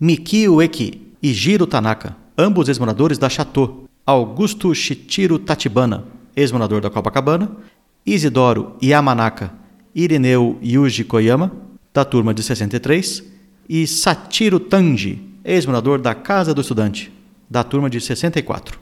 Mikio 0.00 0.62
Eki 0.62 1.14
e 1.22 1.34
Jiro 1.34 1.66
Tanaka, 1.66 2.16
ambos 2.36 2.70
ex-moradores 2.70 3.18
da 3.18 3.28
Chateau. 3.28 3.84
Augusto 4.06 4.74
Shichiro 4.74 5.38
Tachibana, 5.38 6.04
ex-morador 6.34 6.80
da 6.80 6.88
Copacabana. 6.88 7.50
Isidoro 8.06 8.78
Yamanaka, 8.82 9.52
Irineu 9.94 10.58
Yuji 10.62 11.04
Koyama, 11.04 11.52
da 11.92 12.06
turma 12.06 12.32
de 12.32 12.42
63. 12.42 13.22
E 13.68 13.86
Sachiro 13.86 14.58
Tanji, 14.58 15.20
ex-morador 15.44 16.00
da 16.00 16.14
Casa 16.14 16.54
do 16.54 16.62
Estudante, 16.62 17.12
da 17.50 17.62
turma 17.62 17.90
de 17.90 18.00
64. 18.00 18.80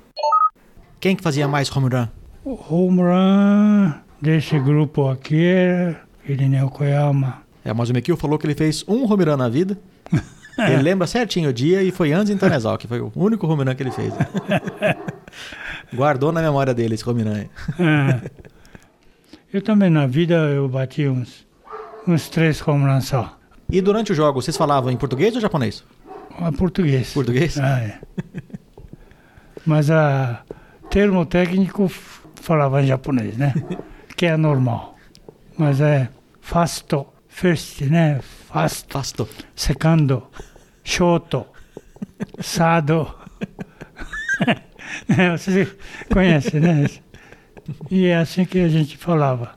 Quem 1.01 1.17
que 1.17 1.25
fazia 1.25 1.49
mais 1.49 1.75
home 1.75 1.89
run? 1.89 2.07
O 2.45 2.61
home 2.69 3.01
run 3.01 3.95
desse 4.21 4.59
grupo 4.59 5.09
aqui 5.09 5.47
era 5.47 6.03
Irineu 6.29 6.69
Koyama. 6.69 7.39
É, 7.65 7.73
mas 7.73 7.89
o 7.89 7.95
Mikio 7.95 8.19
falou 8.19 8.39
que 8.39 8.47
ele 8.47 8.55
fez 8.55 8.85
um 8.87 9.11
home 9.11 9.25
run 9.25 9.37
na 9.39 9.49
vida. 9.49 9.79
Ele 10.57 10.83
lembra 10.83 11.05
certinho 11.09 11.51
o 11.51 11.53
dia 11.53 11.83
e 11.83 11.91
foi 11.91 12.13
antes 12.13 12.31
em 12.31 12.39
que 12.39 12.87
foi 12.87 13.01
o 13.01 13.11
único 13.17 13.45
home 13.45 13.65
run 13.65 13.75
que 13.75 13.83
ele 13.83 13.91
fez. 13.91 14.15
Guardou 15.93 16.31
na 16.31 16.41
memória 16.41 16.73
dele 16.73 16.95
esse 16.95 17.09
home 17.09 17.25
run 17.25 17.33
aí. 17.33 17.51
É. 17.81 18.31
Eu 19.53 19.61
também 19.61 19.91
na 19.91 20.07
vida 20.07 20.35
eu 20.35 20.69
bati 20.69 21.09
uns, 21.09 21.45
uns 22.07 22.29
três 22.29 22.63
home 22.65 22.85
runs 22.85 23.07
só. 23.07 23.37
E 23.69 23.81
durante 23.81 24.13
o 24.13 24.15
jogo, 24.15 24.41
vocês 24.41 24.57
falavam 24.57 24.93
em 24.93 24.97
português 24.97 25.35
ou 25.35 25.41
japonês? 25.41 25.83
Ah, 26.39 26.53
português. 26.53 27.13
Português? 27.13 27.59
Ah, 27.59 27.81
é. 27.81 27.99
Mas 29.67 29.91
a 29.91 30.43
termo 30.89 31.27
técnico 31.27 31.91
falava 32.45 32.83
em 32.83 32.87
japonês, 32.87 33.37
né? 33.37 33.53
Que 34.17 34.27
é 34.27 34.37
normal. 34.37 34.97
Mas 35.59 35.81
é 35.81 36.09
fasto, 36.41 37.07
first, 37.27 37.81
né? 37.83 38.21
Fast, 38.49 38.87
Fasto. 38.93 39.29
secando, 39.57 40.23
shoto, 40.85 41.47
sado. 42.41 43.13
É, 45.09 45.37
Você 45.37 45.67
conhece, 46.13 46.61
né? 46.61 46.87
E 47.91 48.07
é 48.07 48.17
assim 48.17 48.45
que 48.45 48.61
a 48.61 48.69
gente 48.69 48.97
falava. 48.97 49.57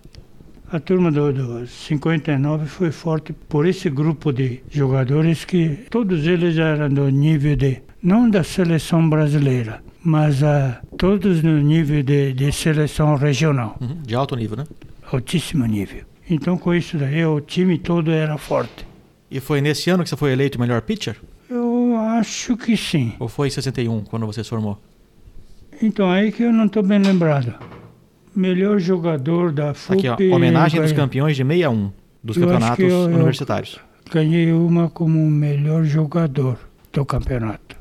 A 0.71 0.79
turma 0.79 1.11
do, 1.11 1.31
do 1.31 1.67
59 1.67 2.65
foi 2.65 2.91
forte 2.91 3.33
por 3.33 3.65
esse 3.67 3.89
grupo 3.89 4.33
de 4.33 4.63
jogadores 4.69 5.45
que 5.45 5.85
todos 5.89 6.25
eles 6.25 6.57
eram 6.57 6.89
do 6.89 7.09
nível 7.09 7.55
de, 7.55 7.81
não 8.01 8.29
da 8.29 8.43
seleção 8.43 9.07
brasileira, 9.07 9.81
mas 10.09 10.41
ah, 10.41 10.79
todos 10.97 11.43
no 11.43 11.57
nível 11.59 12.01
de, 12.01 12.31
de 12.31 12.49
seleção 12.53 13.15
regional, 13.15 13.75
Uhum, 13.81 14.01
De 14.03 14.15
alto 14.15 14.35
nível, 14.37 14.55
né? 14.57 14.63
altíssimo 15.11 15.65
nível. 15.65 16.03
Então 16.29 16.57
com 16.57 16.73
isso 16.73 16.97
daí 16.97 17.25
o 17.25 17.41
time 17.41 17.77
todo 17.77 18.09
era 18.09 18.37
forte. 18.37 18.87
E 19.29 19.41
foi 19.41 19.59
nesse 19.59 19.89
ano 19.89 20.03
que 20.03 20.09
você 20.09 20.15
foi 20.15 20.31
eleito 20.31 20.57
melhor 20.59 20.81
pitcher? 20.81 21.17
Eu 21.49 21.97
acho 21.97 22.55
que 22.55 22.77
sim. 22.77 23.13
Ou 23.19 23.27
foi 23.27 23.47
em 23.47 23.51
61, 23.51 24.05
quando 24.05 24.25
você 24.25 24.41
se 24.45 24.49
formou? 24.49 24.81
Então, 25.81 26.09
aí 26.09 26.31
que 26.31 26.43
eu 26.43 26.53
não 26.53 26.65
estou 26.65 26.81
bem 26.83 26.99
lembrado. 26.99 27.53
Melhor 28.33 28.79
jogador 28.79 29.51
da 29.51 29.67
Tá 29.67 29.73
FUP. 29.73 30.07
Aqui, 30.07 30.31
ó. 30.31 30.35
Homenagem 30.35 30.81
dos 30.81 30.91
campeões 30.93 31.35
de 31.35 31.43
61 31.43 31.91
dos 32.23 32.37
Eu 32.37 32.43
campeonatos 32.47 32.79
eu- 32.85 32.89
eu- 32.89 33.15
universitários. 33.15 33.77
Ganhei 34.11 34.51
uma 34.53 34.89
como 34.89 35.19
melhor 35.29 35.83
jogador 35.83 36.57
do 36.93 37.03
campeonato. 37.05 37.75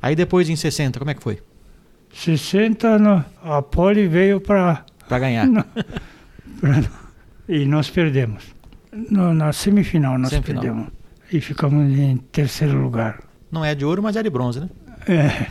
Aí 0.00 0.16
depois 0.16 0.48
em 0.48 0.56
60, 0.56 0.98
como 0.98 1.10
é 1.10 1.14
que 1.14 1.22
foi? 1.22 1.38
60, 2.12 2.98
no- 2.98 3.24
a 3.42 3.62
Poli 3.62 4.06
veio 4.06 4.40
para. 4.40 4.84
Pra 5.08 5.18
ganhar. 5.18 5.46
E 7.48 7.64
nós 7.64 7.90
perdemos. 7.90 8.44
No- 9.10 9.34
na 9.34 9.52
semifinal 9.52 10.16
nós 10.18 10.30
Semifinal. 10.30 10.62
perdemos. 10.62 10.88
E 11.32 11.40
ficamos 11.40 11.98
em 11.98 12.16
terceiro 12.16 12.80
lugar. 12.80 13.20
Não 13.50 13.64
é 13.64 13.74
de 13.74 13.84
ouro, 13.84 14.00
mas 14.02 14.14
é 14.16 14.22
de 14.22 14.30
bronze, 14.30 14.60
né? 14.60 14.68
É. 15.08 15.46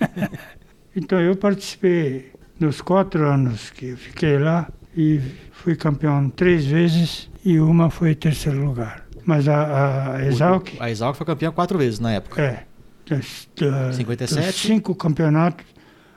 então 0.96 1.20
eu 1.20 1.36
participei 1.36 2.32
dos 2.58 2.80
quatro 2.80 3.26
anos 3.26 3.70
que 3.70 3.88
eu 3.88 3.96
fiquei 3.96 4.38
lá 4.38 4.68
e 4.96 5.20
fui 5.52 5.74
campeão 5.76 6.30
três 6.30 6.64
vezes 6.64 7.30
e 7.44 7.58
uma 7.60 7.90
foi 7.90 8.14
terceiro 8.14 8.64
lugar. 8.64 9.04
Mas 9.26 9.46
a, 9.48 10.14
a 10.14 10.24
Exalc, 10.26 10.68
A 10.80 10.90
Exalc 10.90 11.16
foi 11.16 11.26
campeã 11.26 11.50
quatro 11.52 11.76
vezes 11.78 11.98
na 11.98 12.12
época. 12.12 12.40
é, 12.40 12.64
das, 13.08 13.46
da, 13.58 13.92
57. 13.92 14.46
dos 14.46 14.54
cinco 14.56 14.94
campeonatos 14.94 15.66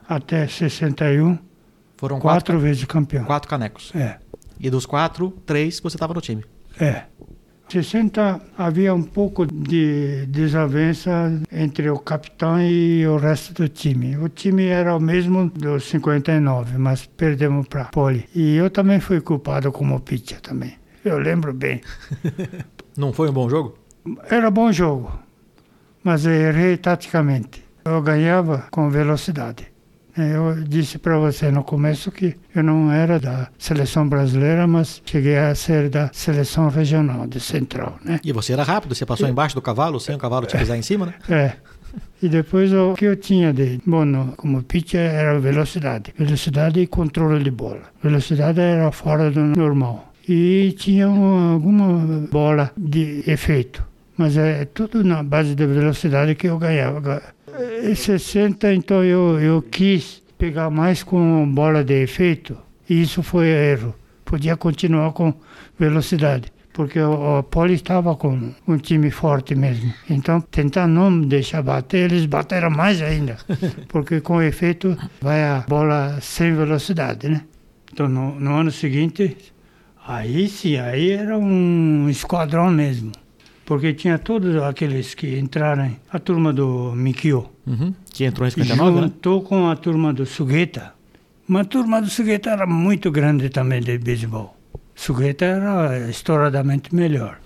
até 0.08 0.48
61, 0.48 1.38
Foram 1.98 2.20
quatro 2.20 2.54
quatro, 2.54 2.60
vezes 2.60 2.84
campeão. 2.86 3.26
quatro 3.26 3.50
canecos. 3.50 3.92
É, 3.96 4.18
E 4.60 4.70
dos 4.70 4.86
quatro, 4.86 5.32
três 5.46 5.80
você 5.80 5.96
estava 5.98 6.14
no 6.14 6.22
time. 6.22 6.44
é. 6.80 7.04
60 7.68 8.40
havia 8.56 8.94
um 8.94 9.02
pouco 9.02 9.44
de 9.48 10.28
desavença 10.28 11.42
entre 11.52 11.90
o 11.90 11.98
capitão 11.98 12.62
e 12.62 13.06
o 13.08 13.18
resto 13.18 13.54
do 13.56 13.68
time. 13.68 14.16
O 14.18 14.30
time 14.30 14.66
era 14.68 14.96
o 14.96 15.00
mesmo 15.00 15.50
dos 15.50 15.86
59, 15.86 16.78
mas 16.78 17.08
perdemos 17.08 17.68
para 17.68 17.86
Poli. 17.86 18.30
E 18.36 18.56
eu 18.56 18.70
também 18.70 19.00
fui 19.00 19.20
culpado 19.20 19.72
como 19.72 20.00
pitcher 20.00 20.40
também. 20.42 20.76
Eu 21.04 21.18
lembro 21.18 21.54
bem. 21.56 21.82
Não 22.96 23.12
foi 23.12 23.30
um 23.30 23.34
bom 23.34 23.50
jogo? 23.50 23.80
Era 24.30 24.52
bom 24.52 24.72
jogo, 24.72 25.12
mas 26.04 26.24
errei 26.28 26.78
taticamente. 26.78 27.66
Eu 27.84 28.00
ganhava 28.02 28.68
com 28.70 28.92
velocidade. 28.92 29.68
Eu 30.18 30.64
disse 30.64 30.98
para 30.98 31.18
você 31.18 31.52
no 31.52 31.64
começo 31.64 32.10
que 32.12 32.36
eu 32.56 32.64
não 32.64 32.92
era 32.92 33.20
da 33.20 33.50
seleção 33.58 34.08
brasileira, 34.08 34.66
mas 34.66 35.02
cheguei 35.06 35.38
a 35.38 35.54
ser 35.54 35.90
da 35.90 36.10
seleção 36.14 36.70
regional, 36.70 37.28
de 37.28 37.40
Central, 37.40 37.98
né? 38.04 38.20
E 38.24 38.32
você 38.32 38.54
era 38.54 38.64
rápido, 38.64 38.96
você 38.96 39.06
passou 39.06 39.28
embaixo 39.28 39.56
do 39.56 39.62
cavalo 39.62 40.00
sem 40.00 40.16
o 40.16 40.18
cavalo 40.18 40.46
te 40.46 40.58
pisar 40.58 40.78
em 40.78 40.82
cima, 40.82 41.08
né? 41.08 41.14
É. 41.30 41.54
E 42.22 42.28
depois 42.28 42.74
o 42.74 42.94
que 42.94 43.06
eu 43.06 43.16
tinha 43.16 43.54
de 43.54 43.80
bom 43.86 44.34
como 44.36 44.62
pitcher 44.64 45.00
era 45.00 45.40
velocidade. 45.40 46.14
Velocidade 46.18 46.80
e 46.80 46.88
controle 46.88 47.44
de 47.44 47.52
bola. 47.52 47.84
Velocidade 48.04 48.60
era 48.60 48.92
fora 48.92 49.30
do 49.32 49.40
normal. 49.42 50.12
E 50.28 50.74
tinha 50.78 51.08
uma- 51.08 51.54
alguma 51.54 52.28
bola 52.32 52.72
de 52.78 53.24
efeito. 53.28 53.84
Mas 54.18 54.36
é 54.38 54.66
tudo 54.66 55.04
na 55.04 55.22
base 55.24 55.56
da 55.56 55.66
velocidade 55.66 56.36
que 56.36 56.48
eu 56.48 56.58
ganhava. 56.58 57.22
Em 57.84 57.96
60, 57.96 58.74
então 58.74 59.04
eu, 59.04 59.40
eu 59.40 59.62
quis 59.62 60.22
pegar 60.38 60.70
mais 60.70 61.04
com 61.04 61.50
bola 61.54 61.84
de 61.84 62.02
efeito. 62.04 62.58
E 62.90 63.02
isso 63.02 63.24
foi 63.24 63.48
erro. 63.48 63.96
Podia 64.24 64.56
continuar 64.58 65.12
com 65.14 65.34
velocidade 65.78 66.52
porque 66.76 67.00
o, 67.00 67.40
o 67.40 67.44
Poli 67.44 67.74
estava 67.74 68.16
com 68.18 68.54
um 68.68 68.78
time 68.78 69.10
forte 69.10 69.56
mesmo. 69.56 69.94
Então, 70.10 70.42
tentar 70.42 70.86
não 70.88 71.22
deixar 71.22 71.64
bater, 71.64 72.12
eles 72.12 72.26
bateram 72.26 72.70
mais 72.70 73.02
ainda, 73.02 73.38
porque 73.88 74.20
com 74.20 74.42
efeito 74.42 74.98
vai 75.22 75.42
a 75.42 75.64
bola 75.68 76.20
sem 76.22 76.54
velocidade, 76.54 77.30
né? 77.30 77.42
Então, 77.92 78.10
no, 78.10 78.38
no 78.38 78.56
ano 78.56 78.72
seguinte, 78.72 79.38
aí 80.06 80.50
sim, 80.50 80.76
aí 80.76 81.12
era 81.12 81.38
um 81.38 82.10
esquadrão 82.10 82.70
mesmo, 82.70 83.14
porque 83.66 83.94
tinha 83.94 84.18
todos 84.18 84.56
aqueles 84.62 85.14
que 85.14 85.38
entraram, 85.40 85.92
a 86.12 86.20
turma 86.20 86.54
do 86.54 86.94
Mikio, 86.96 87.50
Uhum. 87.68 87.96
Que 88.14 88.26
entrou 88.26 88.48
em 88.48 88.52
59, 88.52 88.96
né? 88.96 89.02
juntou 89.08 89.42
com 89.42 89.68
a 89.68 89.76
turma 89.76 90.14
do 90.14 90.24
Sugueta. 90.26 90.94
Uma 91.50 91.66
turma 91.66 92.00
do 92.00 92.08
Sugueta 92.10 92.52
era 92.52 92.68
muito 92.68 93.10
grande 93.12 93.50
também 93.50 93.82
de 93.82 93.98
beisebol. 93.98 94.56
Sugueta 94.94 95.46
era 95.46 96.08
estouradamente 96.10 96.94
melhor. 96.94 97.40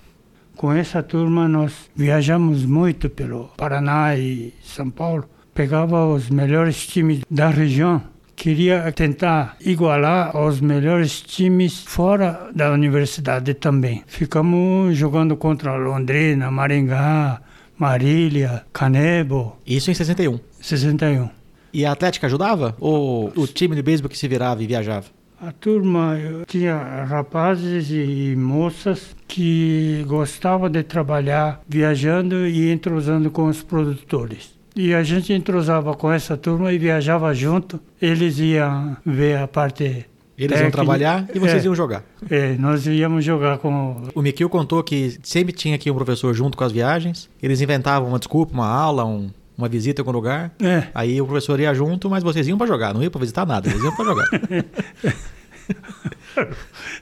Com 0.57 0.73
essa 0.73 1.01
turma 1.01 1.47
nós 1.47 1.89
viajamos 1.95 2.65
muito 2.65 3.09
pelo 3.09 3.45
Paraná 3.55 4.15
e 4.17 4.53
São 4.61 4.89
Paulo. 4.89 5.23
Pegava 5.53 6.05
os 6.05 6.29
melhores 6.29 6.85
times 6.85 7.21
da 7.29 7.49
região. 7.49 8.01
Queria 8.39 8.89
tentar 8.93 9.57
igualar 9.59 10.33
aos 10.33 10.61
melhores 10.61 11.19
times 11.19 11.81
fora 11.81 12.49
da 12.55 12.71
universidade 12.71 13.53
também. 13.53 14.01
Ficamos 14.07 14.95
jogando 14.95 15.35
contra 15.35 15.75
Londrina, 15.75 16.49
Maringá, 16.49 17.41
Marília, 17.77 18.63
Canebo, 18.71 19.57
Isso 19.67 19.91
em 19.91 19.93
61. 19.93 20.39
61. 20.61 21.29
E 21.73 21.85
a 21.85 21.91
Atlética 21.91 22.27
ajudava? 22.27 22.77
Ou 22.79 23.29
o 23.35 23.45
time 23.45 23.75
de 23.75 23.81
beisebol 23.81 24.09
que 24.09 24.17
se 24.17 24.25
virava 24.29 24.63
e 24.63 24.67
viajava? 24.67 25.07
A 25.41 25.51
turma 25.51 26.17
tinha 26.47 27.03
rapazes 27.03 27.89
e 27.91 28.37
moças 28.37 29.17
que 29.27 30.05
gostavam 30.07 30.69
de 30.69 30.81
trabalhar 30.83 31.61
viajando 31.67 32.47
e 32.47 32.71
entrosando 32.71 33.29
com 33.29 33.47
os 33.47 33.61
produtores. 33.61 34.57
E 34.81 34.93
a 34.93 35.03
gente 35.03 35.33
entrosava 35.33 35.93
com 35.93 36.09
essa 36.09 36.37
turma 36.37 36.71
e 36.71 36.77
viajava 36.77 37.33
junto. 37.33 37.81
Eles 38.01 38.39
iam 38.39 38.95
ver 39.05 39.37
a 39.39 39.45
parte. 39.45 40.05
Eles 40.37 40.57
iam 40.61 40.71
trabalhar 40.71 41.27
e 41.35 41.37
vocês 41.39 41.63
É, 41.63 41.65
iam 41.65 41.75
jogar. 41.75 42.01
É, 42.29 42.53
nós 42.57 42.87
íamos 42.87 43.25
jogar 43.25 43.57
com. 43.57 44.07
O 44.15 44.21
Mikio 44.21 44.47
contou 44.47 44.81
que 44.81 45.17
sempre 45.21 45.51
tinha 45.51 45.75
aqui 45.75 45.91
um 45.91 45.95
professor 45.95 46.33
junto 46.33 46.57
com 46.57 46.63
as 46.63 46.71
viagens. 46.71 47.29
Eles 47.43 47.59
inventavam 47.59 48.07
uma 48.07 48.19
desculpa, 48.19 48.53
uma 48.53 48.67
aula, 48.69 49.03
um- 49.03 49.29
uma 49.57 49.67
visita 49.67 49.99
em 49.99 50.03
algum 50.03 50.13
lugar. 50.13 50.53
É, 50.61 50.83
Aí 50.95 51.19
o 51.21 51.25
professor 51.25 51.59
ia 51.59 51.73
junto, 51.73 52.09
mas 52.09 52.23
vocês 52.23 52.47
iam 52.47 52.57
pra 52.57 52.65
jogar, 52.65 52.93
não 52.93 53.03
iam 53.03 53.11
pra 53.11 53.19
visitar 53.19 53.45
nada, 53.45 53.67
eles 53.69 53.83
iam 53.83 53.93
pra 53.93 54.05
jogar. 54.05 54.27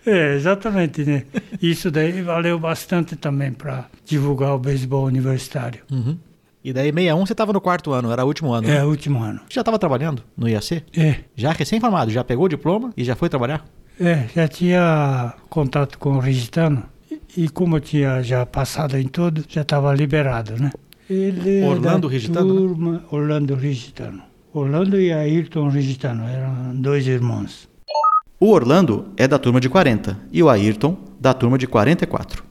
é, 0.05 0.36
exatamente, 0.36 1.03
né? 1.05 1.23
Isso 1.61 1.91
daí 1.91 2.23
valeu 2.23 2.57
bastante 2.57 3.15
também 3.15 3.53
para 3.53 3.86
divulgar 4.03 4.55
o 4.55 4.59
beisebol 4.59 5.05
universitário. 5.05 5.82
Uhum. 5.91 6.17
E 6.63 6.73
daí, 6.73 6.91
61, 6.91 7.25
você 7.25 7.35
tava 7.35 7.53
no 7.53 7.61
quarto 7.61 7.93
ano, 7.93 8.11
era 8.11 8.23
o 8.23 8.27
último 8.27 8.51
ano. 8.53 8.67
É, 8.67 8.75
né? 8.75 8.83
o 8.83 8.89
último 8.89 9.21
ano. 9.21 9.39
Já 9.49 9.63
tava 9.63 9.79
trabalhando 9.79 10.23
no 10.35 10.49
IAC? 10.49 10.83
É. 10.95 11.19
Já 11.35 11.51
recém-formado, 11.51 12.11
já 12.11 12.23
pegou 12.23 12.45
o 12.45 12.49
diploma 12.49 12.91
e 12.97 13.03
já 13.03 13.15
foi 13.15 13.29
trabalhar? 13.29 13.65
É, 13.99 14.27
já 14.35 14.47
tinha 14.47 15.33
contato 15.49 15.97
com 15.97 16.11
o 16.11 16.19
Rigitano 16.19 16.83
e, 17.09 17.45
e 17.45 17.49
como 17.49 17.77
eu 17.77 17.79
tinha 17.79 18.21
já 18.21 18.45
passado 18.45 18.97
em 18.97 19.07
tudo, 19.07 19.43
já 19.47 19.61
estava 19.61 19.93
liberado, 19.93 20.55
né? 20.61 20.71
Ele 21.09 21.63
Orlando 21.63 22.07
Rigitano, 22.07 22.53
né? 22.53 22.59
Turma, 22.59 23.03
Orlando 23.11 23.55
Rigitano. 23.55 24.21
Orlando 24.53 24.99
e 24.99 25.11
Ayrton 25.13 25.69
Rigitano 25.69 26.27
eram 26.27 26.75
dois 26.75 27.07
irmãos. 27.07 27.69
O 28.39 28.51
Orlando 28.51 29.07
é 29.15 29.27
da 29.27 29.39
turma 29.39 29.59
de 29.59 29.69
40 29.69 30.17
e 30.31 30.43
o 30.43 30.49
Ayrton 30.49 30.97
da 31.19 31.33
turma 31.33 31.57
de 31.57 31.65
44. 31.65 32.46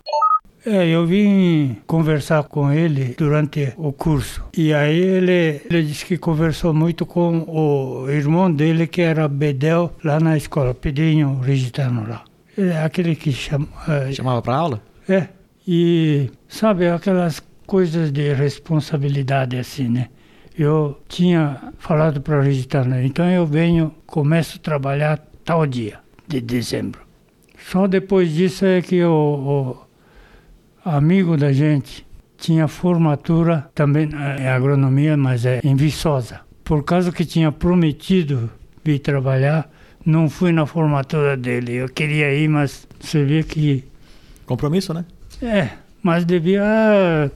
É, 0.67 0.89
eu 0.89 1.07
vim 1.07 1.77
conversar 1.87 2.43
com 2.43 2.73
ele 2.73 3.14
durante 3.17 3.73
o 3.77 3.93
curso. 3.93 4.45
E 4.57 4.75
aí 4.75 4.99
ele, 4.99 5.61
ele 5.64 5.83
disse 5.85 6.05
que 6.05 6.19
conversou 6.19 6.75
muito 6.75 7.07
com 7.07 7.45
o 7.47 8.11
irmão 8.11 8.53
dele, 8.53 8.89
que 8.89 9.01
era 9.01 9.29
Bedel, 9.29 9.95
lá 10.03 10.19
na 10.19 10.37
escola, 10.37 10.75
Pedrinho 10.75 11.39
Rigitano 11.39 12.09
lá. 12.09 12.25
Ele 12.59 12.71
é 12.71 12.83
aquele 12.83 13.14
que 13.14 13.31
chama, 13.31 13.69
eh, 13.87 14.12
Chamava 14.12 14.43
pra 14.43 14.57
aula? 14.57 14.83
É, 15.09 15.29
e 15.69 16.31
sabe 16.49 16.89
aquelas 16.89 17.41
coisas 17.64 18.11
de 18.11 18.33
responsabilidade 18.33 19.57
assim, 19.57 19.89
né? 19.89 20.09
Eu 20.59 20.99
tinha 21.07 21.73
falado 21.79 22.21
para 22.21 22.39
o 22.39 22.43
Regitano, 22.43 23.01
então 23.01 23.31
eu 23.31 23.47
venho, 23.47 23.95
começo 24.05 24.57
a 24.57 24.61
trabalhar 24.61 25.25
tal 25.45 25.64
dia 25.64 26.01
de 26.27 26.41
dezembro. 26.41 27.03
Só 27.71 27.87
depois 27.87 28.33
disso 28.33 28.64
é 28.64 28.83
que 28.83 29.05
o, 29.05 29.12
o 29.12 29.86
amigo 30.91 31.37
da 31.37 31.53
gente 31.53 32.07
tinha 32.39 32.68
formatura 32.68 33.68
também 33.74 34.09
em 34.39 34.47
agronomia, 34.47 35.16
mas 35.16 35.45
é 35.47 35.61
em 35.64 35.74
Viçosa. 35.74 36.41
Por 36.62 36.84
causa 36.84 37.12
que 37.12 37.24
tinha 37.24 37.51
prometido 37.51 38.51
vir 38.84 38.99
trabalhar, 38.99 39.70
não 40.05 40.28
fui 40.28 40.53
na 40.53 40.66
formatura 40.66 41.37
dele. 41.37 41.74
Eu 41.74 41.89
queria 41.89 42.32
ir, 42.34 42.49
mas 42.49 42.87
você 43.01 43.24
vê 43.24 43.43
que 43.43 43.84
Compromisso, 44.47 44.95
né? 44.95 45.05
é, 45.43 45.70
mas 46.01 46.24
devia 46.24 46.62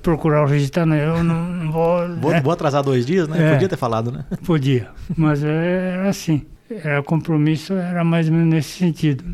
procurar 0.00 0.44
o 0.44 0.46
Registano. 0.46 0.94
Eu 0.94 1.24
não, 1.24 1.44
não 1.48 1.72
vou. 1.72 2.08
Vou, 2.16 2.30
né? 2.30 2.40
vou 2.40 2.52
atrasar 2.52 2.84
dois 2.84 3.04
dias, 3.04 3.26
né? 3.26 3.48
É. 3.48 3.52
Podia 3.54 3.68
ter 3.68 3.76
falado, 3.76 4.12
né? 4.12 4.24
Podia, 4.44 4.88
mas 5.16 5.42
era 5.42 6.08
assim. 6.08 6.46
Era 6.70 7.02
compromisso, 7.02 7.72
era 7.72 8.04
mais 8.04 8.28
ou 8.28 8.34
menos 8.34 8.48
nesse 8.48 8.78
sentido. 8.78 9.24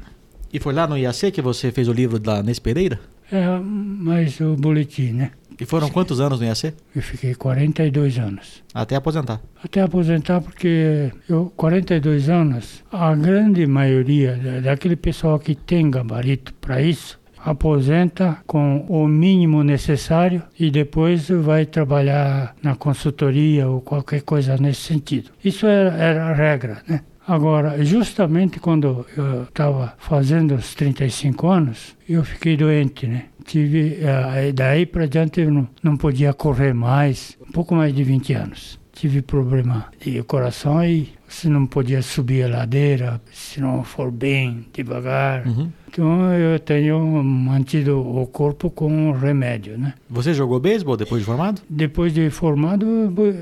E 0.50 0.58
foi 0.58 0.72
lá 0.72 0.86
no 0.86 0.96
IAC 0.96 1.30
que 1.30 1.42
você 1.42 1.70
fez 1.70 1.86
o 1.86 1.92
livro 1.92 2.18
da 2.18 2.42
Nes 2.42 2.58
Pereira? 2.58 2.98
É, 3.30 3.44
mas 3.60 4.40
o 4.40 4.54
boletim, 4.56 5.12
né? 5.12 5.30
E 5.58 5.64
foram 5.64 5.88
quantos 5.88 6.20
anos 6.20 6.38
no 6.38 6.46
IAC? 6.46 6.74
Eu 6.94 7.00
fiquei 7.02 7.34
42 7.34 8.18
anos. 8.18 8.62
Até 8.74 8.94
aposentar. 8.94 9.40
Até 9.64 9.80
aposentar, 9.80 10.40
porque 10.42 11.10
eu, 11.28 11.50
42 11.56 12.28
anos, 12.28 12.84
a 12.92 13.14
grande 13.14 13.66
maioria 13.66 14.36
da- 14.36 14.60
daquele 14.60 14.96
pessoal 14.96 15.38
que 15.38 15.54
tem 15.54 15.90
gabarito 15.90 16.52
para 16.60 16.82
isso, 16.82 17.18
aposenta 17.42 18.38
com 18.46 18.84
o 18.88 19.08
mínimo 19.08 19.62
necessário 19.64 20.42
e 20.58 20.70
depois 20.70 21.28
vai 21.28 21.64
trabalhar 21.64 22.54
na 22.62 22.76
consultoria 22.76 23.66
ou 23.68 23.80
qualquer 23.80 24.22
coisa 24.22 24.56
nesse 24.58 24.82
sentido. 24.82 25.30
Isso 25.44 25.66
era, 25.66 25.90
era 25.96 26.24
a 26.26 26.32
regra, 26.34 26.82
né? 26.86 27.00
Agora, 27.26 27.84
justamente 27.84 28.60
quando 28.60 29.04
eu 29.16 29.42
estava 29.42 29.94
fazendo 29.98 30.54
os 30.54 30.74
35 30.76 31.48
anos, 31.48 31.96
eu 32.08 32.24
fiquei 32.24 32.56
doente, 32.56 33.08
né? 33.08 33.24
Tive, 33.44 33.98
eh, 34.00 34.52
daí 34.52 34.86
para 34.86 35.06
diante 35.06 35.40
eu 35.40 35.50
não, 35.50 35.68
não 35.82 35.96
podia 35.96 36.32
correr 36.32 36.72
mais, 36.72 37.36
um 37.40 37.50
pouco 37.50 37.74
mais 37.74 37.92
de 37.92 38.04
20 38.04 38.32
anos. 38.32 38.78
Tive 38.96 39.20
problema 39.20 39.88
de 40.02 40.22
coração 40.22 40.82
e 40.82 41.12
se 41.28 41.50
não 41.50 41.66
podia 41.66 42.00
subir 42.00 42.44
a 42.44 42.48
ladeira, 42.48 43.20
se 43.30 43.60
não 43.60 43.84
for 43.84 44.10
bem 44.10 44.64
devagar. 44.72 45.46
Uhum. 45.46 45.70
Então 45.86 46.32
eu 46.32 46.58
tenho 46.58 46.98
mantido 47.22 48.00
o 48.00 48.26
corpo 48.26 48.70
com 48.70 49.12
remédio, 49.12 49.76
né? 49.76 49.92
Você 50.08 50.32
jogou 50.32 50.58
beisebol 50.58 50.96
depois 50.96 51.20
de 51.20 51.26
formado? 51.26 51.60
Depois 51.68 52.14
de 52.14 52.30
formado, 52.30 52.86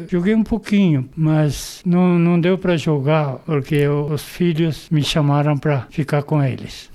joguei 0.09 0.35
um 0.35 0.43
pouquinho, 0.43 1.09
mas 1.17 1.83
não, 1.87 2.19
não 2.19 2.41
deu 2.41 2.59
para 2.59 2.77
jogar 2.77 3.37
porque 3.47 3.87
os 3.87 4.23
filhos 4.23 4.89
me 4.91 5.05
chamaram 5.05 5.57
para 5.57 5.87
ficar 5.89 6.25
com 6.25 6.43
eles. 6.43 6.91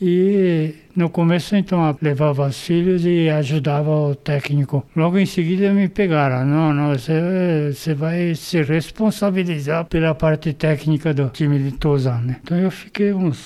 E 0.00 0.74
no 0.96 1.10
começo, 1.10 1.54
então, 1.54 1.96
levava 2.00 2.46
os 2.46 2.60
filhos 2.60 3.04
e 3.04 3.28
ajudava 3.28 3.90
o 3.90 4.14
técnico. 4.14 4.86
Logo 4.96 5.18
em 5.18 5.26
seguida 5.26 5.72
me 5.72 5.88
pegaram. 5.88 6.44
Não, 6.46 6.72
não, 6.72 6.92
você, 6.92 7.94
vai 7.94 8.34
se 8.34 8.62
responsabilizar 8.62 9.84
pela 9.84 10.14
parte 10.14 10.52
técnica 10.52 11.12
do 11.12 11.28
time 11.28 11.58
de 11.58 11.72
Tozan, 11.72 12.20
né? 12.22 12.36
Então 12.42 12.58
eu 12.58 12.70
fiquei 12.70 13.12
uns 13.12 13.38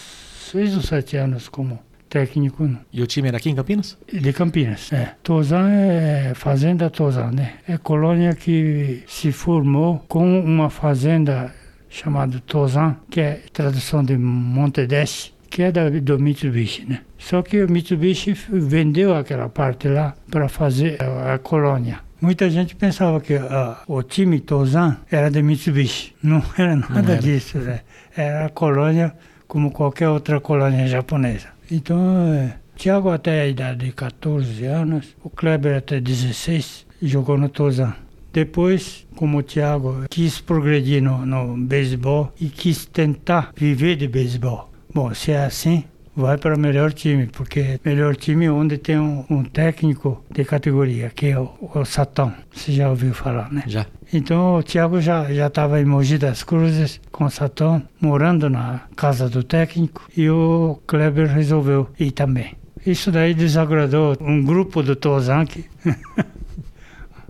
seis 0.50 0.76
ou 0.76 0.82
sete 0.82 1.16
anos 1.16 1.48
como 1.48 1.78
técnico 2.08 2.62
né? 2.64 2.78
E 2.92 3.02
o 3.02 3.06
time 3.08 3.26
era 3.26 3.38
aqui 3.38 3.50
em 3.50 3.56
Campinas? 3.56 3.98
de 4.12 4.32
Campinas. 4.32 4.92
É. 4.92 5.14
Tozan 5.24 5.68
é 5.68 6.32
fazenda 6.34 6.88
Tozan, 6.88 7.32
né? 7.32 7.54
É 7.66 7.76
colônia 7.76 8.34
que 8.36 9.02
se 9.08 9.32
formou 9.32 9.98
com 10.06 10.40
uma 10.40 10.70
fazenda 10.70 11.52
chamada 11.88 12.40
Tozan, 12.46 12.96
que 13.10 13.20
é 13.20 13.40
tradução 13.52 14.04
de 14.04 14.16
Montedeste, 14.16 15.33
que 15.54 15.62
é 15.62 15.70
da, 15.70 15.88
do 15.88 16.18
Mitsubishi, 16.18 16.84
né? 16.84 17.02
Só 17.16 17.40
que 17.40 17.62
o 17.62 17.70
Mitsubishi 17.70 18.32
vendeu 18.50 19.14
aquela 19.14 19.48
parte 19.48 19.86
lá 19.86 20.12
para 20.28 20.48
fazer 20.48 21.00
a, 21.00 21.34
a 21.34 21.38
colônia. 21.38 22.00
Muita 22.20 22.50
gente 22.50 22.74
pensava 22.74 23.20
que 23.20 23.36
ah, 23.36 23.78
o 23.86 24.02
time 24.02 24.40
Tozan 24.40 24.96
era 25.08 25.30
de 25.30 25.40
Mitsubishi. 25.42 26.12
Não 26.20 26.42
era 26.58 26.74
nada 26.74 27.12
era. 27.12 27.22
disso, 27.22 27.58
né? 27.58 27.82
Era 28.16 28.46
a 28.46 28.48
colônia 28.48 29.14
como 29.46 29.70
qualquer 29.70 30.08
outra 30.08 30.40
colônia 30.40 30.88
japonesa. 30.88 31.46
Então, 31.70 32.34
é, 32.34 32.56
Tiago 32.74 33.10
até 33.10 33.42
a 33.42 33.46
idade 33.46 33.86
de 33.86 33.92
14 33.92 34.64
anos, 34.64 35.14
o 35.22 35.30
Kleber 35.30 35.76
até 35.78 36.00
16, 36.00 36.84
jogou 37.00 37.38
no 37.38 37.48
Tozan. 37.48 37.94
Depois, 38.32 39.06
como 39.14 39.38
o 39.38 39.42
Thiago 39.44 40.06
quis 40.10 40.40
progredir 40.40 41.00
no, 41.00 41.24
no 41.24 41.56
beisebol 41.56 42.32
e 42.40 42.48
quis 42.48 42.86
tentar 42.86 43.52
viver 43.54 43.94
de 43.94 44.08
beisebol. 44.08 44.73
Bom, 44.94 45.12
se 45.12 45.32
é 45.32 45.44
assim, 45.44 45.82
vai 46.14 46.38
para 46.38 46.54
o 46.54 46.58
melhor 46.58 46.92
time, 46.92 47.26
porque 47.26 47.80
melhor 47.84 48.14
time 48.14 48.44
é 48.46 48.50
onde 48.52 48.78
tem 48.78 48.96
um, 48.96 49.24
um 49.28 49.42
técnico 49.42 50.24
de 50.30 50.44
categoria, 50.44 51.10
que 51.10 51.26
é 51.26 51.38
o, 51.38 51.50
o 51.60 51.84
Satão. 51.84 52.32
Você 52.52 52.70
já 52.70 52.88
ouviu 52.88 53.12
falar, 53.12 53.52
né? 53.52 53.64
Já. 53.66 53.86
Então 54.12 54.54
o 54.56 54.62
Thiago 54.62 55.00
já 55.00 55.32
já 55.32 55.48
estava 55.48 55.80
em 55.80 55.84
Mogi 55.84 56.16
das 56.16 56.44
Cruzes 56.44 57.00
com 57.10 57.24
o 57.24 57.30
Satão, 57.30 57.82
morando 58.00 58.48
na 58.48 58.82
casa 58.94 59.28
do 59.28 59.42
técnico, 59.42 60.08
e 60.16 60.30
o 60.30 60.78
Kleber 60.86 61.26
resolveu 61.26 61.88
ir 61.98 62.12
também. 62.12 62.54
Isso 62.86 63.10
daí 63.10 63.34
desagradou 63.34 64.16
um 64.20 64.44
grupo 64.44 64.80
do 64.80 64.94
Tozan 64.94 65.44
que 65.44 65.64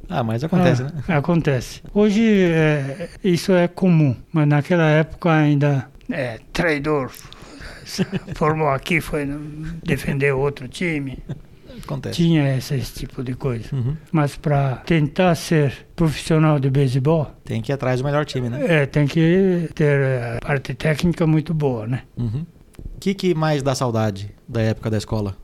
Ah, 0.06 0.22
mas 0.22 0.44
acontece, 0.44 0.82
ah, 0.82 0.84
né? 0.84 1.16
Acontece. 1.16 1.82
Hoje 1.94 2.22
é, 2.22 3.08
isso 3.24 3.52
é 3.52 3.66
comum, 3.66 4.14
mas 4.30 4.46
naquela 4.46 4.86
época 4.90 5.32
ainda 5.32 5.88
é 6.10 6.38
traidor. 6.52 7.10
Formou 8.35 8.68
aqui, 8.68 9.01
foi 9.01 9.26
defender 9.82 10.32
outro 10.32 10.68
time. 10.68 11.18
Acontece. 11.82 12.16
Tinha 12.16 12.57
esse, 12.57 12.74
esse 12.76 12.95
tipo 12.95 13.22
de 13.22 13.35
coisa. 13.35 13.66
Uhum. 13.74 13.97
Mas 14.12 14.37
para 14.37 14.76
tentar 14.87 15.35
ser 15.35 15.87
profissional 15.97 16.59
de 16.59 16.70
beisebol, 16.70 17.30
Tem 17.45 17.61
que 17.61 17.72
ir 17.72 17.74
atrás 17.74 18.01
do 18.01 18.05
melhor 18.05 18.24
time, 18.24 18.49
né? 18.49 18.82
é, 18.82 18.87
tem 18.87 19.07
que 19.07 19.68
ter 19.74 20.22
a 20.37 20.39
parte 20.41 20.72
técnica 20.74 21.26
muito 21.26 21.53
boa, 21.53 21.87
né? 21.87 22.03
Uhum. 22.16 22.47
O 22.78 23.01
que, 23.01 23.12
que 23.12 23.35
mais 23.35 23.62
dá 23.62 23.74
saudade 23.74 24.30
da 24.49 24.62
época 24.62 24.89
da 24.89 24.97
escola? 24.97 25.37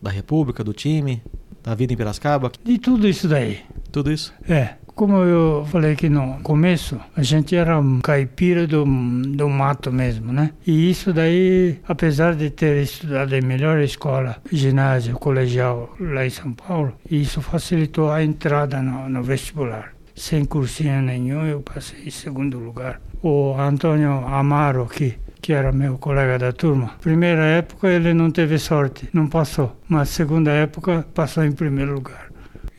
Da 0.00 0.10
República, 0.10 0.62
do 0.62 0.72
time, 0.72 1.22
da 1.62 1.74
vida 1.74 1.92
em 1.92 1.96
Piracicaba? 1.96 2.52
De 2.64 2.78
tudo 2.78 3.08
isso 3.08 3.26
daí. 3.26 3.60
Tudo 3.90 4.12
isso? 4.12 4.32
É, 4.48 4.74
como 5.00 5.16
eu 5.22 5.64
falei 5.64 5.96
que 5.96 6.10
no 6.10 6.40
começo, 6.42 7.00
a 7.16 7.22
gente 7.22 7.56
era 7.56 7.78
um 7.78 8.00
caipira 8.00 8.66
do, 8.66 8.84
do 8.84 9.48
mato 9.48 9.90
mesmo, 9.90 10.30
né? 10.30 10.52
E 10.66 10.90
isso 10.90 11.10
daí, 11.10 11.78
apesar 11.88 12.34
de 12.34 12.50
ter 12.50 12.82
estudado 12.82 13.34
em 13.34 13.40
melhor 13.40 13.78
escola, 13.80 14.36
ginásio, 14.52 15.14
colegial 15.14 15.96
lá 15.98 16.26
em 16.26 16.28
São 16.28 16.52
Paulo, 16.52 16.92
isso 17.10 17.40
facilitou 17.40 18.10
a 18.10 18.22
entrada 18.22 18.82
no, 18.82 19.08
no 19.08 19.22
vestibular. 19.22 19.94
Sem 20.14 20.44
cursinho 20.44 21.00
nenhum, 21.00 21.46
eu 21.46 21.62
passei 21.62 22.04
em 22.04 22.10
segundo 22.10 22.58
lugar. 22.58 23.00
O 23.22 23.54
Antônio 23.58 24.26
Amaro, 24.26 24.84
que, 24.84 25.14
que 25.40 25.54
era 25.54 25.72
meu 25.72 25.96
colega 25.96 26.38
da 26.38 26.52
turma, 26.52 26.90
primeira 27.00 27.46
época 27.46 27.88
ele 27.88 28.12
não 28.12 28.30
teve 28.30 28.58
sorte, 28.58 29.08
não 29.14 29.26
passou. 29.28 29.74
Mas 29.88 30.10
segunda 30.10 30.50
época, 30.50 31.06
passou 31.14 31.42
em 31.42 31.52
primeiro 31.52 31.94
lugar. 31.94 32.29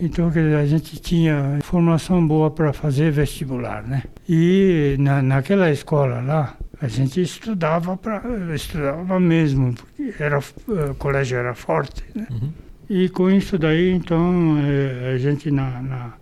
Então, 0.04 0.32
quer 0.32 0.44
dizer, 0.46 0.56
a 0.56 0.66
gente 0.66 1.00
tinha 1.00 1.60
formação 1.62 2.26
boa 2.26 2.50
para 2.50 2.74
fazer 2.74 3.12
vestibular, 3.12 3.84
né? 3.84 4.02
E 4.28 4.96
na, 4.98 5.22
naquela 5.22 5.70
escola 5.70 6.20
lá, 6.22 6.58
a 6.82 6.88
gente 6.88 7.22
estudava 7.22 7.96
para 7.96 8.24
estudava 8.56 9.20
mesmo, 9.20 9.76
porque 9.76 10.16
era 10.20 10.38
eh, 10.38 10.90
o 10.90 10.96
colégio 10.96 11.38
era 11.38 11.54
forte, 11.54 12.04
né? 12.16 12.26
Uhum. 12.32 12.52
E 12.90 13.10
com 13.10 13.30
isso 13.30 13.60
daí, 13.60 13.92
então, 13.92 14.58
eh, 14.58 15.14
a 15.14 15.18
gente 15.20 15.52
na, 15.52 15.80
na, 15.84 16.14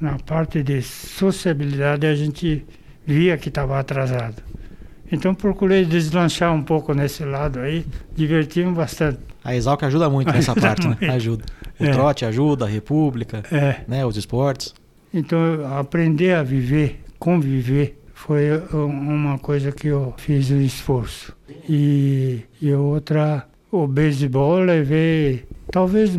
na 0.00 0.18
parte 0.18 0.64
de 0.64 0.82
sociabilidade, 0.82 2.08
a 2.08 2.16
gente 2.16 2.66
via 3.06 3.38
que 3.38 3.48
estava 3.48 3.78
atrasado. 3.78 4.42
Então 5.12 5.32
procurei 5.36 5.84
deslanchar 5.84 6.52
um 6.52 6.64
pouco 6.64 6.92
nesse 6.92 7.24
lado 7.24 7.60
aí, 7.60 7.86
divertimos 8.16 8.76
bastante. 8.76 9.20
A 9.44 9.54
Exalc 9.54 9.82
ajuda 9.84 10.08
muito 10.08 10.32
nessa 10.32 10.54
parte, 10.56 10.88
né? 10.88 10.96
Ajuda. 11.10 11.44
O 11.78 11.84
É. 11.84 11.90
trote 11.90 12.24
ajuda, 12.24 12.64
a 12.64 12.68
República, 12.68 13.42
É. 13.52 13.80
né? 13.86 14.04
Os 14.06 14.16
esportes. 14.16 14.74
Então, 15.12 15.38
aprender 15.78 16.32
a 16.34 16.42
viver, 16.42 17.00
conviver, 17.18 18.00
foi 18.14 18.44
um- 18.72 18.86
uma 18.86 19.38
coisa 19.38 19.70
que 19.70 19.88
eu 19.88 20.14
fiz 20.16 20.50
um 20.50 20.60
esforço. 20.60 21.36
E, 21.68 22.40
e 22.60 22.72
outra, 22.72 23.46
o 23.70 23.86
beisebol 23.86 24.60
eu 24.60 24.64
levei 24.64 25.44
talvez 25.70 26.16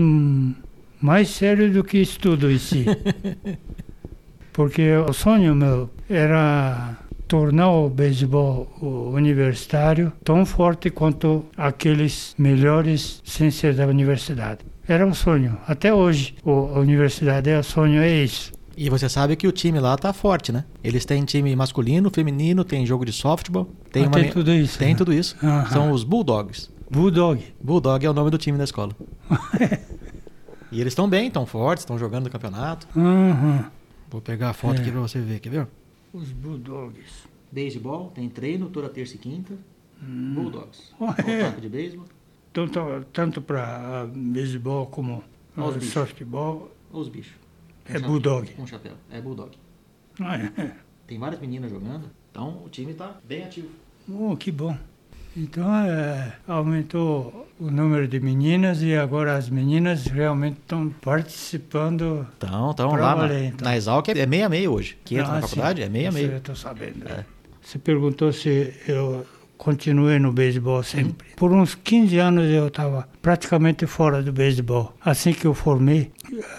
mais 1.01 1.29
sério 1.29 1.71
do 1.71 1.83
que 1.83 1.97
estudo 1.97 2.51
em 2.51 2.57
si. 2.59 2.85
Porque 4.53 4.93
o 4.95 5.11
sonho 5.11 5.53
meu 5.53 5.89
era 6.09 6.95
tornar 7.27 7.69
o 7.71 7.89
beisebol 7.89 8.67
universitário 9.13 10.11
tão 10.23 10.45
forte 10.45 10.89
quanto 10.89 11.45
aqueles 11.57 12.35
melhores 12.37 13.21
sem 13.25 13.49
ser 13.51 13.73
da 13.75 13.87
universidade. 13.87 14.59
Era 14.87 15.05
o 15.07 15.13
sonho. 15.15 15.57
Até 15.67 15.93
hoje, 15.93 16.35
a 16.45 16.79
universidade 16.79 17.49
é 17.49 17.59
o 17.59 17.63
sonho, 17.63 18.01
é 18.01 18.23
isso. 18.23 18.51
E 18.77 18.89
você 18.89 19.07
sabe 19.07 19.35
que 19.35 19.47
o 19.47 19.51
time 19.51 19.79
lá 19.79 19.97
tá 19.97 20.11
forte, 20.13 20.51
né? 20.51 20.65
Eles 20.83 21.05
têm 21.05 21.23
time 21.23 21.55
masculino, 21.55 22.11
feminino, 22.13 22.63
tem 22.63 22.85
jogo 22.85 23.05
de 23.05 23.13
softball, 23.13 23.67
tem 23.91 24.03
Ah, 24.03 24.07
uma 24.07 24.19
tem 24.19 24.29
tudo 24.29 24.51
isso, 24.53 24.77
Tem 24.77 24.89
né? 24.89 24.95
tudo 24.95 25.13
isso. 25.13 25.35
São 25.71 25.91
os 25.91 26.03
Bulldogs. 26.03 26.69
Bulldog. 26.91 27.41
Bulldog 27.59 28.05
é 28.05 28.09
o 28.09 28.13
nome 28.13 28.29
do 28.29 28.37
time 28.37 28.57
da 28.57 28.63
escola. 28.65 28.91
e 30.71 30.79
eles 30.81 30.91
estão 30.91 31.09
bem, 31.09 31.27
estão 31.27 31.45
fortes, 31.45 31.81
estão 31.81 31.97
jogando 31.97 32.25
no 32.25 32.29
campeonato. 32.29 32.87
Vou 34.11 34.21
pegar 34.21 34.49
a 34.49 34.53
foto 34.53 34.77
É. 34.77 34.81
aqui 34.81 34.91
pra 34.91 34.99
você 35.01 35.19
ver, 35.19 35.39
quer 35.39 35.49
ver? 35.49 35.67
Os 36.15 36.31
Bulldogs. 36.31 37.27
Beisebol, 37.51 38.09
tem 38.11 38.29
treino 38.29 38.69
toda 38.69 38.87
terça 38.87 39.15
e 39.15 39.17
quinta. 39.17 39.53
Bulldogs. 40.01 40.93
Oh, 40.99 41.11
é. 41.29 41.51
De 41.59 41.67
beisebol. 41.67 42.05
Tanto, 42.53 42.79
tanto 43.11 43.41
para 43.41 44.05
beisebol 44.07 44.87
como 44.87 45.21
os 45.57 45.63
ah, 45.63 45.71
bichos. 45.71 45.89
softball. 45.89 46.71
Os 46.89 47.09
bichos. 47.09 47.33
É 47.85 47.99
Bulldog. 47.99 48.49
Com 48.53 48.65
chapéu. 48.65 48.93
É 49.11 49.19
Bulldog. 49.19 49.57
Ah, 50.21 50.37
é. 50.37 50.75
Tem 51.05 51.19
várias 51.19 51.41
meninas 51.41 51.69
jogando. 51.69 52.09
Então 52.31 52.63
o 52.63 52.69
time 52.69 52.93
tá 52.93 53.19
bem 53.25 53.43
ativo. 53.43 53.69
Oh, 54.09 54.37
que 54.37 54.51
bom. 54.51 54.77
Então, 55.37 55.73
é, 55.75 56.33
aumentou 56.47 57.45
o 57.59 57.69
número 57.69 58.07
de 58.07 58.19
meninas 58.19 58.81
e 58.81 58.95
agora 58.95 59.35
as 59.35 59.49
meninas 59.49 60.05
realmente 60.05 60.57
estão 60.59 60.89
participando. 61.01 62.25
Então, 62.37 62.73
Pra 62.73 62.87
lá 62.89 63.15
valer, 63.15 63.33
na, 63.41 63.45
então. 63.47 63.65
na 63.67 63.75
Exalc 63.77 64.07
é 64.09 64.25
meia 64.25 64.47
meia 64.49 64.69
hoje. 64.71 64.97
Que 65.03 65.15
entra 65.15 65.31
Ah, 65.31 65.35
na 65.35 65.41
faculdade 65.41 65.79
sim. 65.81 65.85
é 65.85 65.89
meia 65.89 66.07
Isso 66.09 66.17
meia. 66.17 66.27
Eu 66.31 66.37
estou 66.37 66.55
sabendo. 66.55 67.07
é. 67.07 67.25
Você 67.61 67.79
perguntou 67.79 68.31
se 68.31 68.73
eu 68.87 69.25
continuei 69.57 70.19
no 70.19 70.31
beisebol 70.31 70.83
sempre. 70.83 71.27
Por 71.35 71.51
uns 71.51 71.75
15 71.75 72.17
anos 72.19 72.49
eu 72.51 72.67
estava 72.67 73.07
praticamente 73.21 73.85
fora 73.85 74.21
do 74.21 74.31
beisebol. 74.31 74.93
Assim 75.03 75.33
que 75.33 75.45
eu 75.45 75.53
formei, 75.53 76.11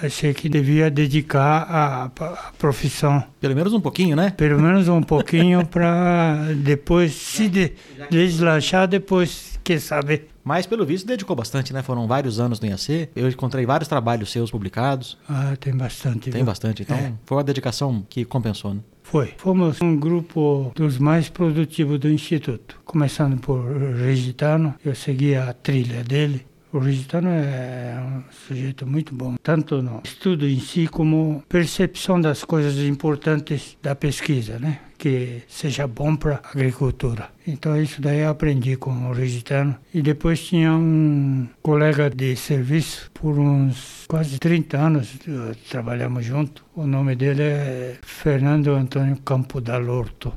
achei 0.03 0.33
que 0.35 0.49
devia 0.49 0.91
dedicar 0.91 1.63
a, 1.69 2.05
a 2.05 2.53
profissão 2.59 3.23
Pelo 3.41 3.55
menos 3.55 3.73
um 3.73 3.81
pouquinho, 3.81 4.17
né? 4.17 4.31
pelo 4.37 4.61
menos 4.61 4.89
um 4.89 5.03
pouquinho 5.03 5.65
para 5.69 6.49
depois 6.57 7.13
se 7.15 7.49
de, 7.49 7.73
deslanchar 8.11 8.87
depois 8.89 9.59
quer 9.63 9.81
saber 9.81 10.29
Mas 10.45 10.65
pelo 10.67 10.87
visto 10.87 11.07
dedicou 11.07 11.35
bastante, 11.35 11.73
né? 11.73 11.83
Foram 11.83 12.07
vários 12.07 12.39
anos 12.39 12.61
no 12.61 12.67
IAC. 12.69 13.09
Eu 13.17 13.29
encontrei 13.29 13.67
vários 13.67 13.89
trabalhos 13.89 14.31
seus 14.31 14.51
publicados. 14.51 15.19
ah 15.29 15.55
tem 15.59 15.77
bastante 15.77 16.31
Tem 16.31 16.33
viu? 16.41 16.45
bastante. 16.45 16.83
Então 16.83 16.97
É. 16.97 17.13
foi 17.25 17.37
uma 17.37 17.45
dedicação 17.45 18.05
que 18.09 18.25
compensou, 18.25 18.75
né? 18.75 18.81
Foi. 19.07 19.33
Fomos 19.37 19.81
um 19.81 19.97
grupo 19.97 20.73
dos 20.75 20.99
mais 20.99 21.29
produtivos 21.29 22.01
do 22.01 22.11
instituto. 22.11 22.81
Começando 22.85 23.41
por 23.41 23.65
Regitano 23.95 24.75
eu 24.85 24.97
segui 24.97 25.37
a 25.37 25.53
trilha 25.53 26.03
dele 26.03 26.45
o 26.77 26.79
Regitano 26.79 27.29
é 27.31 27.99
um 27.99 28.23
sujeito 28.47 28.87
muito 28.87 29.15
bom, 29.15 29.37
tanto 29.43 29.81
no 29.81 30.03
estudo 30.05 30.47
em 30.47 30.61
si 30.61 30.87
como 30.87 31.43
percepção 31.49 32.21
das 32.21 32.45
coisas 32.45 32.77
importantes 32.87 33.79
da 33.83 33.95
pesquisa, 33.95 34.59
né? 34.59 34.81
Que 34.99 35.43
seja 35.49 35.87
bom 35.87 36.17
para 36.17 36.41
a 36.43 36.51
agricultura. 36.51 37.31
Então 37.47 37.81
isso 37.81 38.01
daí 38.01 38.21
eu 38.21 38.31
aprendi 38.31 38.77
com 38.77 39.09
o 39.09 39.13
Regitano. 39.13 39.77
E 39.93 40.03
depois 40.03 40.47
tinha 40.47 40.73
um 40.73 41.49
colega 41.63 42.11
de 42.11 42.37
serviço 42.37 43.11
por 43.13 43.39
uns 43.39 44.05
quase 44.07 44.39
30 44.39 44.77
anos, 44.77 45.15
eh, 45.27 45.55
trabalhamos 45.71 46.25
junto. 46.25 46.65
O 46.75 46.87
nome 46.87 47.17
dele 47.17 47.43
é 47.43 47.97
Fernando 48.03 48.69
Antônio 48.73 49.17
Campo 49.25 49.61
Dalorto. 49.61 50.33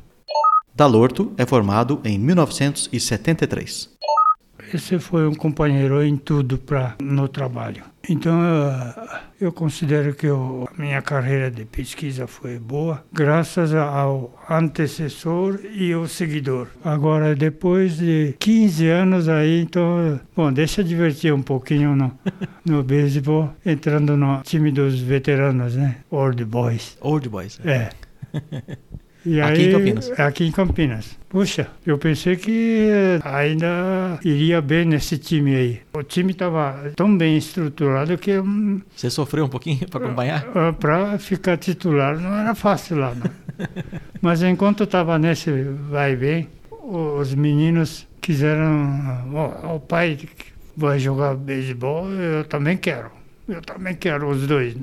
Dalorto 0.73 1.33
é 1.37 1.45
formado 1.45 1.99
em 2.05 2.17
1973. 2.17 3.98
Esse 4.73 4.99
foi 4.99 5.27
um 5.27 5.33
companheiro 5.33 6.03
em 6.03 6.15
tudo 6.15 6.57
para 6.57 6.95
no 7.01 7.27
trabalho. 7.27 7.83
Então 8.07 8.39
eh, 8.43 9.19
eu 9.41 9.51
considero 9.51 10.13
que 10.15 10.27
o- 10.27 10.67
a 10.75 10.81
minha 10.81 11.01
carreira 11.01 11.49
de 11.51 11.65
pesquisa 11.65 12.25
foi 12.27 12.57
boa, 12.59 13.03
graças 13.11 13.73
ao 13.73 14.33
antecessor 14.49 15.59
e 15.73 15.91
ao 15.93 16.07
seguidor. 16.07 16.67
Agora 16.83 17.35
depois 17.35 17.97
de 17.97 18.35
15 18.39 18.87
anos 18.87 19.27
aí, 19.29 19.61
então, 19.61 20.19
bom, 20.35 20.51
deixa 20.51 20.81
eu 20.81 20.85
divertir 20.85 21.33
um 21.33 21.41
pouquinho 21.41 21.95
no 21.95 22.11
no 22.65 22.83
beisebol, 22.83 23.51
entrando 23.65 24.15
no 24.17 24.41
time 24.43 24.71
dos 24.71 24.99
veteranos, 24.99 25.75
né? 25.75 25.97
Old 26.11 26.43
Boys. 26.45 26.97
Old 27.01 27.27
Boys. 27.29 27.59
É. 27.65 27.89
E 29.25 29.41
Aqui 29.41 29.61
aí, 29.61 29.67
em 29.67 29.71
Campinas. 29.71 30.19
Aqui 30.19 30.43
em 30.45 30.51
Campinas. 30.51 31.19
Puxa, 31.27 31.67
eu 31.85 31.97
pensei 31.97 32.35
que 32.37 32.87
eh, 32.89 33.19
ainda 33.23 34.17
iria 34.23 34.61
bem 34.61 34.85
nesse 34.85 35.17
time 35.17 35.55
aí. 35.55 35.79
O 35.93 36.01
time 36.03 36.31
estava 36.31 36.91
tão 36.95 37.15
bem 37.17 37.37
estruturado 37.37 38.17
que 38.17 38.39
hum, 38.39 38.81
Você 38.95 39.09
sofreu 39.09 39.45
um 39.45 39.49
pouquinho 39.49 39.87
para 39.89 40.05
acompanhar? 40.05 40.45
para 40.79 41.19
ficar 41.19 41.57
titular 41.57 42.17
não 42.17 42.33
era 42.33 42.55
fácil 42.55 42.97
lá. 42.97 43.13
Mas 44.21 44.41
enquanto 44.41 44.83
estava 44.85 45.19
nesse 45.19 45.51
vai 45.89 46.47
o- 46.71 47.17
os 47.19 47.35
meninos 47.35 48.07
quiseram. 48.21 49.25
"Ó, 49.33 49.75
o 49.75 49.79
pai 49.81 50.17
vai 50.75 50.97
jogar 50.97 51.35
beisebol, 51.35 52.09
eu 52.09 52.45
também 52.45 52.77
quero. 52.77 53.11
Eu 53.47 53.61
também 53.61 53.95
quero 53.95 54.29
os 54.29 54.47
dois. 54.47 54.75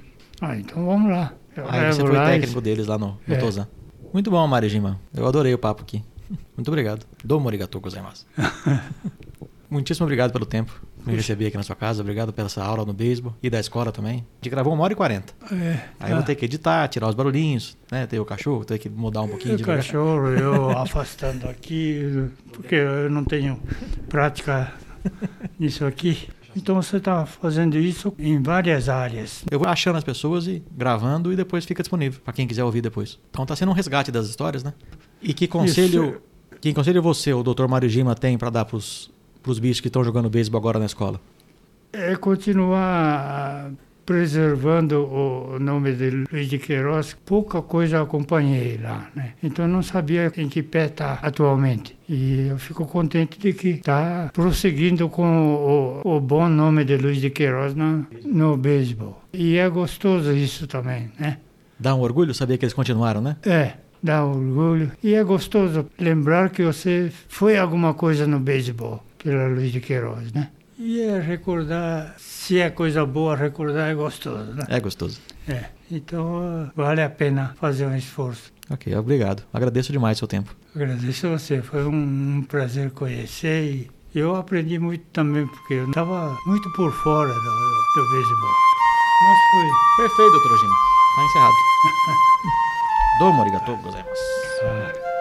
Ah, 0.42 0.56
então 0.56 0.84
vamos 0.84 1.10
lá. 1.10 1.32
Eu 1.56 1.64
Aí 1.68 1.90
você 1.92 2.00
foi 2.02 2.12
lá 2.12 2.36
e- 2.36 2.40
técnico 2.40 2.60
deles 2.60 2.86
lá 2.86 2.98
no, 2.98 3.18
no 3.26 3.34
É. 3.34 3.38
Tozan. 3.38 3.66
Muito 4.16 4.30
bom, 4.30 4.46
Marijima. 4.46 4.98
Eu 5.14 5.26
adorei 5.26 5.52
o 5.52 5.58
papo 5.58 5.82
aqui. 5.82 6.02
Muito 6.56 6.68
obrigado. 6.68 7.04
Domo 7.22 7.48
arigatou 7.48 7.82
gozaimasu. 7.82 8.24
Muitíssimo 9.68 10.06
obrigado 10.06 10.32
pelo 10.32 10.46
tempo 10.46 10.72
que 11.04 11.10
me 11.10 11.16
receber 11.16 11.48
aqui 11.48 11.56
na 11.58 11.62
sua 11.62 11.76
casa. 11.76 12.00
Obrigado 12.00 12.32
pela 12.32 12.46
essa 12.46 12.64
aula 12.64 12.86
no 12.86 12.94
beisebol 12.94 13.34
e 13.42 13.50
da 13.50 13.60
escola 13.60 13.92
também. 13.92 14.14
A 14.14 14.36
gente 14.36 14.48
gravou 14.48 14.72
uma 14.72 14.84
hora 14.84 14.94
e 14.94 14.96
quarenta. 14.96 15.34
É, 15.52 15.80
Aí 16.00 16.12
eu 16.12 16.16
vou 16.16 16.24
ter 16.24 16.34
que 16.34 16.46
editar, 16.46 16.88
tirar 16.88 17.10
os 17.10 17.14
barulhinhos, 17.14 17.76
né? 17.92 18.06
Ter 18.06 18.18
o 18.18 18.24
cachorro, 18.24 18.64
ter 18.64 18.78
que 18.78 18.88
mudar 18.88 19.20
um 19.20 19.28
pouquinho 19.28 19.52
O 19.52 19.58
de 19.58 19.62
cachorro, 19.64 20.28
eu 20.28 20.70
afastando 20.80 21.46
aqui, 21.46 22.30
porque 22.54 22.74
eu 22.74 23.10
não 23.10 23.22
tenho 23.22 23.60
prática 24.08 24.72
nisso 25.60 25.84
aqui. 25.84 26.26
Então 26.56 26.74
você 26.76 26.96
está 26.96 27.26
fazendo 27.26 27.76
isso 27.76 28.14
em 28.18 28.40
várias 28.40 28.88
áreas. 28.88 29.44
Eu 29.50 29.58
vou 29.58 29.68
achando 29.68 29.96
as 29.96 30.04
pessoas 30.04 30.46
e 30.46 30.62
gravando 30.74 31.30
e 31.30 31.36
depois 31.36 31.66
fica 31.66 31.82
disponível 31.82 32.18
para 32.24 32.32
quem 32.32 32.46
quiser 32.46 32.64
ouvir 32.64 32.80
depois. 32.80 33.18
Então 33.30 33.44
tá 33.44 33.54
sendo 33.54 33.70
um 33.70 33.74
resgate 33.74 34.10
das 34.10 34.26
histórias, 34.26 34.64
né? 34.64 34.72
E 35.20 35.34
que 35.34 35.46
conselho, 35.46 36.22
que 36.58 36.72
conselho 36.72 37.02
você, 37.02 37.34
o 37.34 37.42
Dr. 37.42 37.66
Mário 37.68 37.88
Gima, 37.90 38.14
tem 38.14 38.38
para 38.38 38.48
dar 38.48 38.64
pros, 38.64 39.10
pros 39.42 39.58
bichos 39.58 39.80
que 39.80 39.88
estão 39.88 40.02
jogando 40.02 40.30
beisebol 40.30 40.58
agora 40.58 40.78
na 40.78 40.86
escola? 40.86 41.20
É 41.92 42.16
continuar 42.16 43.70
preservando 44.06 45.04
o 45.04 45.58
nome 45.58 45.92
de 45.92 46.24
Luiz 46.32 46.48
de 46.48 46.58
Queiroz. 46.58 47.16
Pouca 47.26 47.60
coisa 47.60 48.00
acompanhei 48.00 48.78
lá, 48.80 49.10
né? 49.14 49.32
Então 49.42 49.66
não 49.66 49.82
sabia 49.82 50.32
em 50.36 50.48
que 50.48 50.62
pé 50.62 50.86
está 50.86 51.18
atualmente. 51.20 51.96
E 52.08 52.46
eu 52.48 52.58
fico 52.58 52.86
contente 52.86 53.38
de 53.38 53.52
que 53.52 53.70
está 53.70 54.30
prosseguindo 54.32 55.08
com 55.08 56.02
o, 56.04 56.16
o 56.16 56.20
bom 56.20 56.48
nome 56.48 56.84
de 56.84 56.96
Luiz 56.96 57.20
de 57.20 57.30
Queiroz 57.30 57.74
no, 57.74 58.06
no 58.24 58.56
beisebol. 58.56 59.20
E 59.32 59.56
é 59.56 59.68
gostoso 59.68 60.32
isso 60.32 60.68
também, 60.68 61.10
né? 61.18 61.38
Dá 61.78 61.94
um 61.94 62.00
orgulho 62.00 62.32
saber 62.32 62.56
que 62.56 62.64
eles 62.64 62.72
continuaram, 62.72 63.20
né? 63.20 63.36
É, 63.44 63.72
dá 64.02 64.24
orgulho. 64.24 64.92
E 65.02 65.14
é 65.14 65.24
gostoso 65.24 65.86
lembrar 65.98 66.50
que 66.50 66.62
você 66.62 67.12
foi 67.28 67.58
alguma 67.58 67.92
coisa 67.92 68.26
no 68.26 68.38
beisebol, 68.38 69.02
pela 69.22 69.48
Luiz 69.48 69.72
de 69.72 69.80
Queiroz, 69.80 70.32
né? 70.32 70.50
E 70.78 71.00
é 71.00 71.18
recordar, 71.18 72.14
se 72.18 72.60
é 72.60 72.68
coisa 72.68 73.04
boa, 73.06 73.34
recordar 73.34 73.88
é 73.90 73.94
gostoso, 73.94 74.52
né? 74.52 74.64
É 74.68 74.78
gostoso. 74.78 75.18
É, 75.48 75.66
então 75.90 76.70
vale 76.76 77.02
a 77.02 77.08
pena 77.08 77.54
fazer 77.58 77.86
um 77.86 77.96
esforço. 77.96 78.52
Ok, 78.68 78.94
obrigado. 78.94 79.42
Agradeço 79.52 79.92
demais 79.92 80.18
o 80.18 80.20
seu 80.20 80.28
tempo. 80.28 80.54
Agradeço 80.74 81.28
a 81.28 81.38
você, 81.38 81.62
foi 81.62 81.84
um, 81.84 82.38
um 82.38 82.42
prazer 82.42 82.90
conhecer 82.90 83.64
e 83.64 83.90
eu 84.18 84.36
aprendi 84.36 84.78
muito 84.78 85.04
também, 85.12 85.46
porque 85.46 85.74
eu 85.74 85.88
estava 85.88 86.36
muito 86.46 86.70
por 86.72 86.92
fora 86.92 87.28
do, 87.28 87.34
do 87.34 88.10
beisebol. 88.10 88.50
Mas 89.22 89.38
foi. 89.50 90.06
Perfeito, 90.06 90.32
doutor 90.32 90.58
Gima. 90.58 90.74
Tá 91.16 91.24
encerrado. 91.24 91.54
Domo 93.18 93.42
arigatou 93.42 93.76
gozaimasu. 93.78 95.15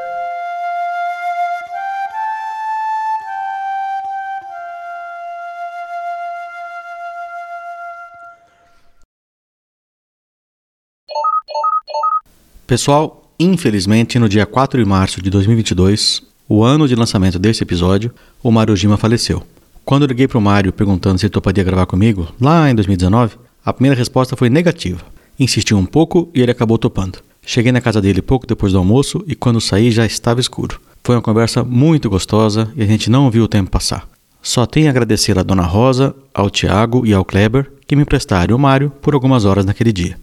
Pessoal, 12.68 13.32
infelizmente, 13.39 14.18
no 14.18 14.28
dia 14.28 14.43
4 14.43 14.84
de 14.84 14.89
março 14.89 15.22
de 15.22 15.30
2022, 15.30 16.24
o 16.49 16.63
ano 16.63 16.88
de 16.88 16.95
lançamento 16.95 17.38
desse 17.38 17.61
episódio, 17.61 18.11
o 18.41 18.51
Mário 18.51 18.76
Gima 18.76 18.97
faleceu. 18.97 19.43
Quando 19.84 20.01
eu 20.01 20.07
liguei 20.07 20.28
o 20.34 20.41
Mário 20.41 20.74
perguntando 20.74 21.20
se 21.20 21.28
ele 21.28 21.32
toparia 21.32 21.63
gravar 21.63 21.86
comigo, 21.86 22.28
lá 22.41 22.68
em 22.68 22.74
2019, 22.74 23.36
a 23.63 23.72
primeira 23.72 23.95
resposta 23.95 24.36
foi 24.36 24.49
negativa. 24.49 25.01
Insisti 25.39 25.76
um 25.76 25.86
pouco 25.86 26.28
e 26.34 26.41
ele 26.41 26.49
acabou 26.49 26.80
topando. 26.80 27.20
Cheguei 27.45 27.72
na 27.72 27.82
casa 27.82 28.01
dele 28.01 28.20
pouco 28.20 28.47
depois 28.47 28.74
do 28.74 28.80
almoço 28.80 29.24
e 29.28 29.36
quando 29.36 29.61
saí 29.61 29.91
já 29.91 30.03
estava 30.03 30.39
escuro. 30.39 30.82
Foi 31.03 31.16
uma 31.16 31.22
conversa 31.22 31.63
muito 31.63 32.09
gostosa 32.09 32.72
e 32.76 32.82
a 32.82 32.88
gente 32.88 33.11
não 33.11 33.30
viu 33.30 33.43
o 33.43 33.47
tempo 33.47 33.70
passar. 33.70 34.09
Só 34.41 34.66
tenho 34.66 34.88
a 34.88 34.89
agradecer 34.89 35.38
à 35.38 35.43
Dona 35.43 35.61
Rosa, 35.63 36.16
ao 36.34 36.49
Tiago 36.49 37.05
e 37.05 37.13
ao 37.13 37.24
Kleber 37.24 37.72
que 37.86 37.95
me 37.95 38.01
emprestaram 38.01 38.55
o 38.55 38.59
Mário 38.59 38.91
por 39.03 39.13
algumas 39.13 39.45
horas 39.45 39.66
naquele 39.66 39.93
dia. 39.93 40.18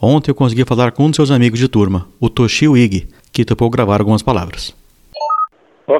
Ontem 0.00 0.30
eu 0.30 0.34
consegui 0.34 0.64
falar 0.64 0.92
com 0.92 1.04
um 1.04 1.10
de 1.10 1.16
seus 1.16 1.30
amigos 1.30 1.58
de 1.58 1.68
turma, 1.68 2.06
o 2.20 2.30
Toshio 2.30 2.76
Ig, 2.76 3.08
que 3.32 3.44
topou 3.44 3.68
gravar 3.68 4.00
algumas 4.00 4.22
palavras. 4.22 4.76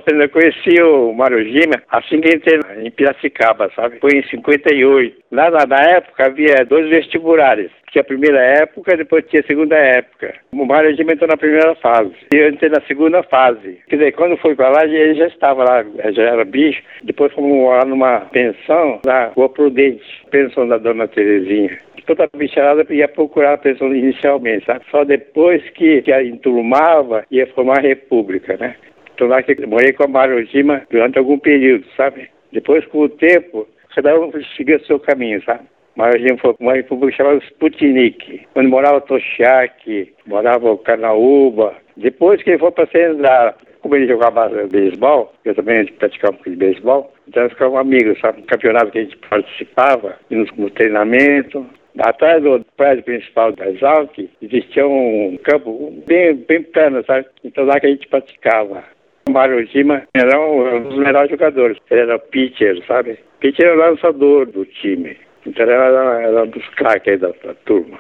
Fernando, 0.08 0.22
eu 0.22 0.28
conheci 0.28 0.82
o 0.82 1.12
Mário 1.12 1.42
Gima 1.44 1.82
assim 1.90 2.20
que 2.20 2.34
entrei 2.34 2.60
em 2.82 2.90
Piracicaba, 2.90 3.70
sabe? 3.74 3.98
Foi 4.00 4.10
em 4.12 4.22
58. 4.22 5.16
Lá 5.32 5.50
na, 5.50 5.66
na 5.66 5.80
época 5.82 6.26
havia 6.26 6.64
dois 6.64 6.88
vestibulares. 6.88 7.70
Tinha 7.90 8.02
a 8.02 8.04
primeira 8.04 8.38
época 8.38 8.96
depois 8.96 9.24
tinha 9.28 9.40
a 9.40 9.46
segunda 9.46 9.76
época. 9.76 10.34
O 10.52 10.64
Mário 10.64 10.94
Gima 10.94 11.12
entrou 11.12 11.28
na 11.28 11.36
primeira 11.36 11.74
fase. 11.76 12.12
E 12.32 12.36
eu 12.36 12.50
entrei 12.50 12.70
na 12.70 12.80
segunda 12.82 13.22
fase. 13.22 13.78
Quer 13.88 13.96
dizer, 13.96 14.12
quando 14.12 14.36
foi 14.36 14.54
pra 14.54 14.68
lá, 14.68 14.84
ele 14.84 15.14
já 15.14 15.26
estava 15.26 15.64
lá, 15.64 15.84
já 16.12 16.22
era 16.22 16.44
bicho. 16.44 16.82
Depois 17.02 17.32
fomos 17.32 17.50
morar 17.50 17.86
numa 17.86 18.20
pensão 18.20 19.00
na 19.04 19.26
Rua 19.28 19.48
Prudente, 19.48 20.04
pensão 20.30 20.68
da 20.68 20.78
Dona 20.78 21.08
Terezinha 21.08 21.78
toda 22.08 22.24
a 22.24 22.36
bicharada 22.36 22.86
ia 22.92 23.06
procurar 23.06 23.54
a 23.54 23.58
pensão 23.58 23.94
inicialmente, 23.94 24.64
sabe? 24.64 24.84
Só 24.90 25.04
depois 25.04 25.62
que, 25.70 26.00
que 26.02 26.12
a 26.12 26.24
enturmava 26.24 27.24
ia 27.30 27.46
formar 27.48 27.78
a 27.78 27.82
república, 27.82 28.56
né? 28.56 28.74
Então 29.14 29.28
lá 29.28 29.42
que 29.42 29.54
morei 29.66 29.92
com 29.92 30.04
a 30.04 30.08
Marujima 30.08 30.82
durante 30.90 31.18
algum 31.18 31.38
período, 31.38 31.84
sabe? 31.96 32.28
Depois, 32.52 32.86
com 32.86 33.00
o 33.00 33.08
tempo, 33.08 33.68
cada 33.94 34.18
um 34.18 34.30
seguiu 34.56 34.78
o 34.78 34.86
seu 34.86 34.98
caminho, 34.98 35.42
sabe? 35.44 35.64
Marujima 35.96 36.38
foi 36.38 36.54
uma 36.60 36.74
república 36.74 37.16
chamada 37.16 37.44
Sputnik, 37.44 38.46
onde 38.54 38.68
morava 38.68 39.00
Toshiaki, 39.00 40.14
morava 40.26 40.70
o 40.70 40.78
Carnaúba. 40.78 41.74
Depois 41.96 42.40
que 42.42 42.50
ele 42.50 42.58
foi 42.58 42.70
para 42.70 42.86
Senzala, 42.86 43.56
como 43.80 43.96
ele 43.96 44.06
jogava 44.06 44.48
beisebol, 44.70 45.32
eu 45.44 45.54
também 45.54 45.84
praticava 45.86 46.32
um 46.32 46.36
pouco 46.36 46.50
de 46.50 46.56
beisebol, 46.56 47.12
então 47.26 47.42
nós 47.42 47.52
ficávamos 47.52 47.80
amigos, 47.80 48.20
sabe? 48.20 48.40
No 48.40 48.46
campeonato 48.46 48.92
que 48.92 48.98
a 48.98 49.02
gente 49.02 49.16
participava, 49.28 50.16
no, 50.30 50.46
no 50.56 50.70
treinamento. 50.70 51.66
Atrás 51.98 52.42
do 52.42 52.64
prédio 52.76 53.04
principal 53.04 53.52
da 53.52 53.68
Exalc, 53.68 54.16
existia 54.40 54.86
um 54.86 55.38
campo 55.42 55.92
bem, 56.06 56.34
bem 56.34 56.62
plano, 56.62 57.04
sabe? 57.04 57.26
Então 57.42 57.64
lá 57.64 57.80
que 57.80 57.86
a 57.86 57.90
gente 57.90 58.06
praticava. 58.08 58.84
O 59.28 59.32
Mário 59.32 59.66
Gima 59.66 60.02
era 60.14 60.40
um, 60.40 60.82
dos 60.82 60.98
melhores 60.98 61.30
jogadores. 61.30 61.78
Ele 61.90 62.00
era 62.00 62.18
pitcher, 62.18 62.80
sabe? 62.86 63.18
Pitcher 63.40 63.66
era 63.66 63.74
o 63.74 63.78
lançador 63.78 64.46
do 64.46 64.64
time. 64.64 65.16
Então 65.44 65.64
ele 65.64 65.72
era, 65.72 66.22
era 66.22 66.42
um 66.44 66.48
dos 66.48 66.66
craques 66.70 67.20
da, 67.20 67.28
da 67.44 67.54
turma. 67.64 67.98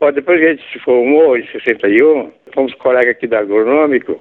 Bom, 0.00 0.10
depois 0.12 0.40
que 0.40 0.46
a 0.46 0.50
gente 0.50 0.72
se 0.72 0.78
formou, 0.78 1.36
em 1.36 1.46
61, 1.46 2.32
fomos 2.54 2.74
colegas 2.74 3.10
aqui 3.10 3.26
da 3.26 3.40
Agronômico, 3.40 4.18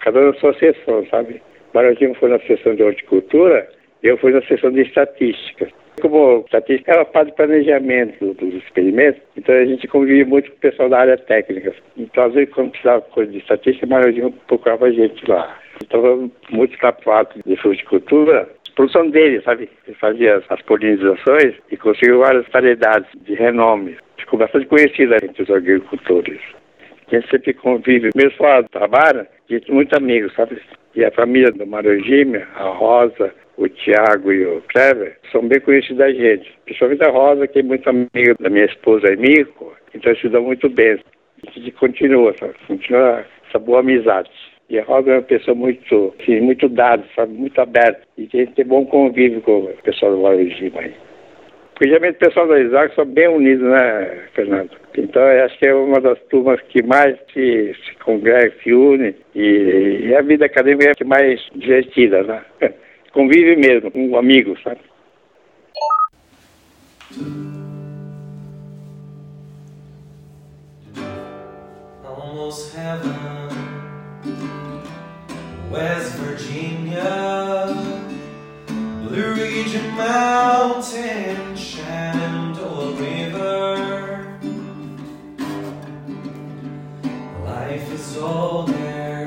cada 0.00 0.20
um 0.20 0.26
na 0.26 0.34
sua 0.34 0.54
seção, 0.54 1.06
sabe? 1.08 1.40
O 1.72 1.76
Mário 1.76 1.96
Gima 1.96 2.14
foi 2.16 2.30
na 2.30 2.40
seção 2.40 2.74
de 2.74 2.82
horticultura 2.82 3.68
eu 4.02 4.16
fui 4.18 4.32
na 4.32 4.42
seção 4.42 4.70
de 4.70 4.82
estatística. 4.82 5.68
Como 6.00 6.40
estatística 6.46 6.92
era 6.92 7.04
parte 7.04 7.30
do 7.30 7.36
planejamento 7.36 8.34
dos 8.34 8.54
experimentos, 8.54 9.20
então 9.36 9.54
a 9.54 9.64
gente 9.64 9.86
convivia 9.88 10.24
muito 10.24 10.50
com 10.50 10.56
o 10.56 10.60
pessoal 10.60 10.88
da 10.88 11.00
área 11.00 11.18
técnica. 11.18 11.74
Então, 11.96 12.24
às 12.24 12.34
vezes, 12.34 12.52
quando 12.54 12.70
precisava 12.70 13.00
coisa 13.02 13.30
de 13.30 13.38
estatística, 13.38 13.86
a 13.86 13.88
maioria 13.88 14.30
procurava 14.46 14.86
a 14.86 14.90
gente 14.90 15.28
lá. 15.28 15.58
Então, 15.82 16.30
muito 16.50 16.76
parte 17.04 17.40
de 17.44 17.56
fruticultura, 17.56 18.48
produção 18.74 19.10
dele, 19.10 19.40
sabe? 19.42 19.68
Ele 19.86 19.96
fazia 19.96 20.42
as, 20.48 20.62
polinizações 20.62 21.54
e 21.70 21.76
conseguiu 21.76 22.20
várias 22.20 22.46
variedades 22.48 23.08
de 23.22 23.34
renome. 23.34 23.96
Ficou 24.18 24.38
bastante 24.38 24.66
conhecida 24.66 25.16
entre 25.22 25.42
os 25.42 25.50
agricultores. 25.50 26.40
A 27.06 27.14
gente 27.14 27.28
sempre 27.28 27.54
convive, 27.54 28.10
mesmo 28.14 28.36
fora 28.38 28.62
do 28.62 28.68
trabalho, 28.68 29.26
gente 29.48 29.70
muito 29.72 29.94
amigo, 29.96 30.30
sabe? 30.32 30.60
E 30.94 31.04
a 31.04 31.10
família 31.10 31.50
do 31.50 31.66
Mário 31.66 32.02
Gímea, 32.04 32.46
a 32.54 32.64
Rosa, 32.64 33.34
o 33.60 33.68
Tiago 33.68 34.32
e 34.32 34.44
o 34.44 34.62
Clever, 34.72 35.18
são 35.30 35.46
bem 35.46 35.60
conhecidos 35.60 35.98
da 35.98 36.10
gente. 36.10 36.50
Principalmente 36.64 37.04
a 37.04 37.10
Rosa, 37.10 37.46
que 37.46 37.58
é 37.58 37.62
muito 37.62 37.88
amiga 37.88 38.34
da 38.40 38.48
minha 38.48 38.64
esposa 38.64 39.14
Mico, 39.16 39.76
então 39.94 40.16
se 40.16 40.28
dão 40.30 40.42
muito 40.42 40.68
bem. 40.70 40.98
A 41.46 41.50
gente 41.50 41.70
continua, 41.72 42.34
sabe? 42.38 42.54
Continua 42.66 43.24
essa 43.46 43.58
boa 43.58 43.80
amizade. 43.80 44.30
E 44.70 44.78
a 44.78 44.84
Rosa 44.84 45.10
é 45.10 45.14
uma 45.16 45.22
pessoa 45.22 45.54
muito, 45.54 46.14
assim, 46.18 46.40
muito 46.40 46.68
dada, 46.70 47.04
sabe? 47.14 47.34
Muito 47.34 47.60
aberta. 47.60 48.00
E 48.16 48.28
a 48.32 48.36
gente 48.36 48.54
tem 48.54 48.64
bom 48.64 48.86
convívio 48.86 49.42
com 49.42 49.58
o 49.58 49.68
pessoal 49.82 50.16
do 50.16 50.48
Gímea 50.48 50.80
aí. 50.80 50.94
Porque 51.74 51.88
geralmente 51.88 52.16
o 52.16 52.18
pessoal 52.18 52.48
da 52.48 52.60
Isaac 52.60 52.94
são 52.94 53.04
bem 53.04 53.28
unidos, 53.28 53.68
né, 53.68 54.22
Fernando? 54.34 54.70
Então, 54.96 55.22
eu 55.22 55.44
acho 55.44 55.58
que 55.58 55.66
é 55.66 55.74
uma 55.74 56.00
das 56.00 56.18
turmas 56.30 56.60
que 56.68 56.82
mais 56.82 57.16
se, 57.32 57.74
se 57.74 57.96
congrega, 58.04 58.54
se 58.62 58.72
une, 58.72 59.14
e, 59.34 60.00
e 60.04 60.14
a 60.14 60.22
vida 60.22 60.46
acadêmica 60.46 60.92
é 60.98 61.04
mais 61.04 61.40
divertida, 61.54 62.22
né? 62.22 62.42
Convive 63.12 63.56
mesmo, 63.56 63.90
com 63.90 64.08
um 64.08 64.16
amigo, 64.16 64.56
sabe? 64.62 64.80
Almost 72.04 72.76
heaven, 72.76 73.50
West 75.72 76.16
Virginia, 76.18 77.74
Blue 79.02 79.34
Ridge 79.34 79.76
Mountain, 79.96 81.56
Shenandoah 81.56 82.94
River. 82.96 84.38
Life 87.44 87.92
is 87.92 88.16
old 88.16 88.68
there, 88.68 89.19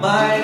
my 0.00 0.37